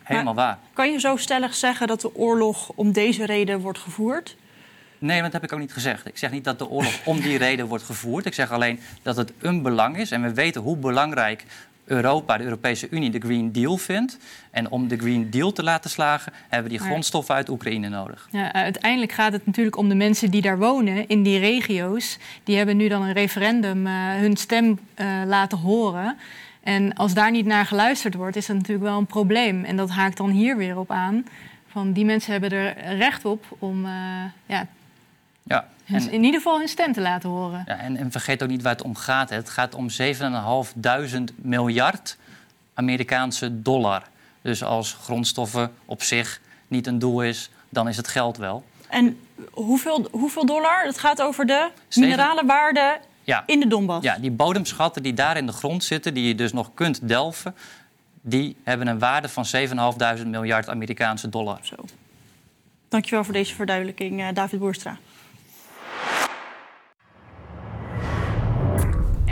Helemaal 0.03 0.35
waar. 0.35 0.57
Kan 0.73 0.91
je 0.91 0.99
zo 0.99 1.15
stellig 1.17 1.55
zeggen 1.55 1.87
dat 1.87 2.01
de 2.01 2.15
oorlog 2.15 2.71
om 2.75 2.91
deze 2.91 3.25
reden 3.25 3.59
wordt 3.59 3.79
gevoerd? 3.79 4.35
Nee, 4.97 5.21
dat 5.21 5.33
heb 5.33 5.43
ik 5.43 5.53
ook 5.53 5.59
niet 5.59 5.73
gezegd. 5.73 6.07
Ik 6.07 6.17
zeg 6.17 6.31
niet 6.31 6.43
dat 6.43 6.59
de 6.59 6.69
oorlog 6.69 7.05
om 7.05 7.21
die 7.21 7.37
reden 7.37 7.67
wordt 7.67 7.83
gevoerd. 7.83 8.25
Ik 8.25 8.33
zeg 8.33 8.51
alleen 8.51 8.79
dat 9.01 9.15
het 9.15 9.33
een 9.39 9.61
belang 9.61 9.97
is. 9.97 10.11
En 10.11 10.21
we 10.21 10.33
weten 10.33 10.61
hoe 10.61 10.77
belangrijk 10.77 11.45
Europa, 11.85 12.37
de 12.37 12.43
Europese 12.43 12.87
Unie, 12.89 13.09
de 13.09 13.19
Green 13.19 13.51
Deal 13.51 13.77
vindt. 13.77 14.17
En 14.51 14.69
om 14.69 14.87
de 14.87 14.97
Green 14.97 15.29
Deal 15.29 15.51
te 15.51 15.63
laten 15.63 15.89
slagen, 15.89 16.33
hebben 16.49 16.71
we 16.71 16.77
die 16.77 16.87
grondstoffen 16.87 17.35
uit 17.35 17.49
Oekraïne 17.49 17.89
nodig. 17.89 18.27
Ja, 18.31 18.53
uiteindelijk 18.53 19.11
gaat 19.11 19.33
het 19.33 19.45
natuurlijk 19.45 19.77
om 19.77 19.89
de 19.89 19.95
mensen 19.95 20.31
die 20.31 20.41
daar 20.41 20.57
wonen, 20.57 21.07
in 21.07 21.23
die 21.23 21.39
regio's. 21.39 22.17
Die 22.43 22.57
hebben 22.57 22.77
nu 22.77 22.87
dan 22.87 23.01
een 23.01 23.13
referendum 23.13 23.87
uh, 23.87 23.93
hun 24.13 24.37
stem 24.37 24.79
uh, 24.95 25.21
laten 25.25 25.57
horen. 25.57 26.17
En 26.63 26.93
als 26.93 27.13
daar 27.13 27.31
niet 27.31 27.45
naar 27.45 27.65
geluisterd 27.65 28.13
wordt, 28.13 28.35
is 28.35 28.45
dat 28.45 28.55
natuurlijk 28.55 28.85
wel 28.85 28.97
een 28.97 29.05
probleem. 29.05 29.63
En 29.63 29.77
dat 29.77 29.89
haakt 29.89 30.17
dan 30.17 30.29
hier 30.29 30.57
weer 30.57 30.77
op 30.77 30.91
aan. 30.91 31.25
Van 31.67 31.91
die 31.91 32.05
mensen 32.05 32.31
hebben 32.31 32.51
er 32.51 32.97
recht 32.97 33.25
op 33.25 33.45
om 33.59 33.85
uh, 33.85 33.91
ja, 34.45 34.67
ja, 35.43 35.67
en, 35.85 36.11
in 36.11 36.23
ieder 36.23 36.41
geval 36.41 36.57
hun 36.57 36.67
stem 36.67 36.93
te 36.93 37.01
laten 37.01 37.29
horen. 37.29 37.63
Ja, 37.65 37.77
en, 37.77 37.97
en 37.97 38.11
vergeet 38.11 38.43
ook 38.43 38.49
niet 38.49 38.61
waar 38.61 38.71
het 38.71 38.81
om 38.81 38.95
gaat. 38.95 39.29
Hè. 39.29 39.35
Het 39.35 39.49
gaat 39.49 39.75
om 39.75 39.87
7.500 39.89 41.35
miljard 41.35 42.17
Amerikaanse 42.73 43.61
dollar. 43.61 44.03
Dus 44.41 44.63
als 44.63 44.93
grondstoffen 44.93 45.73
op 45.85 46.03
zich 46.03 46.41
niet 46.67 46.87
een 46.87 46.99
doel 46.99 47.23
is, 47.23 47.49
dan 47.69 47.87
is 47.87 47.97
het 47.97 48.07
geld 48.07 48.37
wel. 48.37 48.63
En 48.89 49.19
hoeveel, 49.51 50.07
hoeveel 50.11 50.45
dollar? 50.45 50.85
Het 50.85 50.99
gaat 50.99 51.21
over 51.21 51.45
de 51.45 51.69
minerale 51.95 52.45
waarde 52.45 52.97
ja. 53.23 53.43
in 53.45 53.59
de 53.59 53.67
Donbass. 53.67 54.03
Ja, 54.03 54.17
die 54.17 54.31
bodemschatten 54.31 55.03
die 55.03 55.13
daar 55.13 55.37
in 55.37 55.45
de 55.45 55.51
grond 55.51 55.83
zitten, 55.83 56.13
die 56.13 56.27
je 56.27 56.35
dus 56.35 56.53
nog 56.53 56.71
kunt 56.73 57.07
delven, 57.07 57.55
die 58.21 58.55
hebben 58.63 58.87
een 58.87 58.99
waarde 58.99 59.29
van 59.29 59.45
7.500 60.21 60.27
miljard 60.27 60.69
Amerikaanse 60.69 61.29
dollar. 61.29 61.59
Zo. 61.61 61.75
Dankjewel 62.89 63.23
voor 63.23 63.33
deze 63.33 63.55
verduidelijking, 63.55 64.21
eh, 64.21 64.27
David 64.33 64.59
Boerstra. 64.59 64.97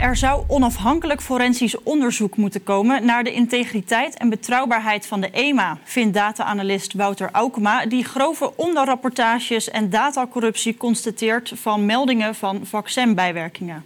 Er 0.02 0.16
zou 0.16 0.44
onafhankelijk 0.48 1.20
forensisch 1.20 1.82
onderzoek 1.82 2.36
moeten 2.36 2.62
komen 2.62 3.04
naar 3.04 3.24
de 3.24 3.32
integriteit 3.32 4.16
en 4.16 4.28
betrouwbaarheid 4.28 5.06
van 5.06 5.20
de 5.20 5.30
EMA, 5.30 5.78
vindt 5.84 6.14
data-analyst 6.14 6.92
Wouter 6.92 7.28
Aukema, 7.32 7.86
die 7.86 8.04
grove 8.04 8.56
onderrapportages 8.56 9.70
en 9.70 9.90
datacorruptie 9.90 10.76
constateert 10.76 11.52
van 11.54 11.86
meldingen 11.86 12.34
van 12.34 12.66
vaccinbijwerkingen. 12.66 13.84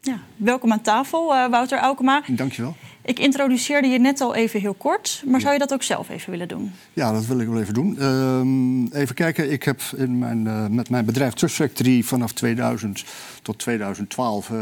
Ja, 0.00 0.18
welkom 0.36 0.72
aan 0.72 0.82
tafel, 0.82 1.34
uh, 1.34 1.46
Wouter 1.48 1.78
Aukema. 1.78 2.22
Dankjewel. 2.26 2.74
Ik 3.06 3.18
introduceerde 3.18 3.88
je 3.88 3.98
net 3.98 4.20
al 4.20 4.34
even 4.34 4.60
heel 4.60 4.74
kort, 4.74 5.22
maar 5.26 5.40
zou 5.40 5.52
je 5.52 5.58
dat 5.58 5.72
ook 5.72 5.82
zelf 5.82 6.08
even 6.08 6.30
willen 6.30 6.48
doen? 6.48 6.72
Ja, 6.92 7.12
dat 7.12 7.26
wil 7.26 7.38
ik 7.38 7.48
wel 7.48 7.60
even 7.60 7.74
doen. 7.74 7.96
Uh, 7.98 9.00
even 9.00 9.14
kijken, 9.14 9.52
ik 9.52 9.62
heb 9.62 9.80
in 9.96 10.18
mijn, 10.18 10.46
uh, 10.46 10.66
met 10.66 10.90
mijn 10.90 11.04
bedrijf 11.04 11.32
Trust 11.32 11.54
Factory 11.54 12.02
vanaf 12.02 12.32
2000 12.32 13.04
tot 13.42 13.58
2012 13.58 14.48
uh, 14.48 14.58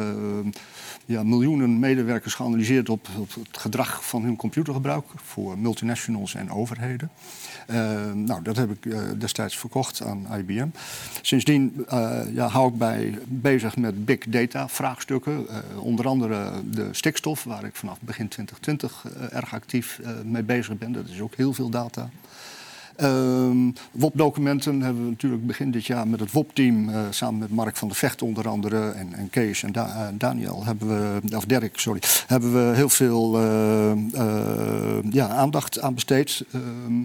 ja, 1.04 1.22
miljoenen 1.22 1.78
medewerkers 1.78 2.34
geanalyseerd 2.34 2.88
op, 2.88 3.08
op, 3.18 3.34
het 3.34 3.58
gedrag 3.58 4.08
van 4.08 4.22
hun 4.22 4.36
computergebruik 4.36 5.04
voor 5.14 5.58
multinationals 5.58 6.34
en 6.34 6.50
overheden. 6.50 7.10
Uh, 7.70 8.12
nou, 8.12 8.42
dat 8.42 8.56
heb 8.56 8.70
ik 8.70 8.84
uh, 8.84 9.00
destijds 9.18 9.58
verkocht 9.58 10.02
aan 10.02 10.26
IBM. 10.38 10.68
Sindsdien 11.22 11.86
uh, 11.92 12.20
ja, 12.34 12.46
hou 12.46 12.68
ik 12.68 12.78
bij 12.78 13.18
bezig 13.24 13.76
met 13.76 14.04
big 14.04 14.18
data 14.26 14.68
vraagstukken. 14.68 15.46
onder 15.76 16.06
andere 16.06 16.50
de 16.70 16.88
stikstof, 16.90 17.44
waar 17.44 17.64
ik 17.64 17.76
vanaf 17.76 17.98
begin 18.00 18.28
2020 18.28 19.04
erg 19.30 19.54
actief 19.54 20.00
mee 20.24 20.42
bezig 20.42 20.78
ben. 20.78 20.92
Dat 20.92 21.08
is 21.08 21.20
ook 21.20 21.34
heel 21.34 21.52
veel 21.52 21.68
data. 21.68 22.10
Uh, 23.00 23.72
WOP-documenten 23.92 24.80
hebben 24.80 25.04
we 25.04 25.10
natuurlijk 25.10 25.46
begin 25.46 25.70
dit 25.70 25.86
jaar 25.86 26.08
met 26.08 26.20
het 26.20 26.32
WOP-team, 26.32 26.90
samen 27.10 27.38
met 27.38 27.50
Mark 27.50 27.76
van 27.76 27.88
der 27.88 27.96
Vecht 27.96 28.22
onder 28.22 28.48
andere 28.48 28.90
en, 28.90 29.14
en 29.14 29.30
Kees 29.30 29.62
en 29.62 29.72
da 29.72 30.12
Daniel, 30.14 30.64
hebben 30.64 30.88
we, 30.88 31.36
of 31.36 31.44
Dirk, 31.44 31.78
sorry, 31.78 32.00
hebben 32.26 32.52
we 32.52 32.76
heel 32.76 32.88
veel 32.88 33.40
ja, 35.10 35.28
aandacht 35.28 35.80
aan 35.80 35.94
besteed. 35.94 36.44
Ehm, 36.52 37.02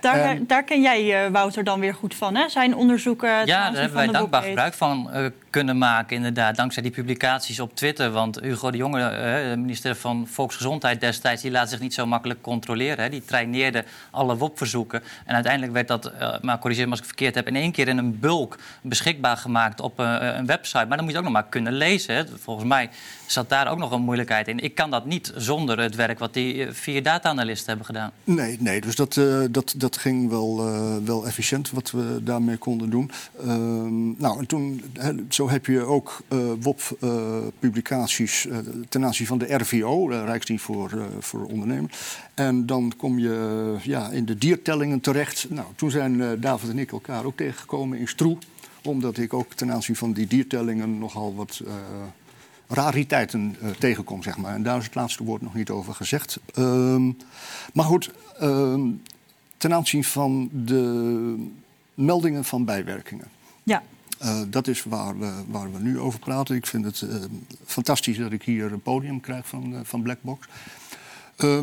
daar, 0.00 0.38
daar, 0.46 0.62
ken 0.62 0.80
jij 0.80 1.30
Wouter 1.30 1.64
dan 1.64 1.80
weer 1.80 1.94
goed 1.94 2.14
van, 2.14 2.34
hè? 2.34 2.48
Zijn 2.48 2.74
onderzoeken. 2.74 3.28
Ja, 3.28 3.70
daar 3.70 3.80
hebben 3.80 3.98
wij 3.98 4.06
dankbaar 4.06 4.42
gebruik 4.42 4.74
van 4.74 5.10
kunnen 5.50 5.78
maken, 5.78 6.16
inderdaad. 6.16 6.56
Dankzij 6.56 6.82
die 6.82 6.92
publicaties 6.92 7.60
op 7.60 7.76
Twitter. 7.76 8.10
Want 8.10 8.40
Hugo 8.40 8.70
de 8.70 8.76
Jonge, 8.76 9.00
uh, 9.00 9.56
minister 9.56 9.96
van 9.96 10.26
Volksgezondheid 10.30 11.00
destijds, 11.00 11.42
die 11.42 11.50
laat 11.50 11.70
zich 11.70 11.80
niet 11.80 11.94
zo 11.94 12.06
makkelijk 12.06 12.40
controleren. 12.40 13.10
Die 13.10 13.24
traineerde 13.24 13.84
alle 14.10 14.36
WOP-verzoeken. 14.36 15.02
En 15.24 15.34
uiteindelijk 15.34 15.72
werd 15.72 15.88
dat, 15.88 16.12
uh, 16.20 16.34
maar 16.42 16.58
corrigeer 16.58 16.84
me 16.84 16.90
als 16.90 17.00
ik 17.00 17.06
het 17.06 17.14
verkeerd 17.16 17.34
heb, 17.34 17.46
in 17.46 17.56
één 17.56 17.72
keer 17.72 17.88
in 17.88 17.98
een 17.98 18.18
bulk 18.18 18.58
beschikbaar 18.82 19.36
gemaakt 19.36 19.80
op 19.80 20.00
uh, 20.00 20.16
een 20.20 20.46
website. 20.46 20.86
Maar 20.86 20.96
dan 20.96 21.04
moet 21.04 21.12
je 21.12 21.18
ook 21.18 21.24
nog 21.24 21.32
maar 21.32 21.48
kunnen 21.48 21.72
lezen. 21.72 22.28
Volgens 22.38 22.68
mij 22.68 22.90
zat 23.26 23.48
daar 23.48 23.70
ook 23.70 23.78
nog 23.78 23.90
een 23.90 24.02
moeilijkheid 24.02 24.48
in. 24.48 24.58
Ik 24.58 24.74
kan 24.74 24.90
dat 24.90 25.06
niet 25.06 25.32
zonder 25.36 25.78
het 25.78 25.94
werk 25.94 26.18
wat 26.18 26.34
die 26.34 26.66
vier 26.70 27.02
data-analisten 27.02 27.66
hebben 27.66 27.86
gedaan. 27.86 28.10
Nee, 28.24 28.56
nee 28.60 28.80
dus 28.80 28.96
dat, 28.96 29.20
dat, 29.50 29.74
dat 29.76 29.96
ging 29.96 30.28
wel, 30.28 30.70
wel 31.04 31.26
efficiënt 31.26 31.70
wat 31.70 31.90
we 31.90 32.18
daarmee 32.22 32.56
konden 32.56 32.90
doen. 32.90 33.10
Ehm, 33.40 34.20
nou, 34.20 34.38
en 34.38 34.46
toen 34.46 34.82
zo 35.40 35.50
heb 35.50 35.66
je 35.66 35.80
ook 35.80 36.22
uh, 36.28 36.38
WOP-publicaties 36.60 38.46
uh, 38.46 38.56
ten 38.88 39.04
aanzien 39.04 39.26
van 39.26 39.38
de 39.38 39.54
RVO, 39.54 40.08
de 40.08 40.24
Rijksdienst 40.24 40.64
voor, 40.64 40.92
uh, 40.94 41.04
voor 41.18 41.44
Ondernemen. 41.44 41.90
En 42.34 42.66
dan 42.66 42.92
kom 42.96 43.18
je 43.18 43.76
ja, 43.82 44.10
in 44.10 44.24
de 44.24 44.38
diertellingen 44.38 45.00
terecht. 45.00 45.46
Nou, 45.50 45.66
toen 45.76 45.90
zijn 45.90 46.40
David 46.40 46.70
en 46.70 46.78
ik 46.78 46.92
elkaar 46.92 47.24
ook 47.24 47.36
tegengekomen 47.36 47.98
in 47.98 48.08
Stroe. 48.08 48.38
Omdat 48.82 49.18
ik 49.18 49.34
ook 49.34 49.54
ten 49.54 49.72
aanzien 49.72 49.96
van 49.96 50.12
die 50.12 50.26
diertellingen 50.26 50.98
nogal 50.98 51.34
wat 51.34 51.62
rariteiten 52.68 53.56
tegenkom, 53.78 54.22
zeg 54.22 54.36
maar. 54.36 54.54
En 54.54 54.62
daar 54.62 54.78
is 54.78 54.84
het 54.84 54.94
laatste 54.94 55.24
woord 55.24 55.42
nog 55.42 55.54
niet 55.54 55.70
over 55.70 55.94
gezegd. 55.94 56.40
Ehm, 56.54 57.12
maar 57.72 57.84
goed, 57.84 58.10
ehm, 58.38 58.80
ten 59.56 59.74
aanzien 59.74 60.04
van 60.04 60.48
de 60.52 61.34
meldingen 61.94 62.44
van 62.44 62.64
bijwerkingen. 62.64 63.26
Ja. 63.62 63.82
Uh, 64.22 64.40
dat 64.48 64.66
is 64.66 64.82
waar 64.82 65.18
we, 65.18 65.32
waar 65.46 65.72
we 65.72 65.78
nu 65.78 65.98
over 65.98 66.18
praten. 66.18 66.56
Ik 66.56 66.66
vind 66.66 66.84
het 66.84 67.00
uh, 67.00 67.14
fantastisch 67.64 68.18
dat 68.18 68.32
ik 68.32 68.42
hier 68.42 68.72
een 68.72 68.82
podium 68.82 69.20
krijg 69.20 69.46
van, 69.46 69.72
uh, 69.72 69.78
van 69.82 70.02
Blackbox. 70.02 70.46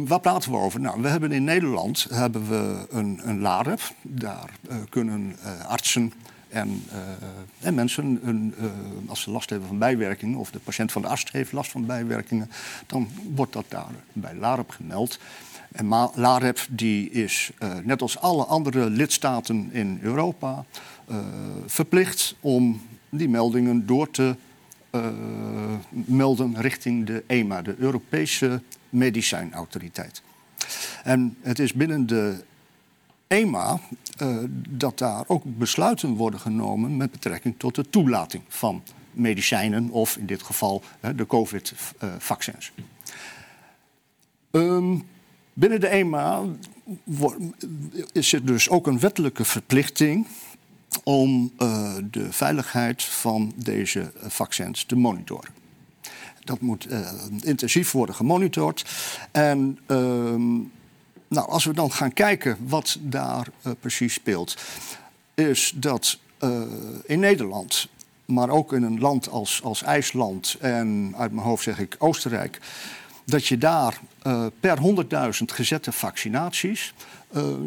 waar 0.06 0.20
praten 0.20 0.52
we 0.52 0.58
over? 0.58 0.80
Nou, 0.80 1.02
we 1.02 1.08
hebben 1.08 1.32
in 1.32 1.44
Nederland 1.44 2.08
hebben 2.10 2.50
we 2.50 2.86
een, 2.90 3.20
een 3.24 3.40
LAREP. 3.40 3.80
Daar 4.02 4.50
kunnen 4.90 5.36
artsen 5.68 6.14
en, 6.50 6.84
en 7.60 7.74
mensen, 7.74 8.20
een, 8.24 8.56
als 9.08 9.22
ze 9.22 9.32
last 9.32 9.50
hebben 9.50 9.68
van 9.68 9.78
bijwerkingen... 9.78 10.40
of 10.40 10.52
de 10.52 10.60
patiënt 10.60 10.92
van 10.92 11.02
de 11.02 11.08
arts 11.08 11.32
heeft 11.32 11.52
last 11.52 11.72
van 11.72 11.86
bijwerkingen... 11.86 12.52
dan 12.88 13.10
wordt 13.36 13.54
dat 13.54 13.66
daar 13.68 13.94
bij 14.14 14.36
LAREP 14.36 14.70
gemeld. 14.70 15.20
En 15.72 15.88
LAREP 16.14 16.68
die 16.70 17.10
is, 17.10 17.52
net 17.84 18.02
als 18.02 18.20
alle 18.20 18.46
andere 18.46 18.90
lidstaten 18.90 19.70
in 19.72 20.00
Europa... 20.02 20.66
Uh, 21.12 21.18
verplicht 21.66 22.36
om 22.40 22.82
die 23.10 23.30
meldingen 23.30 23.86
door 23.86 24.12
te 24.12 24.36
uh, 24.92 25.08
melden 25.90 26.62
richting 26.62 27.06
de 27.06 27.24
EMA, 27.28 27.62
de 27.62 27.76
Europese 27.78 28.62
Medicijnautoriteit. 28.90 30.22
En 31.04 31.38
het 31.42 31.60
is 31.60 31.74
binnen 31.74 32.08
de 32.08 32.44
EMA 33.28 33.80
uh, 34.22 34.38
dat 34.70 34.98
daar 34.98 35.24
ook 35.28 35.44
besluiten 35.46 36.14
worden 36.16 36.40
genomen 36.40 36.98
met 36.98 37.12
betrekking 37.12 37.56
tot 37.58 37.76
de 37.76 37.90
toelating 37.90 38.44
van 38.48 38.84
medicijnen 39.12 39.90
of 39.90 40.18
in 40.18 40.26
dit 40.26 40.44
geval 40.44 40.84
de 41.16 41.26
COVID-vaccins. 41.26 42.72
Um, 44.52 45.04
binnen 45.54 45.80
de 45.80 45.88
EMA 45.88 46.44
is 48.12 48.34
er 48.34 48.46
dus 48.46 48.70
ook 48.70 48.88
een 48.88 49.00
wettelijke 49.00 49.46
verplichting 49.46 50.28
om 51.04 51.52
uh, 51.60 51.96
de 52.12 52.32
veiligheid 52.32 53.04
van 53.04 53.54
deze 53.56 54.12
vaccins 54.28 54.84
te 54.84 54.96
monitoren. 54.96 55.50
Dat 56.44 56.62
moet 56.62 56.92
uh, 56.92 57.10
intensief 57.42 57.92
worden 57.92 58.16
gemonitord. 58.16 58.86
En 59.32 59.80
uh, 59.88 59.98
nou, 61.28 61.50
als 61.50 61.66
we 61.66 61.74
dan 61.74 61.92
gaan 61.92 62.14
kijken 62.14 62.58
wat 62.68 62.98
daar 63.02 63.48
uh, 63.66 63.74
precies 63.80 64.14
speelt, 64.14 64.58
is 65.34 65.74
dat 65.76 66.20
in 67.06 67.20
Nederland, 67.20 67.88
maar 68.26 68.50
ook 68.50 68.74
in 68.74 68.84
een 68.84 69.00
land 69.00 69.30
als, 69.30 69.64
als 69.64 69.84
IJsland 69.84 70.58
en 70.60 71.14
uit 71.18 71.32
mijn 71.32 71.46
hoofd 71.46 71.64
zeg 71.64 71.80
ik 71.80 71.96
Oostenrijk, 72.00 72.60
dat 73.26 73.46
je 73.46 73.58
daar 73.58 74.00
per 74.60 74.78
100.000 75.40 75.44
gezette 75.46 75.92
vaccinaties 75.92 76.94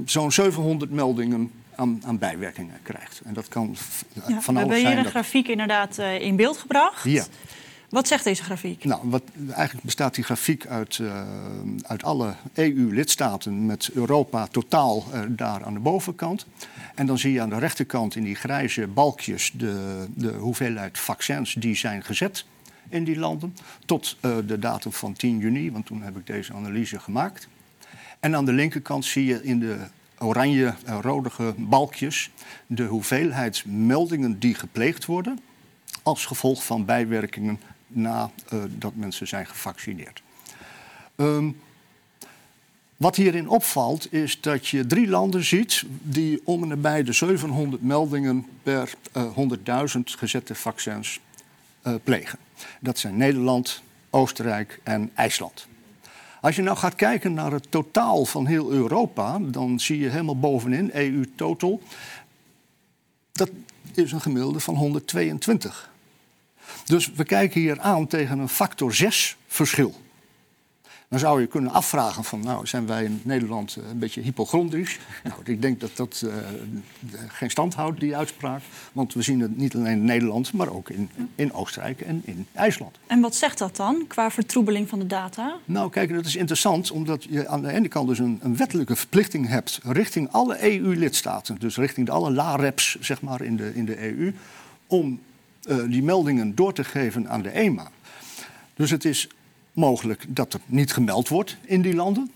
zo'n 0.04 0.32
700 0.32 0.90
meldingen 0.90 1.50
aan, 1.80 2.02
aan, 2.04 2.18
bijwerkingen 2.18 2.78
krijgt. 2.82 3.20
En 3.24 3.34
dat 3.34 3.48
kan 3.48 3.76
ja, 4.12 4.20
van 4.22 4.32
we 4.32 4.36
alles 4.36 4.56
hebben 4.56 4.76
hier 4.76 4.86
zijn. 4.86 4.98
een 4.98 5.10
grafiek 5.10 5.48
inderdaad 5.48 5.98
uh, 5.98 6.20
in 6.20 6.36
beeld 6.36 6.56
gebracht. 6.56 7.04
Ja. 7.04 7.24
Wat 7.88 8.08
zegt 8.08 8.24
deze 8.24 8.42
grafiek? 8.42 8.84
Nou, 8.84 9.00
wat, 9.04 9.22
eigenlijk 9.48 9.84
bestaat 9.84 10.14
die 10.14 10.24
grafiek 10.24 10.66
uit, 10.66 10.98
uh, 10.98 11.22
uit 11.82 12.02
alle 12.02 12.34
EU-lidstaten 12.54 13.66
met 13.66 13.90
Europa 13.92 14.46
totaal 14.46 15.04
uh, 15.14 15.20
daar 15.28 15.64
aan 15.64 15.74
de 15.74 15.80
bovenkant. 15.80 16.46
En 16.94 17.06
dan 17.06 17.18
zie 17.18 17.32
je 17.32 17.40
aan 17.40 17.48
de 17.48 17.58
rechterkant 17.58 18.16
in 18.16 18.24
die 18.24 18.34
grijze 18.34 18.86
balkjes 18.86 19.52
de, 19.54 20.06
de 20.14 20.32
hoeveelheid 20.32 20.98
vaccins 20.98 21.54
die 21.54 21.76
zijn 21.76 22.04
gezet 22.04 22.44
in 22.88 23.04
die 23.04 23.18
landen. 23.18 23.56
Tot 23.86 24.16
de 24.20 24.58
datum 24.58 24.92
van 24.92 25.12
10 25.12 25.38
juni, 25.38 25.72
want 25.72 25.86
toen 25.86 26.02
heb 26.02 26.16
ik 26.16 26.26
deze 26.26 26.52
analyse 26.52 26.98
gemaakt. 26.98 27.48
En 28.20 28.36
aan 28.36 28.44
de 28.44 28.52
linkerkant 28.52 29.04
zie 29.04 29.24
je 29.24 29.42
in 29.42 29.60
de 29.60 29.76
oranje 30.22 30.74
rodige 30.84 31.54
balkjes 31.56 32.30
de 32.66 32.84
hoeveelheid 32.84 33.64
meldingen 33.66 34.38
die 34.38 34.54
gepleegd 34.54 35.06
worden 35.06 35.38
als 36.02 36.26
gevolg 36.26 36.64
van 36.64 36.84
bijwerkingen 36.84 37.60
nadat 37.86 38.32
uh, 38.82 38.88
mensen 38.94 39.28
zijn 39.28 39.46
gevaccineerd. 39.46 40.22
Um, 41.16 41.60
wat 42.96 43.16
hierin 43.16 43.48
opvalt 43.48 44.12
is 44.12 44.40
dat 44.40 44.68
je 44.68 44.86
drie 44.86 45.08
landen 45.08 45.44
ziet 45.44 45.84
die 46.02 46.40
om 46.44 46.62
en 46.62 46.68
nabij 46.68 47.02
de 47.02 47.12
700 47.12 47.82
meldingen 47.82 48.46
per 48.62 48.94
uh, 49.16 49.36
100.000 49.96 50.00
gezette 50.04 50.54
vaccins 50.54 51.20
plegen. 52.04 52.38
Dat 52.80 52.98
zijn 52.98 53.16
Nederland, 53.16 53.82
Oostenrijk 54.10 54.80
en 54.82 55.10
IJsland. 55.14 55.66
Als 56.40 56.56
je 56.56 56.62
nou 56.62 56.76
gaat 56.76 56.94
kijken 56.94 57.34
naar 57.34 57.52
het 57.52 57.70
totaal 57.70 58.24
van 58.24 58.46
heel 58.46 58.70
Europa, 58.70 59.38
dan 59.38 59.80
zie 59.80 59.98
je 59.98 60.08
helemaal 60.08 60.38
bovenin, 60.38 60.90
EU 60.92 61.32
total, 61.36 61.82
dat 63.32 63.50
is 63.94 64.12
een 64.12 64.20
gemiddelde 64.20 64.60
van 64.60 64.74
122. 64.74 65.90
Dus 66.84 67.12
we 67.12 67.24
kijken 67.24 67.60
hier 67.60 67.80
aan 67.80 68.06
tegen 68.06 68.38
een 68.38 68.48
factor 68.48 68.94
6 68.94 69.36
verschil. 69.46 69.94
Dan 71.10 71.18
zou 71.18 71.40
je 71.40 71.46
kunnen 71.46 71.72
afvragen 71.72 72.24
van, 72.24 72.40
nou, 72.40 72.66
zijn 72.66 72.86
wij 72.86 73.04
in 73.04 73.20
Nederland 73.24 73.76
een 73.90 73.98
beetje 73.98 74.20
hypochondrisch? 74.20 74.98
Nou, 75.24 75.40
ik 75.44 75.62
denk 75.62 75.80
dat 75.80 75.90
dat 75.96 76.22
uh, 76.24 76.32
geen 77.28 77.50
stand 77.50 77.74
houdt, 77.74 78.00
die 78.00 78.16
uitspraak. 78.16 78.62
Want 78.92 79.14
we 79.14 79.22
zien 79.22 79.40
het 79.40 79.56
niet 79.56 79.74
alleen 79.74 79.92
in 79.92 80.04
Nederland, 80.04 80.52
maar 80.52 80.72
ook 80.72 80.90
in, 80.90 81.10
in 81.34 81.52
Oostenrijk 81.52 82.00
en 82.00 82.22
in 82.24 82.46
IJsland. 82.52 82.98
En 83.06 83.20
wat 83.20 83.34
zegt 83.34 83.58
dat 83.58 83.76
dan, 83.76 84.04
qua 84.06 84.30
vertroebeling 84.30 84.88
van 84.88 84.98
de 84.98 85.06
data? 85.06 85.56
Nou, 85.64 85.90
kijk, 85.90 86.12
dat 86.12 86.26
is 86.26 86.36
interessant, 86.36 86.90
omdat 86.90 87.24
je 87.24 87.48
aan 87.48 87.62
de 87.62 87.72
ene 87.72 87.88
kant 87.88 88.08
dus 88.08 88.18
een, 88.18 88.38
een 88.42 88.56
wettelijke 88.56 88.96
verplichting 88.96 89.48
hebt... 89.48 89.80
richting 89.82 90.32
alle 90.32 90.72
EU-lidstaten, 90.72 91.58
dus 91.58 91.76
richting 91.76 92.06
de 92.06 92.12
alle 92.12 92.30
LAREPs, 92.30 92.96
zeg 93.00 93.22
maar, 93.22 93.42
in 93.42 93.56
de, 93.56 93.74
in 93.74 93.84
de 93.84 94.02
EU... 94.02 94.34
om 94.86 95.20
uh, 95.68 95.76
die 95.88 96.02
meldingen 96.02 96.54
door 96.54 96.72
te 96.72 96.84
geven 96.84 97.28
aan 97.28 97.42
de 97.42 97.50
EMA. 97.50 97.90
Dus 98.74 98.90
het 98.90 99.04
is 99.04 99.28
mogelijk 99.72 100.24
dat 100.28 100.54
er 100.54 100.60
niet 100.66 100.92
gemeld 100.92 101.28
wordt 101.28 101.56
in 101.64 101.82
die 101.82 101.94
landen. 101.94 102.30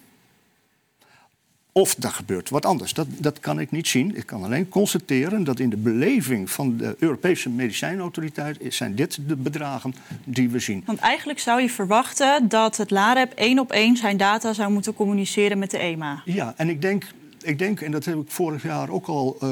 Of 1.72 1.96
er 2.02 2.10
gebeurt 2.10 2.50
wat 2.50 2.66
anders. 2.66 2.92
Dat, 2.94 3.06
dat 3.10 3.40
kan 3.40 3.60
ik 3.60 3.70
niet 3.70 3.88
zien. 3.88 4.16
Ik 4.16 4.26
kan 4.26 4.44
alleen 4.44 4.68
constateren 4.68 5.44
dat 5.44 5.58
in 5.58 5.70
de 5.70 5.76
beleving 5.76 6.50
van 6.50 6.76
de 6.76 6.96
Europese 6.98 7.50
medicijnautoriteit 7.50 8.58
zijn 8.68 8.94
dit 8.94 9.18
de 9.28 9.36
bedragen 9.36 9.94
die 10.24 10.50
we 10.50 10.58
zien. 10.58 10.82
Want 10.86 10.98
eigenlijk 10.98 11.38
zou 11.38 11.60
je 11.60 11.70
verwachten 11.70 12.48
dat 12.48 12.76
het 12.76 12.90
LAREP 12.90 13.32
één 13.32 13.58
op 13.58 13.72
één 13.72 13.96
zijn 13.96 14.16
data 14.16 14.52
zou 14.52 14.72
moeten 14.72 14.94
communiceren 14.94 15.58
met 15.58 15.70
de 15.70 15.78
EMA. 15.78 16.22
Ja, 16.24 16.54
en 16.56 16.68
ik 16.68 16.82
denk 16.82 17.04
ik 17.44 17.58
denk, 17.58 17.80
en 17.80 17.90
dat 17.90 18.04
heb 18.04 18.16
ik 18.16 18.30
vorig 18.30 18.62
jaar 18.62 18.90
ook 18.90 19.06
al 19.06 19.38
uh, 19.42 19.48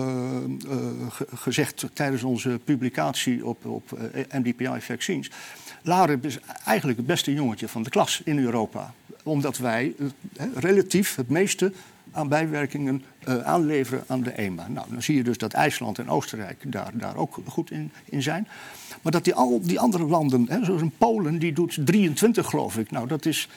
uh, 0.66 0.76
gezegd 1.34 1.84
tijdens 1.92 2.22
onze 2.22 2.60
publicatie 2.64 3.46
op, 3.46 3.66
op 3.66 3.98
uh, 4.14 4.40
MDPI 4.40 4.80
Vaccines. 4.80 5.30
Lareb 5.82 6.24
is 6.24 6.38
eigenlijk 6.64 6.98
het 6.98 7.06
beste 7.06 7.32
jongetje 7.32 7.68
van 7.68 7.82
de 7.82 7.90
klas 7.90 8.20
in 8.24 8.38
Europa. 8.38 8.94
Omdat 9.22 9.58
wij 9.58 9.94
relatief 10.54 11.14
het 11.14 11.28
meeste 11.28 11.72
aan 12.12 12.28
bijwerkingen 12.28 13.04
aanleveren 13.44 14.04
aan 14.06 14.22
de 14.22 14.32
EMA. 14.32 14.68
Nou, 14.68 14.86
dan 14.90 15.02
zie 15.02 15.16
je 15.16 15.22
dus 15.22 15.38
dat 15.38 15.52
IJsland 15.52 15.98
en 15.98 16.08
Oostenrijk 16.08 16.72
daar, 16.72 16.90
daar 16.94 17.16
ook 17.16 17.38
goed 17.46 17.70
in, 17.70 17.92
in 18.04 18.22
zijn. 18.22 18.48
Maar 19.02 19.12
dat 19.12 19.24
die, 19.24 19.34
al 19.34 19.60
die 19.62 19.80
andere 19.80 20.04
landen, 20.04 20.46
hè, 20.48 20.64
zoals 20.64 20.80
in 20.80 20.92
Polen, 20.98 21.38
die 21.38 21.52
doet 21.52 21.78
23 21.84 22.46
geloof 22.46 22.78
ik. 22.78 22.90
Nou, 22.90 23.06
dat 23.06 23.26
is, 23.26 23.48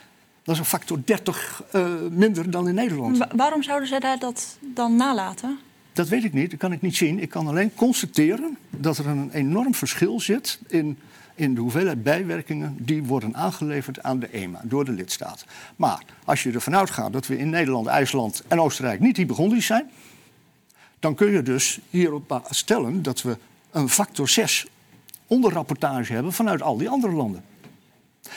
dat 0.44 0.54
is 0.54 0.60
een 0.60 0.68
factor 0.68 1.00
30 1.06 1.64
uh, 1.76 1.88
minder 2.12 2.52
dan 2.52 2.68
in 2.68 2.76
Nederland. 2.76 3.18
Wa 3.18 3.30
waarom 3.36 3.64
zouden 3.64 3.88
zij 3.88 4.00
daar 4.00 4.20
dat 4.20 4.58
dan 4.60 4.96
nalaten? 4.96 5.60
Dat 5.94 6.08
weet 6.08 6.24
ik 6.24 6.34
niet, 6.34 6.50
dat 6.50 6.60
kan 6.60 6.72
ik 6.72 6.82
niet 6.82 6.96
zien. 6.96 7.20
Ik 7.20 7.30
kan 7.30 7.48
alleen 7.48 7.74
constateren 7.76 8.58
dat 8.70 8.98
er 8.98 9.08
een 9.08 9.32
enorm 9.32 9.74
verschil 9.74 10.20
zit 10.20 10.60
in, 10.68 10.98
in 11.36 11.56
de 11.56 11.62
hoeveelheid 11.62 12.04
bijwerkingen 12.04 12.78
die 12.80 13.04
worden 13.04 13.36
aangeleverd 13.36 14.04
aan 14.04 14.20
de 14.20 14.30
EMA 14.32 14.62
door 14.64 14.86
de 14.86 14.92
lidstaten. 14.92 15.48
Maar 15.76 16.04
als 16.26 16.44
je 16.44 16.52
ervan 16.52 16.76
uitgaat 16.76 17.14
dat 17.14 17.28
we 17.28 17.38
in 17.38 17.50
Nederland, 17.50 17.88
IJsland 17.88 18.44
en 18.48 18.62
Oostenrijk 18.62 19.00
niet 19.00 19.18
hypochondrisch 19.18 19.66
zijn, 19.66 19.90
dan 21.00 21.16
kun 21.16 21.32
je 21.32 21.42
dus 21.42 21.80
hierop 21.90 22.42
stellen 22.50 23.04
dat 23.04 23.22
we 23.22 23.38
een 23.72 23.90
factor 23.90 24.30
6 24.30 24.66
onderrapportage 25.28 26.14
hebben 26.14 26.34
vanuit 26.34 26.62
al 26.62 26.78
die 26.78 26.90
andere 26.90 27.14
landen. 27.14 27.44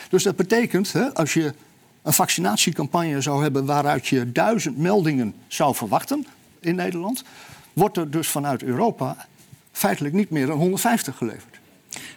Dus 0.08 0.22
dat 0.22 0.36
betekent, 0.36 0.92
hè, 0.92 1.14
als 1.14 1.34
je 1.34 1.54
een 2.02 2.12
vaccinatiecampagne 2.12 3.20
zou 3.20 3.42
hebben 3.42 3.66
waaruit 3.66 4.06
je 4.06 4.32
duizend 4.32 4.78
meldingen 4.78 5.34
zou 5.46 5.74
verwachten 5.74 6.26
in 6.60 6.74
Nederland, 6.74 7.24
wordt 7.72 7.96
er 7.96 8.10
dus 8.10 8.28
vanuit 8.28 8.62
Europa 8.62 9.26
feitelijk 9.72 10.14
niet 10.14 10.30
meer 10.30 10.46
dan 10.46 10.58
150 10.58 11.16
geleverd. 11.16 11.57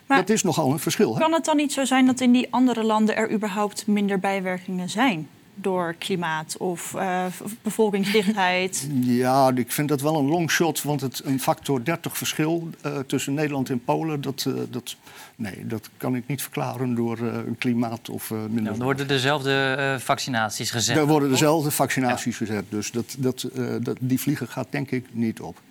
Maar 0.06 0.18
dat 0.18 0.30
is 0.30 0.44
nogal 0.44 0.72
een 0.72 0.80
verschil. 0.80 1.14
Hè? 1.14 1.20
Kan 1.20 1.34
het 1.34 1.46
dan 1.46 1.56
niet 1.56 1.74
zo 1.74 1.86
zijn 1.86 2.06
dat 2.06 2.20
in 2.20 2.32
die 2.32 2.48
andere 2.50 2.84
landen 2.84 3.16
er 3.16 3.32
überhaupt 3.32 3.88
minder 3.88 4.20
bijwerkingen 4.20 4.90
zijn? 4.90 5.28
Door 5.56 5.96
klimaat 5.98 6.56
of 6.58 6.94
uh, 6.96 7.26
bevolkingsdichtheid? 7.62 8.88
Ja, 9.02 9.52
ik 9.56 9.72
vind 9.72 9.90
dat 9.90 10.02
wel 10.02 10.16
een 10.16 10.28
long 10.28 10.52
shot. 10.52 10.84
Want 10.84 11.02
het, 11.02 11.22
een 11.26 11.40
factor 11.40 11.84
30 11.84 12.18
verschil 12.18 12.70
uh, 12.86 12.98
tussen 13.00 13.34
Nederland 13.34 13.70
en 13.70 13.84
Polen... 13.84 14.22
Dat, 14.22 14.46
uh, 14.48 14.54
dat, 14.70 14.96
nee, 15.36 15.68
dat 15.68 15.90
kan 15.98 16.16
ik 16.16 16.28
niet 16.28 16.42
verklaren 16.42 16.96
door 16.96 17.20
een 17.20 17.58
klimaat 17.58 18.10
of 18.10 18.30
minder... 18.50 18.74
Ja, 18.74 18.80
er 18.80 18.84
worden 18.84 19.08
dezelfde 19.08 19.98
vaccinaties 20.00 20.72
gezet. 20.72 20.98
Er 20.98 21.08
worden 21.08 21.30
dezelfde 21.30 21.72
vaccinaties 21.72 22.40
ja. 22.40 22.46
gezet. 22.46 22.66
Dus 22.70 22.92
dat, 22.92 23.16
dat, 23.18 23.50
dat, 23.82 23.98
die 24.00 24.20
vliegen 24.20 24.48
gaat 24.48 24.68
denk 24.70 24.92
ik 24.92 25.06
niet 25.12 25.42
op. 25.42 25.62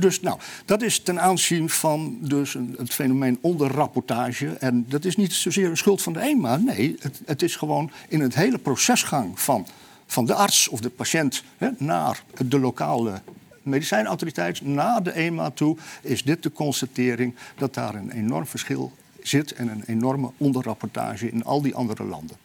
Dus 0.00 0.20
nou, 0.20 0.38
dat 0.64 0.82
is 0.82 1.00
ten 1.00 1.20
aanzien 1.20 1.70
van 1.70 2.18
dus 2.20 2.56
het 2.76 2.94
fenomeen 2.94 3.38
onderrapportage. 3.40 4.48
En 4.48 4.84
dat 4.88 5.04
is 5.04 5.16
niet 5.16 5.32
zozeer 5.32 5.70
een 5.70 5.76
schuld 5.76 6.02
van 6.02 6.12
de 6.12 6.20
EMA. 6.20 6.56
Nee, 6.56 6.96
het, 7.00 7.20
het 7.26 7.42
is 7.42 7.56
gewoon 7.56 7.90
in 8.08 8.20
het 8.20 8.34
hele 8.34 8.58
procesgang 8.58 9.40
van, 9.40 9.66
van 10.06 10.26
de 10.26 10.34
arts 10.34 10.68
of 10.68 10.80
de 10.80 10.90
patiënt 10.90 11.42
naar 11.78 12.22
de 12.46 12.58
lokale 12.58 13.22
medicijnautoriteit, 13.62 14.60
naar 14.60 15.02
de 15.02 15.12
EMA 15.12 15.50
toe, 15.50 15.76
is 16.02 16.22
dit 16.22 16.42
de 16.42 16.52
constatering 16.52 17.34
dat 17.56 17.74
daar 17.74 17.94
een 17.94 18.10
enorm 18.10 18.46
verschil 18.46 18.92
zit 19.22 19.52
en 19.52 19.68
een 19.68 19.82
enorme 19.86 20.30
onderrapportage 20.36 21.30
in 21.30 21.44
al 21.44 21.62
die 21.62 21.74
andere 21.74 22.04
landen. 22.04 22.36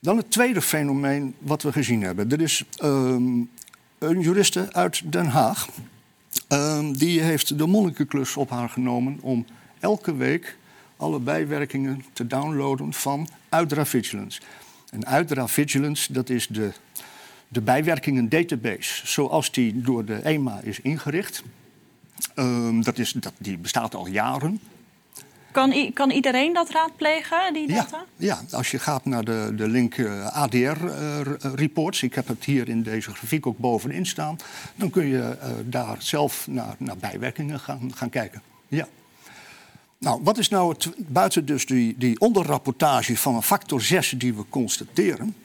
Dan 0.00 0.16
het 0.16 0.30
tweede 0.30 0.62
fenomeen 0.62 1.34
wat 1.38 1.62
we 1.62 1.72
gezien 1.72 2.02
hebben. 2.02 2.30
Er 2.30 2.40
is 2.40 2.64
um, 2.82 3.50
een 4.04 4.20
juriste 4.20 4.72
uit 4.72 5.12
Den 5.12 5.26
Haag. 5.26 5.68
Um, 6.48 6.96
die 6.96 7.20
heeft 7.20 7.58
de 7.58 7.66
monnikenklus 7.66 8.36
op 8.36 8.50
haar 8.50 8.68
genomen 8.68 9.18
om 9.20 9.46
elke 9.80 10.16
week 10.16 10.56
alle 10.96 11.18
bijwerkingen 11.18 12.04
te 12.12 12.26
downloaden 12.26 12.92
van 12.92 13.28
Udra 13.60 13.86
Vigilance. 13.86 14.40
En 14.90 15.20
Udra 15.20 15.48
Vigilance, 15.48 16.12
dat 16.12 16.30
is 16.30 16.46
de, 16.46 16.72
de 17.48 17.60
bijwerkingen 17.60 18.28
database 18.28 19.06
zoals 19.06 19.52
die 19.52 19.80
door 19.80 20.04
de 20.04 20.16
EMA 20.16 20.60
is 20.62 20.80
ingericht. 20.80 21.42
Ehm, 22.34 22.82
dat 22.82 22.98
is, 22.98 23.12
dat, 23.12 23.32
die 23.38 23.58
bestaat 23.58 23.94
al 23.94 24.06
jaren. 24.06 24.60
Kan, 25.54 25.92
kan 25.92 26.10
iedereen 26.10 26.52
dat 26.52 26.70
raadplegen, 26.70 27.52
die 27.52 27.66
data? 27.66 28.04
Ja, 28.16 28.40
als 28.50 28.70
je 28.70 28.78
gaat 28.78 29.04
naar 29.04 29.24
de, 29.24 29.52
de 29.56 29.68
link 29.68 29.96
eh, 29.96 30.26
ADR-reports, 30.26 32.02
ik 32.02 32.14
heb 32.14 32.28
het 32.28 32.44
hier 32.44 32.68
in 32.68 32.82
deze 32.82 33.14
grafiek 33.14 33.46
ook 33.46 33.58
bovenin 33.58 34.06
staan, 34.06 34.36
dan 34.74 34.90
kun 34.90 35.06
je 35.06 35.36
eh, 35.40 35.50
daar 35.64 35.96
zelf 35.98 36.46
naar, 36.46 36.74
naar 36.78 36.96
bijwerkingen 36.96 37.60
gaan, 37.60 37.90
gaan 37.94 38.10
kijken. 38.10 38.42
Ja. 38.68 38.88
Nou, 39.98 40.20
wat 40.22 40.38
is 40.38 40.48
nou 40.48 40.72
het, 40.72 40.88
buiten 40.96 41.46
dus 41.46 41.66
die, 41.66 41.94
die 41.98 42.20
onderrapportage 42.20 43.16
van 43.16 43.34
een 43.34 43.42
factor 43.42 43.82
6 43.82 44.14
die 44.16 44.34
we 44.34 44.44
constateren, 44.48 45.36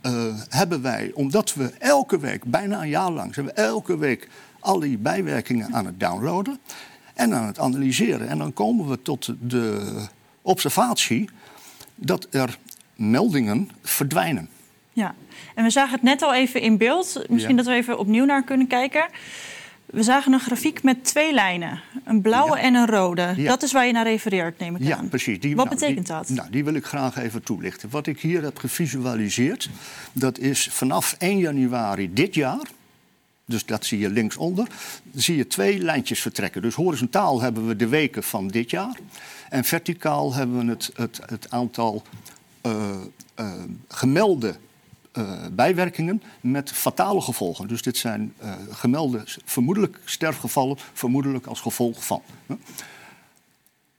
eh, 0.00 0.12
hebben 0.48 0.82
wij, 0.82 1.10
omdat 1.14 1.54
we 1.54 1.72
elke 1.78 2.18
week, 2.18 2.44
bijna 2.44 2.82
een 2.82 2.88
jaar 2.88 3.10
lang, 3.10 3.34
zijn 3.34 3.46
we 3.46 3.52
elke 3.52 3.98
week 3.98 4.28
al 4.60 4.78
die 4.80 4.98
bijwerkingen 4.98 5.74
aan 5.74 5.86
het 5.86 6.00
downloaden 6.00 6.58
en 7.16 7.34
aan 7.34 7.46
het 7.46 7.58
analyseren. 7.58 8.28
En 8.28 8.38
dan 8.38 8.52
komen 8.52 8.88
we 8.88 9.02
tot 9.02 9.32
de 9.40 9.92
observatie 10.42 11.28
dat 11.94 12.26
er 12.30 12.58
meldingen 12.94 13.70
verdwijnen. 13.82 14.48
Ja, 14.92 15.14
en 15.54 15.64
we 15.64 15.70
zagen 15.70 15.92
het 15.92 16.02
net 16.02 16.22
al 16.22 16.34
even 16.34 16.60
in 16.60 16.76
beeld. 16.78 17.24
Misschien 17.28 17.56
Ja. 17.56 17.62
dat 17.62 17.66
we 17.66 17.72
even 17.72 17.98
opnieuw 17.98 18.24
naar 18.24 18.44
kunnen 18.44 18.66
kijken. 18.66 19.06
We 19.86 20.02
zagen 20.02 20.32
een 20.32 20.40
grafiek 20.40 20.82
met 20.82 21.04
twee 21.04 21.32
lijnen. 21.32 21.80
Een 22.04 22.20
blauwe 22.20 22.58
en 22.58 22.74
een 22.74 22.86
rode. 22.86 23.32
Ja. 23.36 23.48
Dat 23.48 23.62
is 23.62 23.72
waar 23.72 23.86
je 23.86 23.92
naar 23.92 24.04
refereert, 24.04 24.58
neem 24.58 24.76
ik 24.76 24.82
Ja, 24.82 24.96
aan. 24.96 25.08
precies. 25.08 25.40
Die, 25.40 25.56
Wat 25.56 25.64
nou, 25.64 25.76
betekent 25.78 26.06
die- 26.06 26.16
dat? 26.16 26.28
Nou, 26.28 26.50
die 26.50 26.64
wil 26.64 26.74
ik 26.74 26.84
graag 26.84 27.16
even 27.16 27.42
toelichten. 27.42 27.90
Wat 27.90 28.06
ik 28.06 28.20
hier 28.20 28.42
heb 28.42 28.58
gevisualiseerd, 28.58 29.70
dat 30.12 30.38
is 30.38 30.68
vanaf 30.72 31.14
1 31.18 31.38
januari 31.38 32.12
dit 32.12 32.34
jaar. 32.34 32.66
Dus 33.46 33.64
dat 33.64 33.84
zie 33.84 33.98
je 33.98 34.10
linksonder. 34.10 34.68
Zie 35.14 35.36
je 35.36 35.46
twee 35.46 35.78
lijntjes 35.78 36.20
vertrekken. 36.20 36.62
Dus 36.62 36.74
horizontaal 36.74 37.40
hebben 37.40 37.66
we 37.66 37.76
de 37.76 37.88
weken 37.88 38.22
van 38.22 38.48
dit 38.48 38.70
jaar. 38.70 38.98
En 39.48 39.64
verticaal 39.64 40.34
hebben 40.34 40.66
we 40.66 40.70
het, 40.70 40.90
het, 40.94 41.20
het 41.26 41.50
aantal 41.50 42.02
eh, 42.60 42.96
gemelde 43.88 44.56
eh, 45.12 45.46
bijwerkingen 45.52 46.22
met 46.40 46.72
fatale 46.72 47.20
gevolgen. 47.20 47.68
Dus 47.68 47.82
dit 47.82 47.96
zijn 47.96 48.34
gemelde 48.70 49.22
vermoedelijk 49.44 50.00
sterfgevallen, 50.04 50.76
vermoedelijk 50.92 51.46
als 51.46 51.60
gevolg 51.60 52.06
van. 52.06 52.22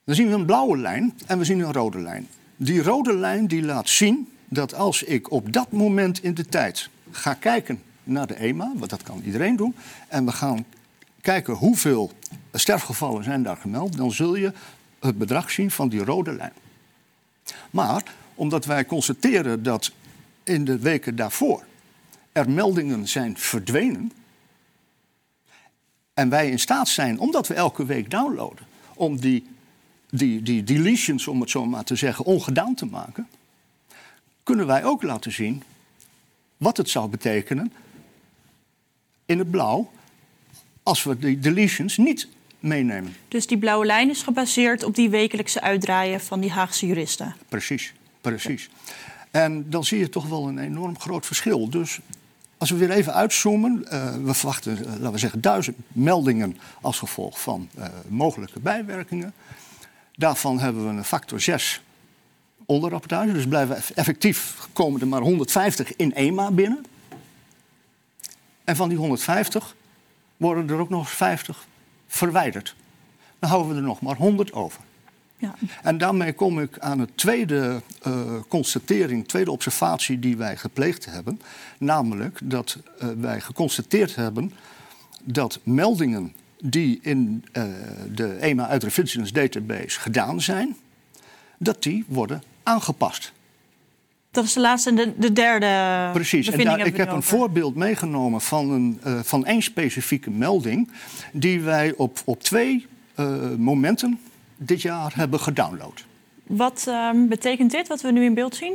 Dan 0.04 0.16
zien 0.16 0.28
we 0.28 0.34
een 0.34 0.46
blauwe 0.46 0.78
lijn 0.78 1.14
en 1.26 1.38
we 1.38 1.44
zien 1.44 1.60
een 1.60 1.74
rode 1.74 2.00
lijn. 2.00 2.28
Die 2.56 2.84
rode 2.84 3.16
lijn 3.16 3.48
die 3.48 3.64
laat 3.64 3.90
zien 3.90 4.30
dat 4.50 4.74
als 4.74 5.04
ik 5.04 5.32
op 5.32 5.54
dat 5.54 5.72
moment 5.72 6.24
in 6.24 6.34
de 6.34 6.46
tijd 6.46 6.90
ga 7.12 7.34
kijken 7.34 7.82
naar 8.08 8.28
de 8.28 8.36
EMA, 8.36 8.72
want 8.76 8.90
dat 8.90 9.04
kan 9.04 9.22
iedereen 9.26 9.56
doen, 9.56 9.76
en 10.08 10.26
we 10.26 10.32
gaan 10.32 10.66
kijken 11.22 11.54
hoeveel 11.54 12.12
sterfgevallen 12.54 13.24
zijn 13.24 13.44
daar 13.44 13.58
gemeld, 13.58 13.98
dan 13.98 14.12
zul 14.12 14.36
je 14.36 14.54
het 15.00 15.18
bedrag 15.18 15.52
zien 15.52 15.72
van 15.72 15.90
die 15.90 16.04
rode 16.04 16.34
lijn. 16.34 16.54
Maar 17.70 18.04
omdat 18.36 18.66
wij 18.66 18.86
constateren 18.86 19.64
dat 19.64 19.92
in 20.44 20.66
de 20.66 20.80
weken 20.80 21.16
daarvoor 21.16 21.64
er 22.32 22.50
meldingen 22.50 23.08
zijn 23.08 23.38
verdwenen, 23.38 24.12
en 26.14 26.30
wij 26.30 26.50
in 26.50 26.60
staat 26.60 26.88
zijn, 26.88 27.20
omdat 27.20 27.48
we 27.48 27.54
elke 27.54 27.86
week 27.86 28.12
downloaden, 28.12 28.66
om 28.94 29.20
die, 29.20 29.48
die, 30.10 30.44
die 30.44 30.64
deletions, 30.64 31.28
om 31.28 31.42
het 31.42 31.50
zo 31.50 31.66
maar 31.66 31.84
te 31.84 31.96
zeggen, 31.96 32.26
ongedaan 32.26 32.76
te 32.76 32.86
maken, 32.86 33.28
kunnen 34.44 34.68
wij 34.68 34.84
ook 34.84 35.04
laten 35.04 35.32
zien 35.32 35.64
wat 36.58 36.78
het 36.78 36.90
zou 36.90 37.10
betekenen 37.10 37.74
in 39.28 39.40
het 39.40 39.52
blauw 39.52 39.92
als 40.84 41.04
we 41.04 41.18
die 41.18 41.40
deletions 41.40 41.98
niet 41.98 42.28
meenemen. 42.60 43.16
Dus 43.28 43.48
die 43.48 43.58
blauwe 43.58 43.86
lijn 43.86 44.10
is 44.10 44.22
gebaseerd 44.22 44.84
op 44.84 44.96
die 44.96 45.10
wekelijkse 45.10 45.62
uitdraaien 45.62 46.22
van 46.22 46.40
die 46.40 46.52
Haagse 46.52 46.88
juristen. 46.88 47.36
Precies, 47.50 47.94
precies. 48.22 48.70
En 49.32 49.70
dan 49.70 49.84
zie 49.84 50.00
je 50.00 50.10
toch 50.10 50.28
wel 50.28 50.48
een 50.48 50.58
enorm 50.60 51.00
groot 51.00 51.26
verschil. 51.26 51.70
Dus 51.70 52.00
als 52.58 52.70
we 52.70 52.76
weer 52.78 52.92
even 52.92 53.14
uitzoomen, 53.14 53.86
eh, 53.92 54.16
we 54.24 54.34
verwachten, 54.34 54.78
eh, 54.78 54.86
laten 54.86 55.12
we 55.12 55.18
zeggen, 55.18 55.42
duizend 55.42 55.78
meldingen 55.88 56.58
als 56.82 57.00
gevolg 57.00 57.42
van 57.42 57.70
eh, 57.78 57.86
mogelijke 58.08 58.60
bijwerkingen. 58.60 59.34
Daarvan 60.16 60.60
hebben 60.60 60.84
we 60.84 60.90
een 60.98 61.04
factor 61.04 61.42
6 61.42 61.82
onderrapportage. 62.66 63.32
Dus 63.34 63.48
blijven 63.48 63.76
eff- 63.76 63.90
effectief 63.90 64.68
komen 64.74 65.02
er 65.02 65.08
maar 65.08 65.22
150 65.22 65.96
in 65.96 66.14
EMA 66.14 66.52
binnen. 66.52 66.86
En 68.68 68.76
van 68.76 68.90
die 68.90 68.98
150 68.98 69.76
worden 70.38 70.70
er 70.70 70.80
ook 70.80 70.90
nog 70.90 71.00
eens 71.00 71.10
50 71.10 71.66
verwijderd. 72.08 72.76
Dan 73.40 73.50
houden 73.50 73.72
we 73.72 73.78
er 73.78 73.88
nog 73.88 74.02
maar 74.02 74.16
100 74.16 74.54
over. 74.54 74.82
Ja. 75.38 75.56
En 75.84 75.98
daarmee 75.98 76.34
kom 76.34 76.60
ik 76.60 76.80
aan 76.80 77.00
het 77.00 77.18
tweede 77.18 77.82
eh, 78.02 78.22
constatering, 78.48 79.28
tweede 79.28 79.52
observatie 79.52 80.20
die 80.20 80.38
wij 80.38 80.58
gepleegd 80.58 81.06
hebben. 81.06 81.42
Namelijk 81.78 82.40
dat 82.44 82.78
eh, 83.00 83.08
wij 83.18 83.42
geconstateerd 83.42 84.16
hebben 84.16 84.54
dat 85.24 85.60
meldingen 85.64 86.34
die 86.60 87.00
in 87.02 87.46
eh, 87.52 87.64
de 88.12 88.36
EMA 88.36 88.68
uit 88.68 88.86
Vigilance 88.88 89.34
Database 89.34 90.00
gedaan 90.00 90.42
zijn, 90.42 90.78
dat 91.58 91.84
die 91.84 92.06
worden 92.08 92.44
aangepast. 92.64 93.32
Dat 94.38 94.46
is 94.46 94.54
de 94.54 94.60
laatste 94.60 94.90
en 94.90 94.96
de, 94.96 95.14
de 95.18 95.34
derde 95.34 96.10
Precies, 96.14 96.50
en 96.50 96.64
daar, 96.64 96.80
ik 96.80 96.98
heb 96.98 97.12
een 97.12 97.24
voorbeeld 97.24 97.76
meegenomen 97.76 98.42
van, 98.42 98.70
een, 98.70 99.00
eh, 99.04 99.20
van 99.24 99.46
één 99.46 99.62
specifieke 99.62 100.30
melding... 100.30 100.92
die 101.32 101.62
wij 101.62 101.94
op, 101.96 102.20
op 102.26 102.44
twee 102.44 102.86
eh, 103.16 103.28
momenten 103.58 104.20
dit 104.58 104.82
jaar 104.82 105.12
hebben 105.16 105.40
gedownload. 105.40 106.06
Wat 106.44 106.86
ehm, 106.88 107.28
betekent 107.28 107.72
dit, 107.72 107.88
wat 107.88 108.02
we 108.02 108.12
nu 108.12 108.24
in 108.24 108.34
beeld 108.34 108.56
zien? 108.56 108.74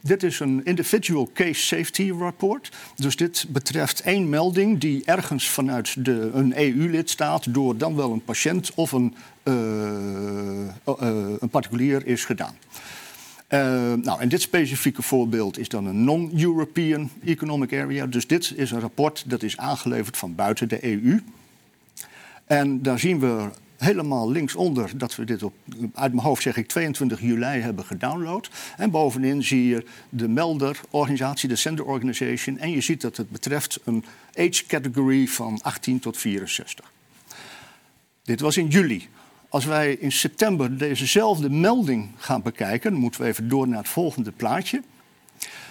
Dit 0.00 0.22
is 0.22 0.40
een 0.40 0.64
individual 0.64 1.30
case 1.34 1.60
safety 1.60 2.12
report. 2.18 2.72
Dus 2.96 3.16
dit 3.16 3.46
betreft 3.48 4.00
één 4.00 4.28
melding 4.28 4.80
die 4.80 5.02
ergens 5.04 5.48
vanuit 5.48 6.04
de, 6.04 6.30
een 6.34 6.58
EU-lidstaat... 6.58 7.54
door 7.54 7.76
dan 7.76 7.96
wel 7.96 8.12
een 8.12 8.24
patiënt 8.24 8.70
of 8.74 8.92
een, 8.92 9.14
eh, 9.42 9.54
een 11.40 11.50
particulier 11.50 12.06
is 12.06 12.24
gedaan. 12.24 12.54
Eh, 13.52 13.92
nou, 13.92 14.20
en 14.20 14.28
dit 14.28 14.40
specifieke 14.40 15.02
voorbeeld 15.02 15.58
is 15.58 15.68
dan 15.68 15.86
een 15.86 16.04
non-European 16.04 17.10
Economic 17.24 17.72
Area. 17.72 18.06
Dus 18.06 18.26
dit 18.26 18.52
is 18.56 18.70
een 18.70 18.80
rapport 18.80 19.24
dat 19.26 19.42
is 19.42 19.56
aangeleverd 19.56 20.16
van 20.16 20.34
buiten 20.34 20.68
de 20.68 20.84
EU. 20.84 21.22
En 22.44 22.82
daar 22.82 22.98
zien 22.98 23.20
we 23.20 23.48
helemaal 23.76 24.30
linksonder 24.30 24.98
dat 24.98 25.16
we 25.16 25.24
dit 25.24 25.42
op, 25.42 25.54
uit 25.94 26.12
mijn 26.12 26.26
hoofd 26.26 26.42
zeg 26.42 26.56
ik, 26.56 26.68
22 26.68 27.20
juli 27.20 27.44
hebben 27.44 27.84
gedownload. 27.84 28.50
En 28.76 28.90
bovenin 28.90 29.42
zie 29.42 29.66
je 29.66 29.84
de 30.08 30.28
melderorganisatie, 30.28 31.48
de 31.48 31.56
sender 31.56 31.84
organization. 31.84 32.58
En 32.58 32.70
je 32.70 32.80
ziet 32.80 33.00
dat 33.00 33.16
het 33.16 33.30
betreft 33.30 33.80
een 33.84 34.04
age 34.34 34.66
category 34.66 35.26
van 35.26 35.58
18 35.62 35.98
tot 35.98 36.16
64. 36.16 36.92
Dit 38.22 38.40
was 38.40 38.56
in 38.56 38.68
juli. 38.68 39.08
Als 39.52 39.64
wij 39.64 39.92
in 39.94 40.12
september 40.12 40.78
dezezelfde 40.78 41.50
melding 41.50 42.10
gaan 42.16 42.42
bekijken, 42.42 42.94
moeten 42.94 43.20
we 43.20 43.26
even 43.26 43.48
door 43.48 43.68
naar 43.68 43.78
het 43.78 43.88
volgende 43.88 44.32
plaatje. 44.32 44.82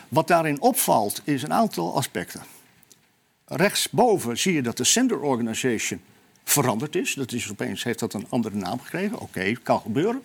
Wat 0.09 0.27
daarin 0.27 0.61
opvalt 0.61 1.21
is 1.23 1.43
een 1.43 1.53
aantal 1.53 1.95
aspecten. 1.95 2.41
Rechtsboven 3.45 4.37
zie 4.37 4.53
je 4.53 4.61
dat 4.61 4.77
de 4.77 4.83
sender 4.83 5.19
organization 5.19 6.01
veranderd 6.43 6.95
is. 6.95 7.13
Dat 7.13 7.31
is 7.31 7.51
opeens 7.51 7.83
heeft 7.83 7.99
dat 7.99 8.13
een 8.13 8.25
andere 8.29 8.55
naam 8.55 8.79
gekregen. 8.79 9.19
Oké, 9.19 9.53
kan 9.63 9.81
gebeuren. 9.81 10.21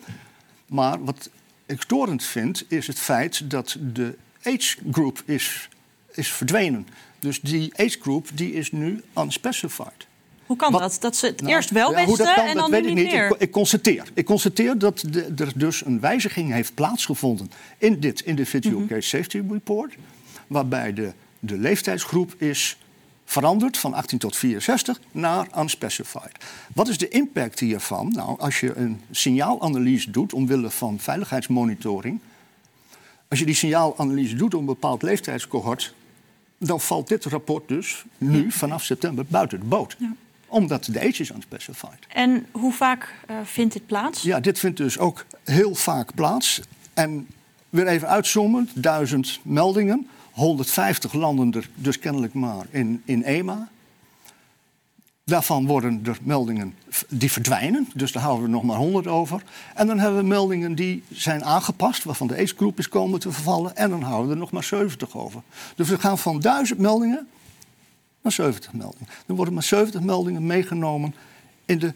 Maar 0.65 1.03
wat 1.03 1.29
ik 1.65 1.81
storend 1.81 2.23
vind, 2.23 2.65
is 2.67 2.87
het 2.87 2.99
feit 2.99 3.49
dat 3.49 3.77
de 3.93 4.17
age 4.43 4.77
group 4.91 5.23
is, 5.25 5.69
is 6.11 6.31
verdwenen. 6.31 6.87
Dus 7.19 7.41
die 7.41 7.71
age 7.75 7.97
group 8.01 8.27
die 8.33 8.53
is 8.53 8.71
nu 8.71 9.03
unspecified. 9.15 10.06
Hoe 10.47 10.57
kan 10.57 10.71
dat? 10.71 10.97
Dat 10.99 11.15
ze 11.15 11.25
het 11.25 11.41
Nou, 11.41 11.53
eerst 11.53 11.69
wel 11.69 11.91
ja, 11.91 11.97
hoe 11.97 12.05
wisten 12.07 12.25
dat 12.25 12.35
kan, 12.35 12.45
en 12.45 12.53
dat 12.53 12.61
dan 12.61 12.71
weet 12.71 12.81
nu 12.83 12.87
ik 12.89 12.95
niet 12.95 13.11
meer? 13.11 13.25
Ik, 13.31 13.35
ik 13.41 13.51
constateer. 13.51 14.03
Ik 14.13 14.25
constateer 14.25 14.77
dat 14.77 15.03
de- 15.09 15.33
er 15.35 15.51
dus 15.55 15.85
een 15.85 15.99
wijziging 15.99 16.51
heeft 16.51 16.73
plaatsgevonden 16.73 17.51
in 17.77 17.99
dit 17.99 18.19
individual 18.21 18.79
Mhm. 18.79 18.87
case 18.87 19.07
safety 19.07 19.41
report, 19.49 19.95
waarbij 20.47 20.93
de, 20.93 21.13
de 21.39 21.57
leeftijdsgroep 21.57 22.33
is 22.37 22.77
veranderd 23.25 23.77
van 23.77 23.93
18 23.93 24.17
tot 24.17 24.35
64 24.35 24.99
naar 25.11 25.47
unspecified. 25.57 26.31
Wat 26.73 26.87
is 26.87 26.97
de 26.97 27.07
impact 27.07 27.59
hiervan? 27.59 28.11
Nou, 28.15 28.39
als 28.39 28.59
je 28.59 28.75
een 28.75 29.01
signaalanalyse 29.11 30.11
doet 30.11 30.33
omwille 30.33 30.69
van 30.69 30.99
veiligheidsmonitoring, 30.99 32.19
als 33.29 33.39
je 33.39 33.45
die 33.45 33.55
signaalanalyse 33.55 34.35
doet 34.35 34.53
op 34.53 34.59
een 34.59 34.65
bepaald 34.65 35.01
leeftijdscohort, 35.01 35.93
dan 36.59 36.81
valt 36.81 37.07
dit 37.07 37.25
rapport 37.25 37.67
dus 37.67 38.05
nu 38.17 38.51
vanaf 38.51 38.83
september 38.83 39.25
buiten 39.27 39.59
de 39.59 39.65
boot. 39.65 39.97
Omdat 40.47 40.85
de 40.85 40.99
age 40.99 41.21
is 41.21 41.31
unspecified. 41.31 42.07
En 42.07 42.45
hoe 42.51 42.73
vaak 42.73 43.13
uh, 43.29 43.37
vindt 43.43 43.73
dit 43.73 43.85
plaats? 43.85 44.21
Ja, 44.21 44.39
dit 44.39 44.59
vindt 44.59 44.77
dus 44.77 44.99
ook 44.99 45.25
heel 45.43 45.75
vaak 45.75 46.15
plaats. 46.15 46.61
En 46.93 47.27
weer 47.69 47.87
even 47.87 48.07
uitzoomen, 48.07 48.69
duizend 48.73 49.39
meldingen. 49.43 50.07
150 50.31 51.13
landen 51.13 51.53
er 51.53 51.69
dus 51.75 51.99
kennelijk 51.99 52.33
maar 52.33 52.65
in, 52.69 53.01
in 53.05 53.23
EMA. 53.23 53.67
Daarvan 55.23 55.65
worden 55.65 56.01
er 56.05 56.17
meldingen 56.21 56.75
die 57.09 57.31
verdwijnen, 57.31 57.87
dus 57.93 58.11
daar 58.11 58.23
houden 58.23 58.45
we 58.45 58.51
nog 58.51 58.63
maar 58.63 58.77
100 58.77 59.07
over. 59.07 59.43
En 59.75 59.87
dan 59.87 59.99
hebben 59.99 60.19
we 60.19 60.27
meldingen 60.27 60.75
die 60.75 61.03
zijn 61.11 61.45
aangepast, 61.45 62.03
waarvan 62.03 62.27
de 62.27 62.37
ace-groep 62.37 62.79
is 62.79 62.89
komen 62.89 63.19
te 63.19 63.31
vervallen. 63.31 63.75
En 63.75 63.89
dan 63.89 64.01
houden 64.01 64.27
we 64.27 64.33
er 64.33 64.39
nog 64.39 64.51
maar 64.51 64.63
70 64.63 65.17
over. 65.17 65.41
Dus 65.75 65.89
we 65.89 65.99
gaan 65.99 66.17
van 66.17 66.39
1000 66.39 66.79
meldingen 66.79 67.27
naar 68.27 68.45
70 68.45 68.73
meldingen. 68.73 69.07
Er 69.27 69.35
worden 69.35 69.53
maar 69.53 69.63
70 69.63 70.01
meldingen 70.01 70.45
meegenomen 70.45 71.15
in 71.65 71.79
de, 71.79 71.93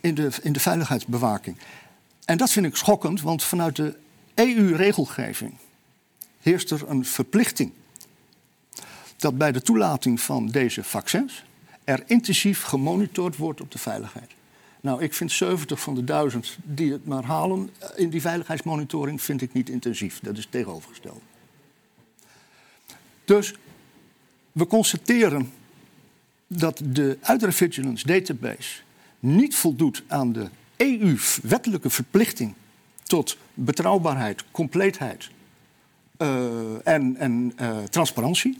in 0.00 0.14
de, 0.14 0.30
in 0.42 0.52
de 0.52 0.60
veiligheidsbewaking. 0.60 1.56
En 2.24 2.36
dat 2.36 2.50
vind 2.50 2.66
ik 2.66 2.76
schokkend, 2.76 3.20
want 3.20 3.42
vanuit 3.42 3.76
de 3.76 3.96
EU-regelgeving 4.34 5.54
heerst 6.40 6.70
er 6.70 6.88
een 6.88 7.04
verplichting 7.04 7.72
dat 9.16 9.38
bij 9.38 9.52
de 9.52 9.62
toelating 9.62 10.20
van 10.20 10.46
deze 10.46 10.84
vaccins 10.84 11.44
er 11.84 12.02
intensief 12.06 12.62
gemonitord 12.62 13.36
wordt 13.36 13.60
op 13.60 13.70
de 13.70 13.78
veiligheid. 13.78 14.30
Nou, 14.80 15.02
ik 15.02 15.14
vind 15.14 15.32
70 15.32 15.80
van 15.80 15.94
de 15.94 16.04
1000 16.04 16.58
die 16.62 16.92
het 16.92 17.06
maar 17.06 17.24
halen 17.24 17.70
in 17.96 18.10
die 18.10 18.20
veiligheidsmonitoring 18.20 19.22
vind 19.22 19.42
ik 19.42 19.52
niet 19.52 19.68
intensief. 19.68 20.20
Dat 20.20 20.36
is 20.36 20.46
tegenovergesteld. 20.50 21.22
Dus 23.24 23.54
we 24.52 24.66
constateren 24.66 25.52
dat 26.46 26.80
de 26.84 27.18
Uitera-Vigilance 27.20 28.06
Database 28.06 28.80
niet 29.18 29.54
voldoet 29.54 30.02
aan 30.06 30.32
de 30.32 30.48
EU-wettelijke 30.76 31.90
verplichting 31.90 32.54
tot 33.02 33.36
betrouwbaarheid, 33.54 34.44
compleetheid 34.50 35.30
uh, 36.18 36.86
en, 36.86 37.16
en 37.16 37.52
uh, 37.60 37.82
transparantie. 37.82 38.58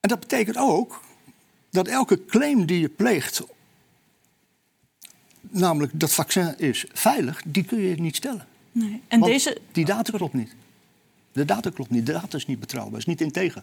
En 0.00 0.08
dat 0.08 0.20
betekent 0.20 0.56
ook 0.56 1.00
dat 1.70 1.88
elke 1.88 2.24
claim 2.24 2.66
die 2.66 2.80
je 2.80 2.88
pleegt, 2.88 3.42
namelijk 5.40 6.00
dat 6.00 6.12
vaccin 6.12 6.58
is 6.58 6.84
veilig, 6.92 7.42
die 7.46 7.64
kun 7.64 7.80
je 7.80 8.00
niet 8.00 8.16
stellen. 8.16 8.46
Nee. 8.72 9.02
En 9.08 9.20
Want 9.20 9.32
deze... 9.32 9.60
die 9.72 9.84
data 9.84 10.16
klopt 10.16 10.34
niet. 10.34 10.54
De 11.32 11.44
data 11.44 11.70
klopt 11.70 11.90
niet. 11.90 12.06
De 12.06 12.12
data 12.12 12.36
is 12.36 12.46
niet 12.46 12.60
betrouwbaar, 12.60 12.98
is 12.98 13.06
niet 13.06 13.20
integer. 13.20 13.62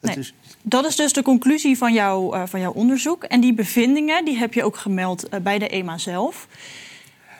Nee. 0.00 0.16
Is... 0.16 0.34
Dat 0.62 0.84
is 0.84 0.96
dus 0.96 1.12
de 1.12 1.22
conclusie 1.22 1.78
van, 1.78 1.92
jou, 1.92 2.36
uh, 2.36 2.42
van 2.46 2.60
jouw 2.60 2.72
onderzoek. 2.72 3.24
En 3.24 3.40
die 3.40 3.54
bevindingen 3.54 4.24
die 4.24 4.36
heb 4.36 4.54
je 4.54 4.64
ook 4.64 4.76
gemeld 4.76 5.34
uh, 5.34 5.40
bij 5.40 5.58
de 5.58 5.68
EMA 5.68 5.98
zelf. 5.98 6.48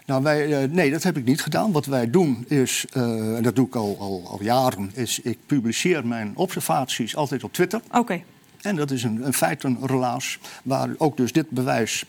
Nou, 0.07 0.23
wij, 0.23 0.63
uh, 0.63 0.71
nee, 0.71 0.91
dat 0.91 1.03
heb 1.03 1.17
ik 1.17 1.25
niet 1.25 1.43
gedaan. 1.43 1.73
Wat 1.73 1.87
wij 1.87 2.11
doen 2.11 2.45
is, 2.49 2.85
en 2.93 3.43
dat 3.43 3.57
doe 3.57 3.67
ik 3.67 3.77
al, 3.77 3.97
al, 3.99 4.23
al, 4.27 4.43
jaren, 4.43 4.91
is 4.95 5.21
ik 5.21 5.39
publiceer 5.47 6.07
mijn 6.07 6.33
observaties 6.37 7.17
altijd 7.17 7.45
op 7.45 7.53
Twitter. 7.53 7.81
Oké. 7.87 7.99
Okay. 7.99 8.25
En 8.61 8.77
dat 8.77 8.91
is 8.91 9.03
een, 9.03 9.27
een 9.27 9.33
feitenrelaas 9.33 10.39
waar 10.63 10.91
ook 10.99 11.17
dus 11.17 11.33
dit 11.33 11.51
bewijs 11.51 12.05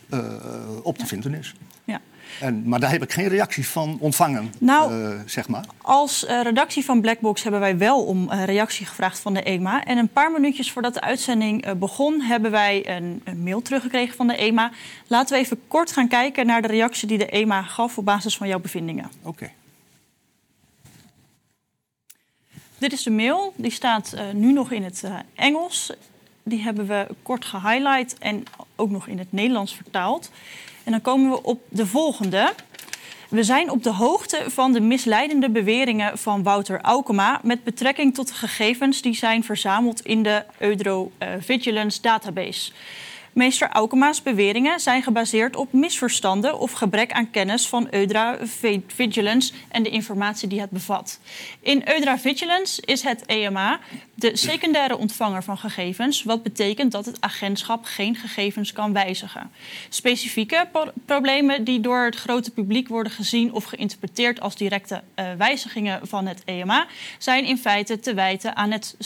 op 0.82 0.94
te 0.94 1.02
ja. 1.02 1.08
vinden 1.08 1.34
is. 1.34 1.54
Ja. 1.84 2.00
En, 2.40 2.68
maar 2.68 2.80
daar 2.80 2.90
heb 2.90 3.02
ik 3.02 3.12
geen 3.12 3.28
reactie 3.28 3.68
van 3.68 3.96
ontvangen, 4.00 4.52
nou, 4.58 4.94
uh, 4.94 5.20
zeg 5.26 5.48
maar. 5.48 5.64
Als 5.82 6.24
uh, 6.24 6.42
redactie 6.42 6.84
van 6.84 7.00
Blackbox 7.00 7.42
hebben 7.42 7.60
wij 7.60 7.78
wel 7.78 8.04
om 8.04 8.30
uh, 8.30 8.44
reactie 8.44 8.86
gevraagd 8.86 9.18
van 9.18 9.34
de 9.34 9.42
EMA. 9.42 9.84
En 9.84 9.98
een 9.98 10.08
paar 10.08 10.32
minuutjes 10.32 10.72
voordat 10.72 10.94
de 10.94 11.00
uitzending 11.00 11.78
begon, 11.78 12.20
hebben 12.20 12.50
wij 12.50 12.96
een, 12.96 13.20
een, 13.24 13.42
mail 13.42 13.62
teruggekregen 13.62 14.16
van 14.16 14.26
de 14.26 14.36
EMA. 14.36 14.70
Laten 15.06 15.36
we 15.36 15.42
even 15.42 15.60
kort 15.68 15.92
gaan 15.92 16.08
kijken 16.08 16.46
naar 16.46 16.62
de 16.62 16.68
reactie 16.68 17.08
die 17.08 17.18
de 17.18 17.28
EMA 17.28 17.62
gaf 17.62 17.98
op 17.98 18.04
basis 18.04 18.36
van 18.36 18.48
jouw 18.48 18.58
bevindingen. 18.58 19.10
Oké. 19.18 19.28
Okay. 19.28 19.52
Dit 22.78 22.92
is 22.92 23.02
de 23.02 23.10
mail, 23.10 23.52
die 23.56 23.70
staat 23.70 24.16
nu 24.32 24.52
nog 24.52 24.70
in 24.70 24.82
het 24.82 25.04
Engels. 25.34 25.92
Die 26.42 26.62
hebben 26.62 26.86
we 26.86 27.06
kort 27.22 27.44
gehighlight 27.44 28.18
en 28.18 28.44
ook 28.76 28.90
nog 28.90 29.06
in 29.06 29.18
het 29.18 29.32
Nederlands 29.32 29.74
vertaald. 29.74 30.30
En 30.84 30.92
dan 30.92 31.00
komen 31.00 31.30
we 31.30 31.42
op 31.42 31.62
de 31.68 31.86
volgende. 31.86 32.52
We 33.28 33.42
zijn 33.42 33.70
op 33.70 33.82
de 33.82 33.92
hoogte 33.92 34.44
van 34.46 34.72
de 34.72 34.80
misleidende 34.80 35.50
beweringen 35.50 36.18
van 36.18 36.42
Wouter 36.42 36.80
Aukema 36.80 37.40
met 37.42 37.64
betrekking 37.64 38.14
tot 38.14 38.28
de 38.28 38.34
gegevens 38.34 39.02
die 39.02 39.14
zijn 39.14 39.44
verzameld 39.44 40.00
in 40.00 40.22
de 40.22 40.44
Eudro 40.58 41.12
Vigilance 41.40 42.00
Database. 42.02 42.72
Meester 43.34 43.68
Aukema's 43.68 44.22
beweringen 44.22 44.80
zijn 44.80 45.02
gebaseerd 45.02 45.56
op 45.56 45.72
misverstanden 45.72 46.58
of 46.58 46.72
gebrek 46.72 47.12
aan 47.12 47.30
kennis 47.30 47.68
van 47.68 47.88
Eudra 47.90 48.38
Vigilance 48.86 49.52
en 49.68 49.82
de 49.82 49.88
informatie 49.88 50.48
die 50.48 50.60
het 50.60 50.70
bevat. 50.70 51.20
In 51.60 51.82
Eudra 51.88 52.18
Vigilance 52.18 52.82
is 52.84 53.02
het 53.02 53.26
EMA 53.26 53.80
de 54.14 54.36
secundaire 54.36 54.96
ontvanger 54.96 55.42
van 55.42 55.58
gegevens, 55.58 56.22
wat 56.22 56.42
betekent 56.42 56.92
dat 56.92 57.06
het 57.06 57.20
agentschap 57.20 57.84
geen 57.84 58.16
gegevens 58.16 58.72
kan 58.72 58.92
wijzigen. 58.92 59.50
Specifieke 59.88 60.68
problemen 61.06 61.64
die 61.64 61.80
door 61.80 62.04
het 62.04 62.16
grote 62.16 62.50
publiek 62.50 62.88
worden 62.88 63.12
gezien 63.12 63.52
of 63.52 63.64
geïnterpreteerd 63.64 64.40
als 64.40 64.56
directe 64.56 65.02
uh, 65.16 65.32
wijzigingen 65.32 66.06
van 66.06 66.26
het 66.26 66.42
EMA, 66.44 66.86
zijn 67.18 67.44
in 67.44 67.58
feite 67.58 68.00
te 68.00 68.14
wijten 68.14 68.56
aan, 68.56 68.70
het 68.70 68.96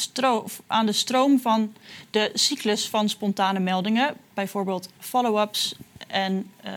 aan 0.66 0.86
de 0.86 0.92
stroom 0.92 1.40
van 1.40 1.72
de 2.10 2.30
cyclus 2.34 2.88
van 2.88 3.08
spontane 3.08 3.60
meldingen, 3.60 4.14
bijvoorbeeld 4.34 4.88
follow-ups 4.98 5.74
en 6.06 6.50
uh, 6.64 6.72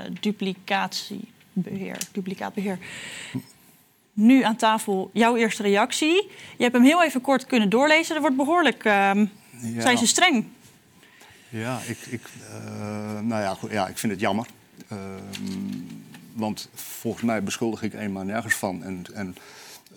nu 4.21 4.43
aan 4.43 4.55
tafel 4.55 5.09
jouw 5.13 5.35
eerste 5.35 5.63
reactie. 5.63 6.29
Je 6.57 6.63
hebt 6.63 6.75
hem 6.75 6.83
heel 6.83 7.03
even 7.03 7.21
kort 7.21 7.45
kunnen 7.45 7.69
doorlezen. 7.69 8.15
Er 8.15 8.21
wordt 8.21 8.35
behoorlijk. 8.35 8.83
Uh, 8.83 8.93
ja. 8.93 9.81
Zijn 9.81 9.97
ze 9.97 10.07
streng? 10.07 10.45
Ja, 11.49 11.79
ik, 11.87 11.97
ik, 12.09 12.21
uh, 12.41 13.19
nou 13.19 13.41
ja, 13.41 13.53
goed, 13.53 13.71
ja, 13.71 13.87
ik 13.87 13.97
vind 13.97 14.11
het 14.11 14.21
jammer. 14.21 14.45
Uh, 14.91 14.97
want 16.33 16.69
volgens 16.73 17.23
mij 17.23 17.43
beschuldig 17.43 17.83
ik 17.83 17.93
eenmaal 17.93 18.23
nergens 18.23 18.55
van. 18.55 18.83
En, 18.83 19.03
en 19.13 19.35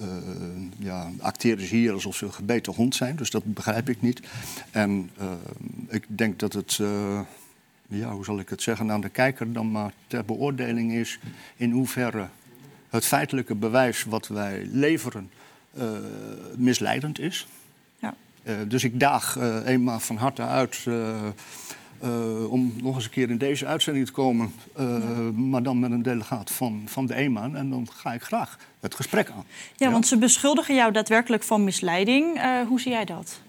uh, 0.00 0.06
ja, 0.78 1.10
acteren 1.20 1.66
ze 1.66 1.74
hier 1.74 1.92
alsof 1.92 2.16
ze 2.16 2.24
een 2.24 2.32
gebeten 2.32 2.74
hond 2.74 2.94
zijn. 2.94 3.16
Dus 3.16 3.30
dat 3.30 3.42
begrijp 3.44 3.88
ik 3.88 4.02
niet. 4.02 4.20
En 4.70 5.10
ik 5.88 6.04
denk 6.08 6.38
dat 6.38 6.52
het 6.52 6.80
ja, 7.88 8.10
hoe 8.10 8.24
zal 8.24 8.38
ik 8.38 8.48
het 8.48 8.62
zeggen, 8.62 8.90
aan 8.90 9.00
de 9.00 9.08
kijker 9.08 9.52
dan 9.52 9.70
maar 9.70 9.92
ter 10.06 10.24
beoordeling 10.24 10.92
is 10.92 11.18
in 11.56 11.70
hoeverre 11.70 12.28
het 12.94 13.06
feitelijke 13.06 13.54
bewijs 13.54 14.04
wat 14.04 14.28
wij 14.28 14.68
leveren 14.72 15.30
uh, 15.78 15.84
misleidend 16.56 17.18
is. 17.18 17.46
Ja. 17.98 18.14
Uh, 18.42 18.54
dus 18.68 18.84
ik 18.84 19.00
daag 19.00 19.36
uh, 19.36 19.56
eenmaal 19.66 20.00
van 20.00 20.16
harte 20.16 20.42
uit 20.42 20.86
om 22.48 22.74
nog 22.82 22.94
eens 22.94 23.04
een 23.04 23.10
keer 23.10 23.30
in 23.30 23.38
deze 23.38 23.66
uitzending 23.66 24.06
te 24.06 24.12
komen, 24.12 24.52
ja. 24.76 24.84
maar 25.32 25.62
dan 25.62 25.78
met 25.78 25.90
een 25.90 26.02
delegaat 26.02 26.50
van, 26.50 26.82
van 26.86 27.06
de 27.06 27.14
EMA. 27.14 27.50
En 27.54 27.70
dan 27.70 27.88
ga 27.92 28.12
ik 28.12 28.22
graag 28.22 28.58
het 28.80 28.94
gesprek 28.94 29.30
aan. 29.30 29.44
Ja, 29.76 29.86
ja. 29.86 29.92
want 29.92 30.06
ze 30.06 30.18
beschuldigen 30.18 30.74
jou 30.74 30.92
daadwerkelijk 30.92 31.42
van 31.42 31.64
misleiding. 31.64 32.40
hoe 32.68 32.80
zie 32.80 32.92
jij 32.92 33.04
dat? 33.04 33.40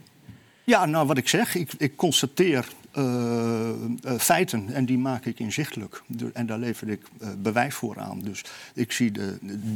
Ja, 0.63 0.85
nou 0.85 1.07
wat 1.07 1.17
ik 1.17 1.27
zeg, 1.27 1.55
ik, 1.55 1.71
ik 1.77 1.95
constateer 1.95 2.67
uh, 2.97 3.69
uh, 4.05 4.17
feiten 4.17 4.73
en 4.73 4.85
die 4.85 4.97
maak 4.97 5.25
ik 5.25 5.39
inzichtelijk. 5.39 6.03
En 6.33 6.45
daar 6.45 6.57
lever 6.57 6.89
ik 6.89 7.01
uh, 7.21 7.27
bewijs 7.37 7.73
voor 7.73 7.99
aan. 7.99 8.19
Dus 8.19 8.43
ik 8.73 8.91
zie 8.91 9.11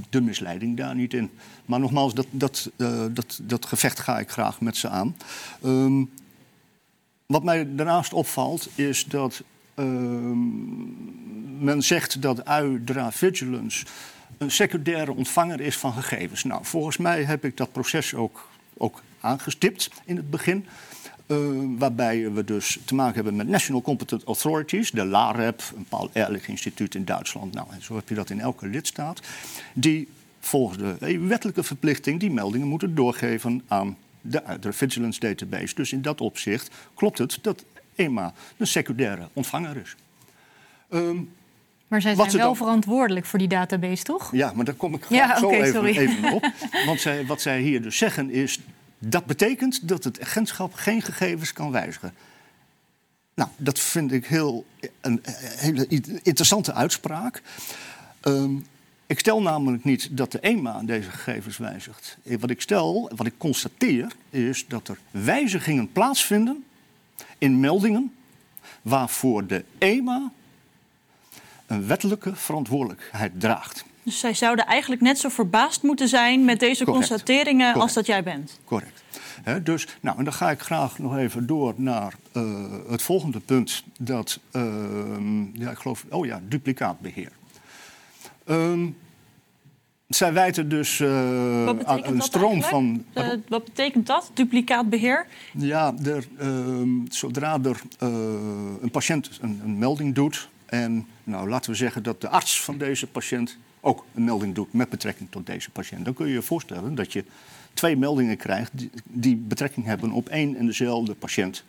de, 0.10 0.22
misleiding 0.22 0.78
daar 0.78 0.96
niet 0.96 1.14
in. 1.14 1.30
Maar 1.66 1.80
nogmaals, 1.80 2.14
dat, 2.14 2.28
dat, 2.30 2.72
dat, 3.12 3.40
dat 3.42 3.66
gevecht 3.66 4.00
ga 4.00 4.20
ik 4.20 4.30
graag 4.30 4.62
met 4.62 4.78
ze 4.78 4.90
aan. 4.90 5.16
Um, 5.66 6.10
wat 7.26 7.44
mij 7.44 7.76
daarnaast 7.76 8.14
opvalt 8.14 8.70
is 8.76 9.06
dat 9.06 9.44
ehm, 9.74 11.64
men 11.64 11.82
zegt 11.82 12.22
dat 12.22 12.44
Udra 12.64 13.12
Vigilance 13.12 13.86
een 14.38 14.52
secundaire 14.52 15.14
ontvanger 15.14 15.62
is 15.62 15.78
van 15.78 15.94
gegevens. 15.94 16.44
Nou, 16.44 16.66
volgens 16.66 16.98
mij 16.98 17.24
heb 17.24 17.46
ik 17.46 17.58
dat 17.58 17.72
proces 17.72 18.14
ook, 18.14 18.50
ook 18.78 19.02
aangestipt 19.20 19.90
in 20.06 20.16
het 20.16 20.30
begin. 20.30 20.66
Uh, 21.32 21.38
waarbij 21.78 22.32
we 22.32 22.44
dus 22.44 22.80
te 22.86 22.96
maken 22.96 23.16
hebben 23.16 23.36
met 23.36 23.48
National 23.48 23.82
Competent 23.82 24.24
Authorities, 24.24 24.92
de 24.92 25.06
LAREP, 25.06 25.62
een 25.76 25.86
Paul 25.90 26.10
Ehrlich 26.14 26.48
Instituut 26.48 26.96
in 26.96 27.06
Duitsland. 27.06 27.54
Nou, 27.54 27.68
en 27.72 27.84
zo 27.84 27.96
heb 27.96 28.10
je 28.10 28.16
dat 28.16 28.30
in 28.30 28.40
elke 28.40 28.68
lidstaat. 28.68 29.22
Die 29.74 30.08
volgens 30.40 30.78
de 30.78 31.20
wettelijke 31.20 31.64
verplichting 31.64 32.20
die 32.20 32.32
meldingen 32.32 32.68
moeten 32.68 32.96
doorgeven 32.96 33.62
aan 33.68 33.98
de, 34.22 34.44
de 34.60 34.74
Vigilance 34.74 35.20
Database. 35.20 35.76
Dus 35.76 35.94
in 35.94 36.02
dat 36.02 36.22
opzicht 36.22 36.76
klopt 36.94 37.18
het 37.18 37.40
dat 37.42 37.64
EMA 37.96 38.34
een 38.58 38.68
secundaire 38.68 39.28
ontvanger 39.34 39.78
is. 39.78 39.96
Um, 40.90 41.30
maar 41.88 42.02
zij 42.02 42.16
zijn 42.16 42.32
wel 42.32 42.42
dan... 42.42 42.56
verantwoordelijk 42.56 43.26
voor 43.26 43.40
die 43.40 43.48
database, 43.48 44.04
toch? 44.04 44.32
Ja, 44.32 44.52
maar 44.56 44.66
daar 44.66 44.76
kom 44.76 44.94
ik 44.94 45.06
ja, 45.10 45.40
zo 45.40 45.50
even, 45.50 45.86
even, 45.86 46.34
op. 46.34 46.52
Want 46.86 47.00
zij, 47.00 47.26
wat 47.26 47.42
zij 47.42 47.62
hier 47.62 47.82
dus 47.82 47.98
zeggen 47.98 48.32
is... 48.32 48.60
dat 49.00 49.26
betekent 49.26 49.88
dat 49.88 50.04
het 50.04 50.22
agentschap 50.22 50.74
geen 50.74 51.02
gegevens 51.02 51.54
kan 51.54 51.72
wijzigen. 51.72 52.14
Nou, 53.34 53.50
dat 53.58 53.80
vind 53.80 54.12
ik 54.12 54.26
heel, 54.26 54.66
een 55.02 55.22
hele 55.58 55.88
interessante 56.24 56.74
uitspraak. 56.74 57.42
Ehm, 58.20 58.56
ik 59.08 59.20
stel 59.20 59.42
namelijk 59.42 59.84
niet 59.84 60.18
dat 60.18 60.32
de 60.32 60.40
EMA 60.40 60.82
deze 60.84 61.10
gegevens 61.10 61.58
wijzigt. 61.58 62.18
Eh, 62.24 62.38
Wat 62.40 62.50
ik 62.50 62.62
stel, 62.62 63.12
wat 63.16 63.26
ik 63.26 63.34
constateer, 63.38 64.16
is 64.30 64.68
dat 64.68 64.88
er 64.88 64.98
wijzigingen 65.12 65.92
plaatsvinden 65.92 66.64
in 67.38 67.60
meldingen 67.60 68.14
waarvoor 68.82 69.48
de 69.48 69.66
EMA 69.78 70.32
een 71.68 71.88
wettelijke 71.88 72.36
verantwoordelijkheid 72.36 73.40
draagt. 73.40 73.86
Dus 74.04 74.20
zij 74.20 74.34
zouden 74.34 74.66
eigenlijk 74.66 75.02
net 75.02 75.20
zo 75.20 75.30
verbaasd 75.30 75.84
moeten 75.84 76.08
zijn 76.08 76.46
met 76.46 76.60
deze 76.60 76.84
Correct. 76.84 77.08
constateringen 77.08 77.74
als 77.74 77.94
dat 77.94 78.06
jij 78.06 78.24
bent. 78.24 78.60
Correct. 78.66 79.04
Dus, 79.64 79.88
nou, 80.02 80.18
en 80.18 80.24
dan 80.24 80.34
ga 80.34 80.52
ik 80.52 80.60
graag 80.60 81.00
nog 81.00 81.18
even 81.18 81.48
door 81.48 81.74
naar 81.76 82.14
eh, 82.32 82.44
het 82.90 83.02
volgende 83.02 83.40
punt. 83.40 83.84
Dat, 83.98 84.40
ehm, 84.52 85.60
ja, 85.60 85.72
ik 85.72 85.78
geloof, 85.78 86.06
oh 86.10 86.26
ja, 86.26 86.42
duplicaatbeheer. 86.44 87.32
Ehm, 88.46 88.88
zij 90.08 90.34
wijten 90.34 90.70
dus 90.70 91.00
eh, 91.00 91.68
aan 91.68 92.04
een 92.04 92.22
stroom 92.22 92.64
van. 92.64 93.06
Eh, 93.14 93.28
wat 93.48 93.64
betekent 93.64 94.08
dat, 94.08 94.32
duplicaatbeheer? 94.34 95.26
Ja, 95.58 95.94
er, 96.04 96.28
ehm, 96.38 96.90
zodra 97.10 97.60
er 97.64 97.82
een 98.82 98.92
patiënt 98.92 99.38
een, 99.42 99.62
een 99.64 99.78
melding 99.78 100.16
doet. 100.16 100.50
En 100.66 101.08
nou, 101.24 101.50
laten 101.50 101.72
we 101.72 101.78
zeggen 101.78 102.04
dat 102.04 102.22
de 102.22 102.30
arts 102.30 102.62
van 102.62 102.78
deze 102.78 103.08
patiënt 103.08 103.58
ook 103.82 104.06
een 104.14 104.24
melding 104.24 104.56
doet 104.56 104.74
met 104.74 104.90
betrekking 104.90 105.32
tot 105.32 105.46
deze 105.46 105.70
patiënt. 105.70 106.06
Dan 106.06 106.14
kun 106.14 106.28
je 106.28 106.34
je 106.34 106.42
voorstellen 106.42 106.96
dat 106.96 107.14
je 107.14 107.24
twee 107.74 107.98
meldingen 107.98 108.38
krijgt 108.38 108.72
die, 109.04 109.36
betrekking 109.36 109.86
hebben 109.86 110.12
op 110.12 110.30
één 110.30 110.56
en 110.56 110.66
dezelfde 110.66 111.16
patiënt. 111.16 111.64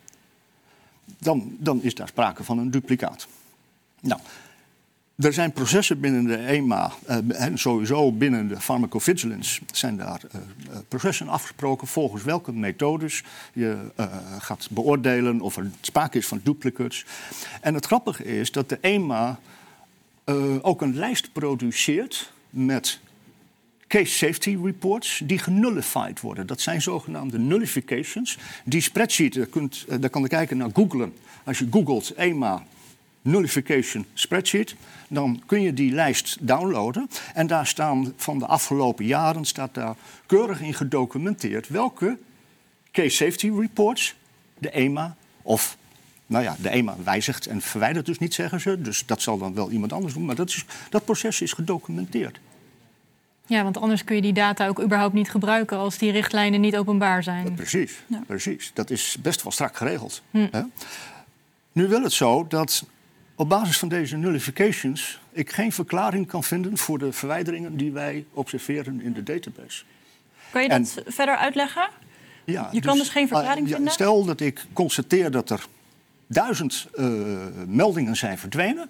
Dan, 1.17 1.55
dan 1.59 1.83
is 1.83 1.95
daar 1.95 2.07
sprake 2.07 2.43
van 2.43 2.57
een 2.57 2.71
duplicaat. 2.71 3.27
Nou, 3.99 4.21
er 5.15 5.33
zijn 5.33 5.51
processen 5.51 5.99
binnen 5.99 6.23
de 6.23 6.45
EMA, 6.45 6.91
eh, 7.05 7.17
en 7.41 7.57
sowieso 7.57 8.11
binnen 8.11 8.47
de 8.47 8.59
pharmacovigilance, 8.59 9.61
zijn 9.71 9.97
daar 9.97 10.21
eh, 10.31 10.41
eh, 10.41 10.77
processen 10.87 11.27
afgesproken 11.27 11.87
volgens 11.87 12.23
welke 12.23 12.53
methodes 12.53 13.23
je 13.53 13.77
eh, 13.95 14.05
gaat 14.39 14.67
beoordelen 14.71 15.41
of 15.41 15.57
er 15.57 15.71
sprake 15.81 16.17
is 16.17 16.27
van 16.27 16.39
duplicates. 16.43 17.05
En 17.61 17.73
het 17.73 17.85
grappige 17.85 18.23
is 18.23 18.51
dat 18.51 18.69
de 18.69 18.77
EMA 18.81 19.39
eh, 20.31 20.55
ook 20.61 20.81
een 20.81 20.95
lijst 20.95 21.33
produceert 21.33 22.31
met 22.49 22.99
case 23.87 24.11
safety 24.11 24.57
reports 24.63 25.21
die 25.23 25.37
genullified 25.37 26.19
worden. 26.19 26.47
Dat 26.47 26.61
zijn 26.61 26.81
zogenaamde 26.81 27.39
nullifications. 27.39 28.37
Die 28.65 28.81
spreadsheet, 28.81 29.33
daar, 29.33 29.45
kunt, 29.45 29.85
eh, 29.89 29.97
daar 29.99 30.09
kan 30.09 30.21
je 30.21 30.27
kijken 30.27 30.57
naar 30.57 30.69
googlen. 30.73 31.13
Als 31.43 31.59
je 31.59 31.67
googelt 31.71 32.13
EMA 32.15 32.63
nullification 33.21 34.05
spreadsheet, 34.13 34.75
dan 35.07 35.41
kun 35.45 35.61
je 35.61 35.73
die 35.73 35.91
lijst 35.91 36.37
downloaden. 36.39 37.09
En 37.33 37.47
daar 37.47 37.67
staan 37.67 38.13
van 38.15 38.39
de 38.39 38.45
afgelopen 38.45 39.05
jaren 39.05 39.45
staat 39.45 39.73
daar 39.73 39.95
keurig 40.25 40.61
in 40.61 40.73
gedocumenteerd 40.73 41.67
welke 41.67 42.17
case 42.91 43.15
safety 43.15 43.51
reports 43.59 44.15
de 44.57 44.69
EMA 44.69 45.15
of 45.41 45.77
nou 46.31 46.43
ja, 46.43 46.55
de 46.59 46.69
EMA 46.69 46.95
wijzigt 47.03 47.45
en 47.45 47.61
verwijdert 47.61 48.05
dus 48.05 48.17
niet, 48.17 48.33
zeggen 48.33 48.61
ze. 48.61 48.81
Dus 48.81 49.05
dat 49.05 49.21
zal 49.21 49.37
dan 49.37 49.53
wel 49.53 49.71
iemand 49.71 49.93
anders 49.93 50.13
doen. 50.13 50.25
Maar 50.25 50.35
dat, 50.35 50.49
is, 50.49 50.65
dat 50.89 51.05
proces 51.05 51.41
is 51.41 51.53
gedocumenteerd. 51.53 52.39
Ja, 53.45 53.63
want 53.63 53.77
anders 53.77 54.03
kun 54.03 54.15
je 54.15 54.21
die 54.21 54.33
data 54.33 54.67
ook 54.67 54.81
überhaupt 54.81 55.13
niet 55.13 55.29
gebruiken 55.29 55.77
als 55.77 55.97
die 55.97 56.11
richtlijnen 56.11 56.61
niet 56.61 56.77
openbaar 56.77 57.23
zijn. 57.23 57.53
Precies, 57.55 58.03
precies. 58.27 58.71
Dat 58.73 58.89
is 58.89 59.17
best 59.21 59.43
wel 59.43 59.51
strak 59.51 59.77
geregeld. 59.77 60.21
Hm. 60.31 60.47
Hè? 60.51 60.61
Nu 61.71 61.87
wil 61.87 62.03
het 62.03 62.13
zo 62.13 62.45
dat 62.47 62.85
op 63.35 63.49
basis 63.49 63.77
van 63.77 63.89
deze 63.89 64.17
nullifications 64.17 65.19
ik 65.31 65.51
geen 65.51 65.71
verklaring 65.71 66.27
kan 66.27 66.43
vinden 66.43 66.77
voor 66.77 66.99
de 66.99 67.11
verwijderingen 67.11 67.77
die 67.77 67.91
wij 67.91 68.25
observeren 68.33 69.01
in 69.01 69.13
de 69.13 69.23
database. 69.23 69.83
Kan 70.51 70.63
je 70.63 70.69
En- 70.69 70.81
dat 70.83 71.03
verder 71.05 71.35
uitleggen? 71.35 71.89
Ja, 72.45 72.69
Je 72.71 72.81
kan 72.81 72.97
dus 72.97 73.09
geen 73.09 73.27
verklaring 73.27 73.67
ja, 73.67 73.75
vinden? 73.75 73.93
Stel 73.93 74.25
dat 74.25 74.39
ik 74.39 74.65
constateer 74.73 75.31
dat 75.31 75.49
er 75.49 75.65
duizend 76.31 76.87
eh, 76.95 77.09
meldingen 77.67 78.15
zijn 78.15 78.37
verdwenen. 78.37 78.89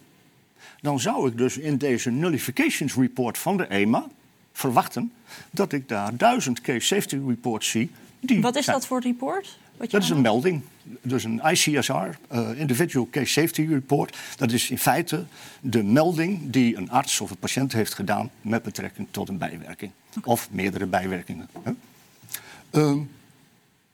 Dan 0.82 1.00
zou 1.00 1.28
ik 1.30 1.38
dus 1.38 1.58
in 1.58 1.78
deze 1.78 2.10
nullifications 2.12 2.96
report 2.96 3.38
van 3.38 3.58
de 3.58 3.66
EMA 3.68 4.06
verwachten 4.54 5.12
dat 5.52 5.72
ik 5.74 5.88
daar 5.90 6.18
duizend 6.18 6.62
case 6.62 6.86
safety 6.88 7.20
reports 7.28 7.70
zie. 7.70 7.92
Die 8.20 8.42
Wat 8.42 8.56
is 8.56 8.66
zijn- 8.66 8.78
dat 8.78 8.88
voor 8.88 9.02
report? 9.02 9.58
Dat 9.78 10.02
is 10.04 10.10
een 10.10 10.22
melding. 10.22 10.62
Dus 11.02 11.24
een 11.24 11.42
ICSR, 11.46 11.92
eh, 12.28 12.50
Individual 12.60 13.08
Case 13.12 13.32
Safety 13.32 13.66
Report. 13.70 14.18
Dat 14.38 14.52
is 14.52 14.70
in 14.70 14.78
feite 14.78 15.26
de 15.62 15.84
melding 15.84 16.40
die 16.52 16.76
een 16.78 16.90
arts 16.92 17.22
of 17.22 17.30
een 17.30 17.38
patiënt 17.38 17.74
heeft 17.74 17.94
gedaan 17.94 18.30
met 18.42 18.64
betrekking 18.64 19.08
tot 19.12 19.30
een 19.30 19.38
bijwerking. 19.38 19.92
Of 20.24 20.48
meerdere 20.52 20.86
bijwerkingen. 20.86 21.48
hè. 21.64 21.72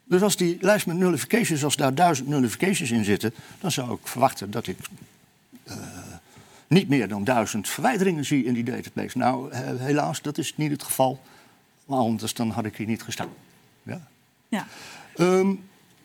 Dus 0.07 0.21
als 0.21 0.35
die 0.37 0.57
lijst 0.61 0.85
met 0.85 0.97
nullifications, 0.97 1.63
als 1.63 1.75
daar 1.75 1.95
duizend 1.95 2.27
nullifications 2.27 2.91
in 2.91 3.03
zitten, 3.03 3.33
dan 3.59 3.71
zou 3.71 3.93
ik 3.93 4.07
verwachten 4.07 4.51
dat 4.51 4.67
ik 4.67 4.77
eh, 5.63 5.75
niet 6.67 6.89
meer 6.89 7.07
dan 7.07 7.23
duizend 7.23 7.69
verwijderingen 7.69 8.25
zie 8.25 8.43
in 8.45 8.53
die 8.53 8.63
database. 8.63 9.17
Nou, 9.17 9.55
helaas, 9.77 10.21
dat 10.21 10.37
is 10.37 10.53
niet 10.57 10.71
het 10.71 10.83
geval. 10.83 11.21
Maar 11.85 11.99
anders 11.99 12.33
dan 12.33 12.49
had 12.49 12.65
ik 12.65 12.75
hier 12.77 12.87
niet 12.87 13.03
gestaan. 13.03 13.29
Ja. 13.83 14.07
Ja. 14.47 14.67
Ehm, 15.15 15.53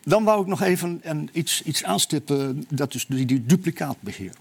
dan 0.03 0.23
wou 0.23 0.41
ik 0.41 0.47
nog 0.47 0.61
even 0.61 0.99
een, 1.03 1.29
iets, 1.33 1.61
iets 1.63 1.83
aanstippen, 1.83 2.65
dat 2.69 2.93
is 2.93 3.05
die, 3.05 3.25
die 3.25 3.45
duplicaatbeheer. 3.45 4.31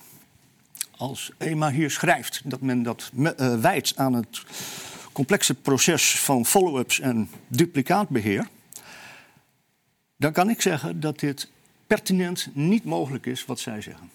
Als 0.96 1.30
EMA 1.38 1.70
hier 1.70 1.90
schrijft 1.90 2.40
dat 2.44 2.60
men 2.60 2.82
dat 2.82 3.10
me- 3.12 3.34
eh, 3.34 3.60
wijdt 3.60 3.92
aan 3.96 4.12
het 4.14 4.42
complexe 5.12 5.54
proces 5.54 6.20
van 6.20 6.46
follow-ups 6.46 7.00
en 7.00 7.28
duplicaatbeheer, 7.46 8.48
dan 10.22 10.32
kan 10.32 10.50
ik 10.50 10.62
zeggen 10.62 11.00
dat 11.00 11.18
dit 11.18 11.50
pertinent 11.86 12.48
niet 12.52 12.84
mogelijk 12.84 13.26
is 13.26 13.44
wat 13.44 13.60
zij 13.60 13.80
zeggen. 13.80 14.10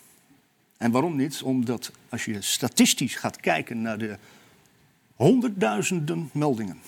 En 0.78 0.92
waarom 0.92 1.16
niet? 1.16 1.42
Omdat 1.42 1.92
als 2.10 2.26
je 2.26 2.42
statistisch 2.42 3.16
gaat 3.16 3.40
kijken 3.40 3.82
naar 3.82 3.98
de 3.98 4.18
honderdduizenden 5.16 6.30
meldingen 6.34 6.82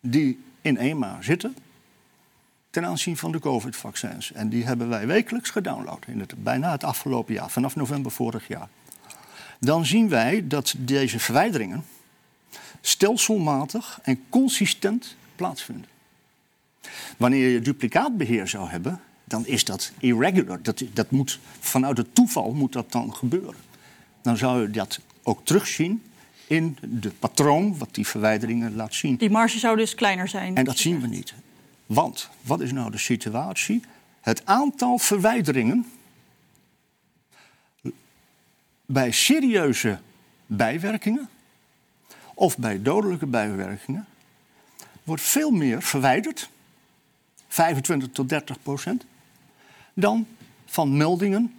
die 0.00 0.38
in 0.60 0.76
EMA 0.76 1.22
zitten 1.22 1.56
ten 2.70 2.84
aanzien 2.84 3.16
van 3.16 3.32
de 3.32 3.38
COVID-vaccins. 3.38 4.32
En 4.32 4.48
die 4.48 4.64
hebben 4.64 4.88
wij 4.88 5.06
wekelijks 5.06 5.50
gedownload 5.50 6.06
in 6.06 6.20
het, 6.20 6.42
bijna 6.42 6.70
het 6.70 6.84
afgelopen 6.84 7.34
jaar, 7.34 7.50
vanaf 7.50 7.76
november 7.76 8.12
vorig 8.12 8.48
jaar. 8.48 8.68
Dan 9.60 9.86
zien 9.86 10.08
wij 10.08 10.46
dat 10.46 10.74
deze 10.78 11.18
verwijderingen 11.18 11.84
stelselmatig 12.80 13.98
en 14.02 14.24
consistent 14.28 15.16
plaatsvinden. 15.36 15.95
Wanneer 17.16 17.48
je 17.48 17.60
duplicaatbeheer 17.60 18.48
zou 18.48 18.68
hebben, 18.68 19.00
dan 19.24 19.46
is 19.46 19.64
dat 19.64 19.92
irregular. 19.98 20.62
Dat, 20.62 20.82
dat 20.92 21.10
moet, 21.10 21.38
vanuit 21.60 21.96
het 21.96 22.14
toeval 22.14 22.52
moet 22.52 22.72
dat 22.72 22.92
dan 22.92 23.14
gebeuren. 23.14 23.60
Dan 24.22 24.36
zou 24.36 24.62
je 24.62 24.70
dat 24.70 25.00
ook 25.22 25.44
terugzien 25.44 26.02
in 26.46 26.78
de 26.80 27.10
patroon 27.10 27.78
wat 27.78 27.94
die 27.94 28.06
verwijderingen 28.06 28.76
laat 28.76 28.94
zien. 28.94 29.16
Die 29.16 29.30
marge 29.30 29.58
zou 29.58 29.76
dus 29.76 29.94
kleiner 29.94 30.28
zijn. 30.28 30.56
En 30.56 30.64
dat 30.64 30.78
zien 30.78 31.00
we 31.00 31.06
niet. 31.06 31.34
Want 31.86 32.30
wat 32.42 32.60
is 32.60 32.72
nou 32.72 32.90
de 32.90 32.98
situatie? 32.98 33.82
Het 34.20 34.46
aantal 34.46 34.98
verwijderingen 34.98 35.86
bij 38.86 39.10
serieuze 39.10 39.98
bijwerkingen 40.46 41.28
of 42.34 42.58
bij 42.58 42.82
dodelijke 42.82 43.26
bijwerkingen 43.26 44.06
wordt 45.04 45.22
veel 45.22 45.50
meer 45.50 45.82
verwijderd, 45.82 46.50
25 47.56 48.08
tot 48.12 48.28
30 48.28 48.62
procent, 48.62 49.04
dan 49.94 50.26
van 50.66 50.96
meldingen 50.96 51.54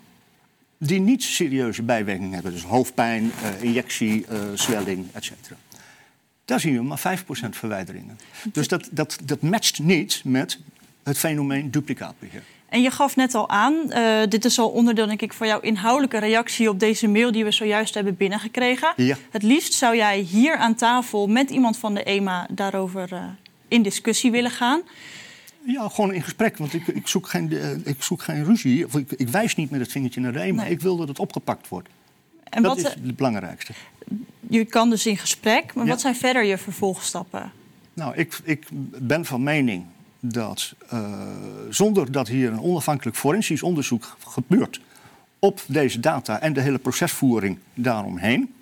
die 0.78 1.00
niet 1.00 1.24
serieuze 1.24 1.84
bijwerkingen 1.84 2.34
hebben. 2.34 2.52
Dus 2.52 2.64
hoofdpijn, 2.64 3.32
eh, 3.44 3.64
injectie, 3.64 4.26
eh, 4.26 4.40
zwelling, 4.54 5.06
etc. 5.14 5.32
Daar 6.46 6.60
zien 6.60 6.76
we 6.76 6.82
maar 6.82 7.00
5% 7.00 7.56
verwijderingen. 7.56 8.20
Dus 8.52 8.68
dat, 8.68 8.90
dat, 8.92 9.18
dat 9.24 9.42
matcht 9.42 9.80
niet 9.80 10.22
met 10.24 10.60
het 11.04 11.18
fenomeen 11.18 11.72
duplicaatbeheer. 11.72 12.44
En 12.70 12.82
je 12.82 12.92
gaf 12.92 13.16
net 13.16 13.36
al 13.36 13.50
aan, 13.50 13.92
eh, 13.92 14.28
dit 14.30 14.46
is 14.46 14.60
al 14.60 14.70
onderdeel 14.70 15.08
denk 15.08 15.22
ik 15.22 15.34
van 15.34 15.48
jouw 15.48 15.60
inhoudelijke 15.60 16.18
reactie 16.18 16.70
op 16.70 16.80
deze 16.80 17.08
mail 17.08 17.32
die 17.32 17.44
we 17.44 17.52
zojuist 17.52 17.94
hebben 17.94 18.18
binnengekregen. 18.18 18.94
Ja. 18.96 19.18
Het 19.32 19.44
liefst 19.44 19.74
zou 19.74 19.96
jij 19.96 20.20
hier 20.20 20.56
aan 20.56 20.76
tafel 20.76 21.28
met 21.28 21.50
iemand 21.50 21.78
van 21.78 21.94
de 21.94 22.04
EMA 22.04 22.48
daarover 22.52 23.36
in 23.68 23.82
discussie 23.82 24.32
willen 24.32 24.52
gaan. 24.52 24.82
Ja, 25.74 25.90
gewoon 25.90 26.14
in 26.14 26.22
gesprek, 26.24 26.58
want 26.58 26.74
ik, 26.74 26.88
ik, 26.88 27.08
zoek, 27.08 27.28
geen, 27.28 27.52
eh, 27.52 27.72
ik 27.84 28.04
zoek 28.04 28.22
geen 28.22 28.44
ruzie. 28.44 28.86
Of 28.86 28.96
ik, 28.96 29.12
ik 29.12 29.28
wijs 29.30 29.56
niet 29.56 29.70
met 29.70 29.80
het 29.80 29.92
vingertje 29.92 30.22
naar 30.22 30.34
de 30.34 30.40
EMA. 30.40 30.66
Ik 30.66 30.82
wil 30.82 30.98
dat 30.98 31.08
het 31.08 31.20
opgepakt 31.20 31.68
wordt. 31.68 31.90
En 32.44 32.64
dat 32.64 32.76
wat, 32.82 32.86
is 32.86 32.94
het 32.94 33.16
belangrijkste. 33.16 33.74
Je 34.50 34.66
kan 34.66 34.90
dus 34.90 35.06
in 35.06 35.18
gesprek, 35.18 35.74
maar 35.74 35.86
Ja. 35.86 35.90
wat 35.90 36.02
zijn 36.02 36.16
verder 36.16 36.44
je 36.44 36.58
vervolgstappen? 36.58 37.52
Nou, 37.94 38.16
ik, 38.16 38.40
ik 38.44 38.68
ben 38.98 39.26
van 39.26 39.44
mening 39.44 39.86
dat 40.20 40.74
uh, 40.94 41.20
zonder 41.70 42.12
dat 42.12 42.28
hier 42.28 42.52
een 42.52 42.62
onafhankelijk 42.62 43.18
forensisch 43.18 43.64
onderzoek 43.64 44.18
gebeurt 44.28 44.82
op 45.40 45.62
deze 45.68 46.00
data 46.00 46.40
en 46.40 46.54
de 46.54 46.62
hele 46.62 46.78
procesvoering 46.78 47.58
daaromheen, 47.74 48.54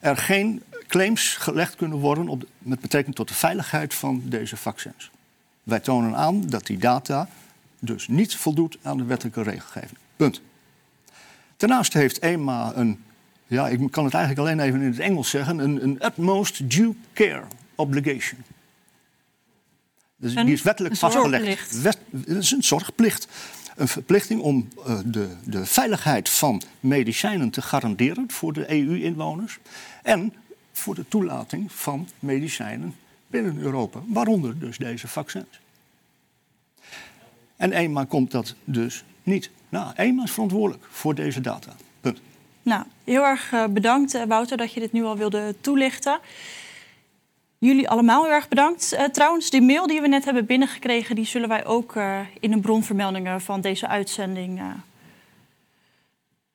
er 0.00 0.16
geen 0.16 0.62
claims 0.88 1.36
gelegd 1.36 1.76
kunnen 1.76 1.98
worden 1.98 2.28
op, 2.28 2.44
met 2.58 2.80
betrekking 2.80 3.14
tot 3.14 3.28
de 3.28 3.34
veiligheid 3.34 3.94
van 3.94 4.22
deze 4.24 4.56
vaccins. 4.56 5.10
Wij 5.62 5.80
tonen 5.80 6.16
aan 6.16 6.48
dat 6.48 6.66
die 6.66 6.78
data 6.78 7.28
dus 7.78 8.08
niet 8.08 8.36
voldoet 8.36 8.78
aan 8.82 8.96
de 8.96 9.04
wettelijke 9.04 9.42
regelgeving. 9.42 9.98
Punt. 10.16 10.40
Daarnaast 11.56 11.92
heeft 11.92 12.18
EMA 12.18 12.72
een, 12.74 13.04
ja, 13.46 13.68
ik 13.68 13.90
kan 13.90 14.04
het 14.04 14.14
eigenlijk 14.14 14.48
alleen 14.48 14.66
even 14.66 14.80
in 14.80 14.90
het 14.90 14.98
Engels 14.98 15.30
zeggen, 15.30 15.58
een, 15.58 15.82
een 15.82 16.04
utmost 16.04 16.70
due 16.70 16.96
care 17.12 17.44
obligation. 17.74 18.40
Dus 20.16 20.34
die 20.34 20.52
is 20.52 20.62
wettelijk 20.62 20.96
vastgelegd. 20.96 21.80
Wet, 21.80 21.98
het 22.10 22.28
is 22.28 22.50
een 22.50 22.62
zorgplicht. 22.62 23.28
Een 23.76 23.88
verplichting 23.88 24.40
om 24.40 24.68
uh, 24.86 24.98
de, 25.04 25.28
de 25.44 25.66
veiligheid 25.66 26.28
van 26.28 26.62
medicijnen 26.80 27.50
te 27.50 27.62
garanderen 27.62 28.30
voor 28.30 28.52
de 28.52 28.70
EU-inwoners. 28.70 29.58
En 30.02 30.34
voor 30.72 30.94
de 30.94 31.08
toelating 31.08 31.72
van 31.72 32.08
medicijnen 32.18 32.94
binnen 33.32 33.58
Europa, 33.58 34.00
waaronder 34.06 34.58
dus 34.58 34.78
deze 34.78 35.08
vaccins. 35.08 35.60
En 37.56 37.72
EMA 37.72 38.04
komt 38.04 38.30
dat 38.30 38.54
dus 38.64 39.04
niet. 39.22 39.50
Nou, 39.68 39.92
EMA 39.94 40.22
is 40.22 40.30
verantwoordelijk 40.30 40.84
voor 40.90 41.14
deze 41.14 41.40
data. 41.40 41.72
Punt. 42.00 42.20
Nou, 42.62 42.84
heel 43.04 43.24
erg 43.24 43.52
eh, 43.52 43.64
bedankt, 43.66 44.14
eh, 44.14 44.22
Wouter, 44.22 44.56
dat 44.56 44.72
je 44.72 44.80
dit 44.80 44.92
nu 44.92 45.04
al 45.04 45.16
wilde 45.16 45.54
toelichten. 45.60 46.18
Jullie 47.58 47.88
allemaal 47.88 48.22
heel 48.22 48.32
erg 48.32 48.48
bedankt. 48.48 48.94
Uh, 48.94 49.04
trouwens, 49.04 49.50
die 49.50 49.62
mail 49.62 49.86
die 49.86 50.00
we 50.00 50.08
net 50.08 50.24
hebben 50.24 50.46
binnengekregen, 50.46 51.14
die 51.14 51.24
zullen 51.24 51.48
wij 51.48 51.64
ook 51.66 51.94
in 52.40 52.50
de 52.50 52.60
bronvermeldingen 52.60 53.40
van 53.40 53.60
deze 53.60 53.88
uitzending. 53.88 54.60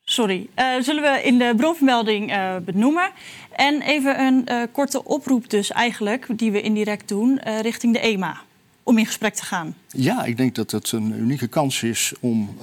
Sorry, 0.09 0.47
zullen 0.79 1.03
we 1.03 1.21
in 1.23 1.37
de 1.37 1.53
bronvermelding 1.57 2.33
benoemen. 2.65 3.11
En 3.51 3.81
even 3.81 4.19
een 4.19 4.71
korte 4.71 5.03
oproep, 5.03 5.49
dus 5.49 5.71
eigenlijk, 5.71 6.27
die 6.29 6.51
we 6.51 6.61
indirect 6.61 7.07
doen, 7.07 7.39
richting 7.61 7.93
de 7.93 7.99
EMA. 7.99 8.37
Om 8.83 8.97
in 8.97 9.05
gesprek 9.05 9.33
te 9.33 9.45
gaan. 9.45 9.75
Ja, 9.87 10.23
ik 10.23 10.37
denk 10.37 10.55
dat 10.55 10.71
het 10.71 10.91
een 10.91 11.19
unieke 11.19 11.47
kans 11.47 11.83
is 11.83 12.13
om 12.19 12.57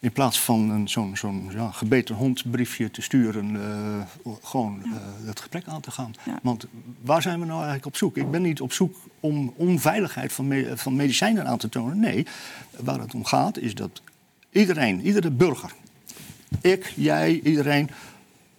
in 0.00 0.12
plaats 0.12 0.40
van 0.40 0.88
zo'n 0.88 1.16
zo'n 1.16 1.50
ja, 1.54 1.70
gebeten 1.70 2.14
hondbriefje 2.14 2.90
te 2.90 3.02
sturen, 3.02 3.56
gewoon 4.42 4.82
uh, 4.84 4.92
het 5.26 5.40
gesprek 5.40 5.66
aan 5.66 5.80
te 5.80 5.90
gaan. 5.90 6.14
Want 6.42 6.66
waar 7.00 7.22
zijn 7.22 7.38
we 7.38 7.44
nou 7.44 7.56
eigenlijk 7.56 7.86
op 7.86 7.96
zoek? 7.96 8.16
Ik 8.16 8.30
ben 8.30 8.42
niet 8.42 8.60
op 8.60 8.72
zoek 8.72 8.96
om 9.20 9.52
onveiligheid 9.56 10.32
van, 10.32 10.46
me 10.46 10.72
van 10.74 10.96
medicijnen 10.96 11.46
aan 11.46 11.58
te 11.58 11.68
tonen. 11.68 12.00
Nee, 12.00 12.26
waar 12.76 13.00
het 13.00 13.14
om 13.14 13.24
gaat 13.24 13.58
is 13.58 13.74
dat 13.74 14.02
iedereen, 14.52 15.00
iedere 15.00 15.30
burger, 15.30 15.72
ik, 16.60 16.92
jij, 16.96 17.40
iedereen, 17.44 17.90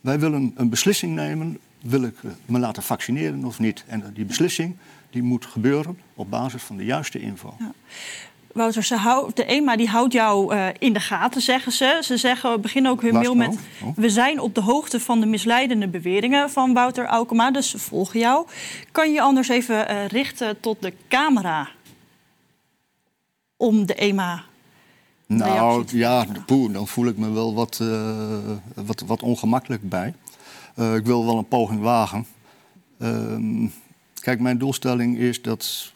wij 0.02 0.20
willen 0.20 0.54
een 0.56 0.70
beslissing 0.70 1.16
nemen. 1.16 1.60
Wil 1.82 2.04
ik 2.04 2.16
me 2.46 2.60
laten 2.60 2.84
vaccineren 2.84 3.46
of 3.46 3.60
niet? 3.60 3.84
En 3.88 4.12
die 4.14 4.26
beslissing 4.26 4.76
die 5.10 5.24
moet 5.24 5.46
gebeuren 5.46 6.00
op 6.14 6.30
basis 6.30 6.64
van 6.64 6.78
de 6.78 6.86
juiste 6.86 7.20
info. 7.20 7.56
Ja. 7.60 7.72
Wouter, 8.54 8.84
ze 8.84 8.96
houdt, 8.96 9.36
de 9.36 9.46
EMA 9.46 9.76
die 9.76 9.88
houdt 9.88 10.14
jou 10.14 10.56
uh, 10.56 10.68
in 10.80 10.94
de 10.94 11.00
gaten, 11.00 11.42
zeggen 11.42 11.72
ze. 11.72 12.00
Ze 12.04 12.18
zeggen, 12.18 12.62
beginnen 12.62 12.92
ook 12.92 13.02
hun 13.02 13.14
mail 13.14 13.36
met... 13.36 13.58
Oh. 13.84 13.96
We 13.96 14.10
zijn 14.10 14.40
op 14.40 14.56
de 14.56 14.62
hoogte 14.62 15.00
van 15.00 15.20
de 15.20 15.26
misleidende 15.26 15.88
beweringen 15.88 16.50
van 16.50 16.74
Wouter 16.74 17.06
Aukema, 17.06 17.52
dus 17.52 17.70
ze 17.70 17.80
volgen 17.80 18.20
jou. 18.20 18.48
Kan 18.92 19.08
je 19.08 19.14
je 19.14 19.22
anders 19.22 19.48
even 19.48 19.92
uh, 19.92 20.08
richten 20.08 20.60
tot 20.60 20.82
de 20.82 20.94
camera 21.08 21.70
om 23.58 23.86
de 23.86 23.96
EMA... 23.96 24.44
Nou 25.26 25.86
ja, 25.88 26.26
poeh, 26.46 26.74
dan 26.74 26.88
voel 26.88 27.08
ik 27.08 27.18
me 27.18 27.32
wel 27.32 27.54
wat, 27.54 27.80
uh, 27.82 28.40
wat, 28.76 29.02
wat 29.02 29.22
ongemakkelijk 29.22 29.90
bij. 29.90 30.14
ik 30.76 31.06
wil 31.06 31.26
wel 31.26 31.38
een 31.38 31.48
poging 31.48 31.82
wagen. 31.82 32.26
Ehm, 32.98 33.68
kijk, 34.20 34.40
mijn 34.40 34.58
doelstelling 34.58 35.18
is 35.18 35.42
dat 35.42 35.94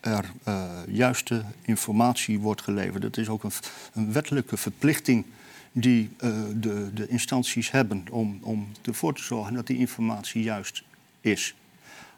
er 0.00 0.30
uh, 0.48 0.70
juiste 0.88 1.42
informatie 1.62 2.38
wordt 2.38 2.62
geleverd. 2.62 3.02
Dat 3.02 3.16
is 3.16 3.28
ook 3.28 3.44
een, 3.44 3.52
een 3.92 4.12
wettelijke 4.12 4.56
verplichting 4.56 5.24
die 5.72 6.10
de, 6.54 6.90
de, 6.94 7.08
instanties 7.08 7.70
hebben 7.70 8.04
om, 8.10 8.38
om 8.42 8.68
ervoor 8.82 9.14
te 9.14 9.22
zorgen 9.22 9.54
dat 9.54 9.66
die 9.66 9.78
informatie 9.78 10.42
juist 10.42 10.82
is. 11.20 11.54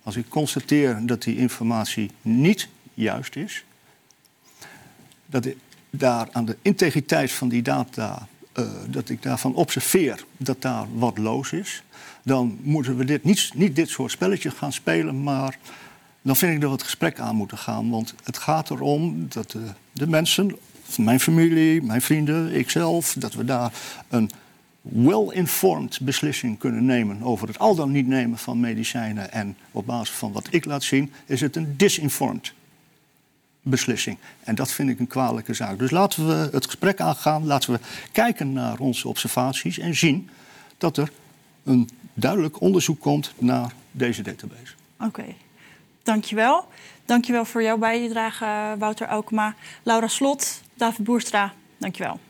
Als 0.03 0.16
ik 0.16 0.28
constateer 0.28 1.07
dat 1.07 1.22
die 1.22 1.36
informatie 1.36 2.11
niet 2.22 2.68
juist 2.94 3.36
is, 3.36 3.64
dat 5.31 5.45
ik 5.45 5.57
daar 5.91 6.29
aan 6.33 6.45
de 6.45 6.57
integriteit 6.62 7.33
van 7.33 7.49
die 7.49 7.62
data, 7.62 8.29
uh, 8.59 8.66
dat 8.87 9.09
ik 9.09 9.22
daarvan 9.22 9.55
observeer 9.55 10.24
dat 10.37 10.62
daar 10.62 10.87
wat 10.95 11.18
loos 11.18 11.53
is, 11.53 11.83
dan 12.24 12.59
moeten 12.62 12.97
we 12.97 13.05
dit, 13.05 13.24
niet, 13.24 13.51
niet 13.55 13.76
dit 13.76 13.89
soort 13.89 14.11
spelletjes 14.11 14.55
gaan 14.55 14.72
spelen, 14.72 15.22
maar 15.22 15.59
dan 16.22 16.37
vind 16.37 16.55
ik 16.55 16.61
dat 16.61 16.70
we 16.70 16.76
het 16.76 16.85
gesprek 16.85 17.18
aan 17.18 17.37
moeten 17.37 17.59
gaan. 17.59 17.91
Want 17.91 18.14
het 18.24 18.39
gaat 18.39 18.70
erom 18.70 19.26
dat 19.29 19.51
de, 19.51 19.64
de 19.93 20.07
mensen, 20.07 20.57
mijn 20.97 21.20
familie, 21.20 21.83
mijn 21.83 22.03
vrienden, 22.03 22.55
ikzelf, 22.55 23.14
dat 23.18 23.35
we 23.35 23.45
daar 23.45 23.72
een 24.09 24.31
well-informed 24.81 26.01
beslissing 26.01 26.59
kunnen 26.59 26.85
nemen 26.85 27.22
over 27.22 27.49
het 27.49 27.59
al 27.59 27.74
dan 27.74 27.91
niet 27.91 28.07
nemen 28.07 28.39
van 28.39 28.61
medicijnen. 28.61 29.33
En 29.33 29.57
op 29.70 29.87
basis 29.87 30.16
van 30.16 30.33
wat 30.33 30.49
ik 30.51 30.64
laat 30.64 30.83
zien, 30.83 31.12
is 31.26 31.41
het 31.41 31.57
een 31.57 31.74
disinformed 31.76 32.53
beslissing. 33.70 34.18
En 34.40 34.54
dat 34.54 34.72
vind 34.72 34.90
ik 34.90 34.98
een 34.98 35.06
kwalijke 35.06 35.54
zaak. 35.54 35.78
Dus 35.78 35.90
laten 35.90 36.26
we 36.26 36.48
het 36.52 36.64
gesprek 36.64 37.00
aangaan, 37.00 37.46
laten 37.46 37.72
we 37.72 37.80
kijken 38.12 38.52
naar 38.52 38.78
onze 38.78 39.08
observaties 39.08 39.78
en 39.78 39.96
zien 39.96 40.30
dat 40.78 40.96
er 40.96 41.10
een 41.64 41.88
duidelijk 42.14 42.60
onderzoek 42.60 43.00
komt 43.00 43.32
naar 43.38 43.72
deze 43.90 44.22
database. 44.22 44.74
Oké. 45.00 45.24
Dankjewel. 46.02 46.68
Dankjewel 47.04 47.44
voor 47.44 47.62
jouw 47.62 47.78
bijdrage, 47.78 48.76
Wouter 48.78 49.06
Aukema. 49.06 49.54
Laura 49.82 50.08
Slot, 50.08 50.60
David 50.74 51.04
Boerstra, 51.04 51.52
dankjewel. 51.78 52.20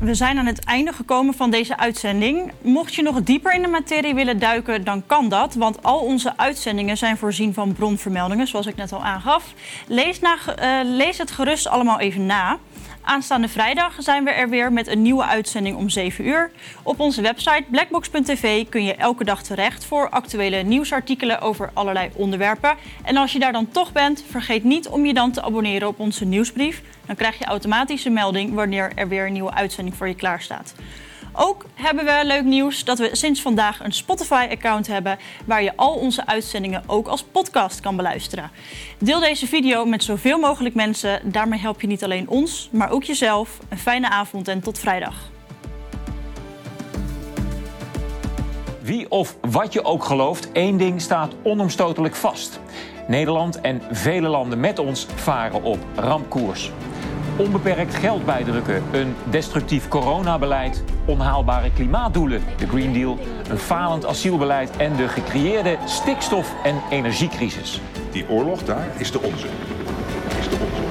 We 0.00 0.14
zijn 0.14 0.38
aan 0.38 0.46
het 0.46 0.64
einde 0.64 0.92
gekomen 0.92 1.34
van 1.34 1.50
deze 1.50 1.76
uitzending. 1.78 2.52
Mocht 2.62 2.94
je 2.94 3.02
nog 3.02 3.22
dieper 3.22 3.54
in 3.54 3.62
de 3.62 3.68
materie 3.68 4.14
willen 4.14 4.38
duiken, 4.38 4.84
dan 4.84 5.06
kan 5.06 5.28
dat. 5.28 5.54
Want 5.54 5.82
al 5.82 5.98
onze 5.98 6.36
uitzendingen 6.36 6.96
zijn 6.96 7.16
voorzien 7.16 7.54
van 7.54 7.72
bronvermeldingen, 7.72 8.46
zoals 8.46 8.66
ik 8.66 8.76
net 8.76 8.92
al 8.92 9.04
aangaf. 9.04 9.52
Lees, 9.86 10.20
uh, 10.20 10.80
lees 10.82 11.18
het 11.18 11.30
gerust 11.30 11.68
allemaal 11.68 12.00
even 12.00 12.26
na. 12.26 12.58
Aanstaande 13.06 13.48
vrijdag 13.48 13.94
zijn 13.98 14.24
we 14.24 14.30
er 14.30 14.48
weer 14.48 14.72
met 14.72 14.86
een 14.86 15.02
nieuwe 15.02 15.24
uitzending 15.24 15.76
om 15.76 15.88
7 15.88 16.26
uur. 16.26 16.50
Op 16.82 17.00
onze 17.00 17.22
website 17.22 17.64
blackbox.tv 17.70 18.68
kun 18.68 18.84
je 18.84 18.94
elke 18.94 19.24
dag 19.24 19.42
terecht 19.42 19.84
voor 19.84 20.08
actuele 20.08 20.62
nieuwsartikelen 20.62 21.40
over 21.40 21.70
allerlei 21.72 22.10
onderwerpen. 22.14 22.76
En 23.04 23.16
als 23.16 23.32
je 23.32 23.38
daar 23.38 23.52
dan 23.52 23.68
toch 23.68 23.92
bent, 23.92 24.24
vergeet 24.28 24.64
niet 24.64 24.88
om 24.88 25.06
je 25.06 25.14
dan 25.14 25.30
te 25.30 25.42
abonneren 25.42 25.88
op 25.88 26.00
onze 26.00 26.24
nieuwsbrief. 26.24 26.82
Dan 27.06 27.16
krijg 27.16 27.38
je 27.38 27.44
automatisch 27.44 28.04
een 28.04 28.12
melding 28.12 28.54
wanneer 28.54 28.92
er 28.94 29.08
weer 29.08 29.26
een 29.26 29.32
nieuwe 29.32 29.54
uitzending 29.54 29.96
voor 29.96 30.08
je 30.08 30.14
klaar 30.14 30.40
staat. 30.40 30.74
Ook 31.38 31.64
hebben 31.74 32.04
we 32.04 32.20
leuk 32.24 32.44
nieuws 32.44 32.84
dat 32.84 32.98
we 32.98 33.08
sinds 33.12 33.42
vandaag 33.42 33.84
een 33.84 33.92
Spotify-account 33.92 34.86
hebben 34.86 35.18
waar 35.46 35.62
je 35.62 35.76
al 35.76 35.94
onze 35.94 36.26
uitzendingen 36.26 36.82
ook 36.86 37.06
als 37.06 37.22
podcast 37.22 37.80
kan 37.80 37.96
beluisteren. 37.96 38.50
Deel 38.98 39.20
deze 39.20 39.46
video 39.46 39.84
met 39.84 40.04
zoveel 40.04 40.38
mogelijk 40.38 40.74
mensen. 40.74 41.20
Daarmee 41.32 41.58
help 41.58 41.80
je 41.80 41.86
niet 41.86 42.04
alleen 42.04 42.28
ons, 42.28 42.68
maar 42.72 42.90
ook 42.90 43.04
jezelf. 43.04 43.58
Een 43.68 43.78
fijne 43.78 44.10
avond 44.10 44.48
en 44.48 44.60
tot 44.60 44.78
vrijdag. 44.78 45.14
Wie 48.82 49.10
of 49.10 49.36
wat 49.40 49.72
je 49.72 49.84
ook 49.84 50.04
gelooft, 50.04 50.52
één 50.52 50.76
ding 50.76 51.00
staat 51.00 51.34
onomstotelijk 51.42 52.14
vast. 52.14 52.60
Nederland 53.08 53.60
en 53.60 53.82
vele 53.90 54.28
landen 54.28 54.60
met 54.60 54.78
ons 54.78 55.06
varen 55.14 55.62
op 55.62 55.78
rampkoers 55.94 56.70
onbeperkt 57.36 57.94
geld 57.94 58.24
bijdrukken, 58.24 58.82
een 58.92 59.14
destructief 59.24 59.88
coronabeleid, 59.88 60.84
onhaalbare 61.04 61.70
klimaatdoelen, 61.72 62.42
de 62.56 62.68
Green 62.68 62.92
Deal, 62.92 63.18
een 63.50 63.58
falend 63.58 64.06
asielbeleid 64.06 64.76
en 64.76 64.96
de 64.96 65.08
gecreëerde 65.08 65.76
stikstof- 65.84 66.54
en 66.62 66.82
energiecrisis. 66.90 67.80
Die 68.10 68.28
oorlog 68.28 68.62
daar 68.62 68.86
is 68.96 69.10
de 69.10 69.22
onze. 69.22 69.46
Is 70.38 70.48
de 70.48 70.56
onze. 70.56 70.82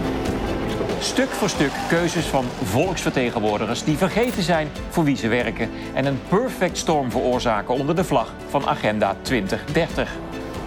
Stuk 0.99 1.29
voor 1.29 1.49
stuk 1.49 1.71
keuzes 1.87 2.25
van 2.25 2.45
volksvertegenwoordigers 2.63 3.83
die 3.83 3.97
vergeten 3.97 4.43
zijn 4.43 4.67
voor 4.89 5.03
wie 5.03 5.17
ze 5.17 5.27
werken 5.27 5.69
en 5.93 6.05
een 6.05 6.19
perfect 6.29 6.77
storm 6.77 7.11
veroorzaken 7.11 7.75
onder 7.75 7.95
de 7.95 8.03
vlag 8.03 8.33
van 8.49 8.67
Agenda 8.67 9.15
2030. 9.21 10.11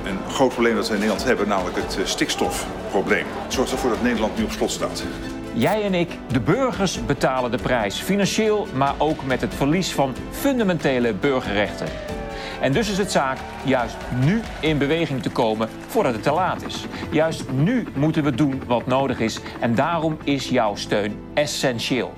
Een 0.05 0.19
groot 0.31 0.53
probleem 0.53 0.75
dat 0.75 0.89
we 0.89 0.95
in 0.95 1.01
Nederland 1.01 1.27
hebben, 1.27 1.49
namelijk 1.49 1.77
het 1.77 1.99
eh, 1.99 2.05
stikstofprobleem. 2.05 3.27
Het 3.43 3.53
zorgt 3.53 3.73
ervoor 3.73 3.91
dat 3.91 4.03
Nederland 4.03 4.37
nu 4.37 4.45
op 4.45 4.51
slot 4.51 4.71
staat. 4.71 5.03
Jij 5.59 5.83
en 5.83 5.95
ik, 5.95 6.11
de 6.33 6.41
burgers, 6.41 7.05
betalen 7.07 7.51
de 7.51 7.59
prijs. 7.63 8.01
Financieel, 8.01 8.67
maar 8.75 8.95
ook 8.99 9.25
met 9.25 9.41
het 9.41 9.55
verlies 9.55 9.93
van 9.93 10.15
fundamentele 10.31 11.15
burgerrechten. 11.15 11.87
En 12.61 12.73
dus 12.73 12.91
is 12.91 12.99
het 12.99 13.11
zaak 13.11 13.39
juist 13.65 13.97
nu 14.25 14.41
in 14.61 14.79
beweging 14.79 15.23
te 15.23 15.31
komen 15.31 15.69
voordat 15.87 16.13
het 16.13 16.23
te 16.23 16.33
laat 16.33 16.67
is. 16.67 16.87
Juist 17.11 17.51
nu 17.51 17.87
moeten 17.95 18.25
we 18.25 18.35
doen 18.35 18.63
wat 18.67 18.87
nodig 18.87 19.21
is 19.21 19.41
en 19.61 19.75
daarom 19.75 20.19
is 20.25 20.49
jouw 20.49 20.75
steun 20.75 21.17
essentieel. 21.35 22.13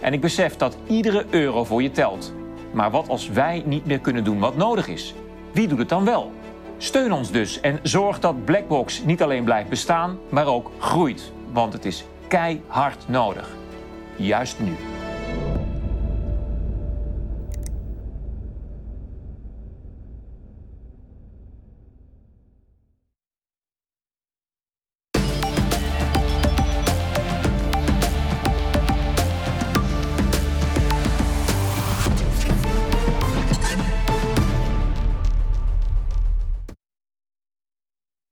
En 0.00 0.12
ik 0.12 0.20
besef 0.20 0.56
dat 0.56 0.76
iedere 0.86 1.24
euro 1.30 1.64
voor 1.64 1.82
je 1.82 1.90
telt. 1.90 2.32
Maar 2.72 2.90
wat 2.90 3.08
als 3.08 3.28
wij 3.28 3.62
niet 3.66 3.86
meer 3.86 4.00
kunnen 4.00 4.24
doen 4.24 4.38
wat 4.38 4.56
nodig 4.56 4.88
is? 4.88 5.14
Wie 5.52 5.68
doet 5.68 5.78
het 5.78 5.88
dan 5.88 6.04
wel? 6.04 6.32
Steun 6.76 7.12
ons 7.12 7.30
dus 7.30 7.60
en 7.60 7.78
zorg 7.82 8.20
dat 8.20 8.44
Blackbox 8.44 9.02
niet 9.04 9.22
alleen 9.22 9.44
blijft 9.44 9.68
bestaan, 9.68 10.18
maar 10.28 10.46
ook 10.46 10.70
groeit. 10.78 11.32
Want 11.52 11.72
het 11.72 11.84
is 11.84 12.04
keihard 12.28 13.08
nodig. 13.08 13.46
Juist 14.16 14.60
nu. 14.60 14.97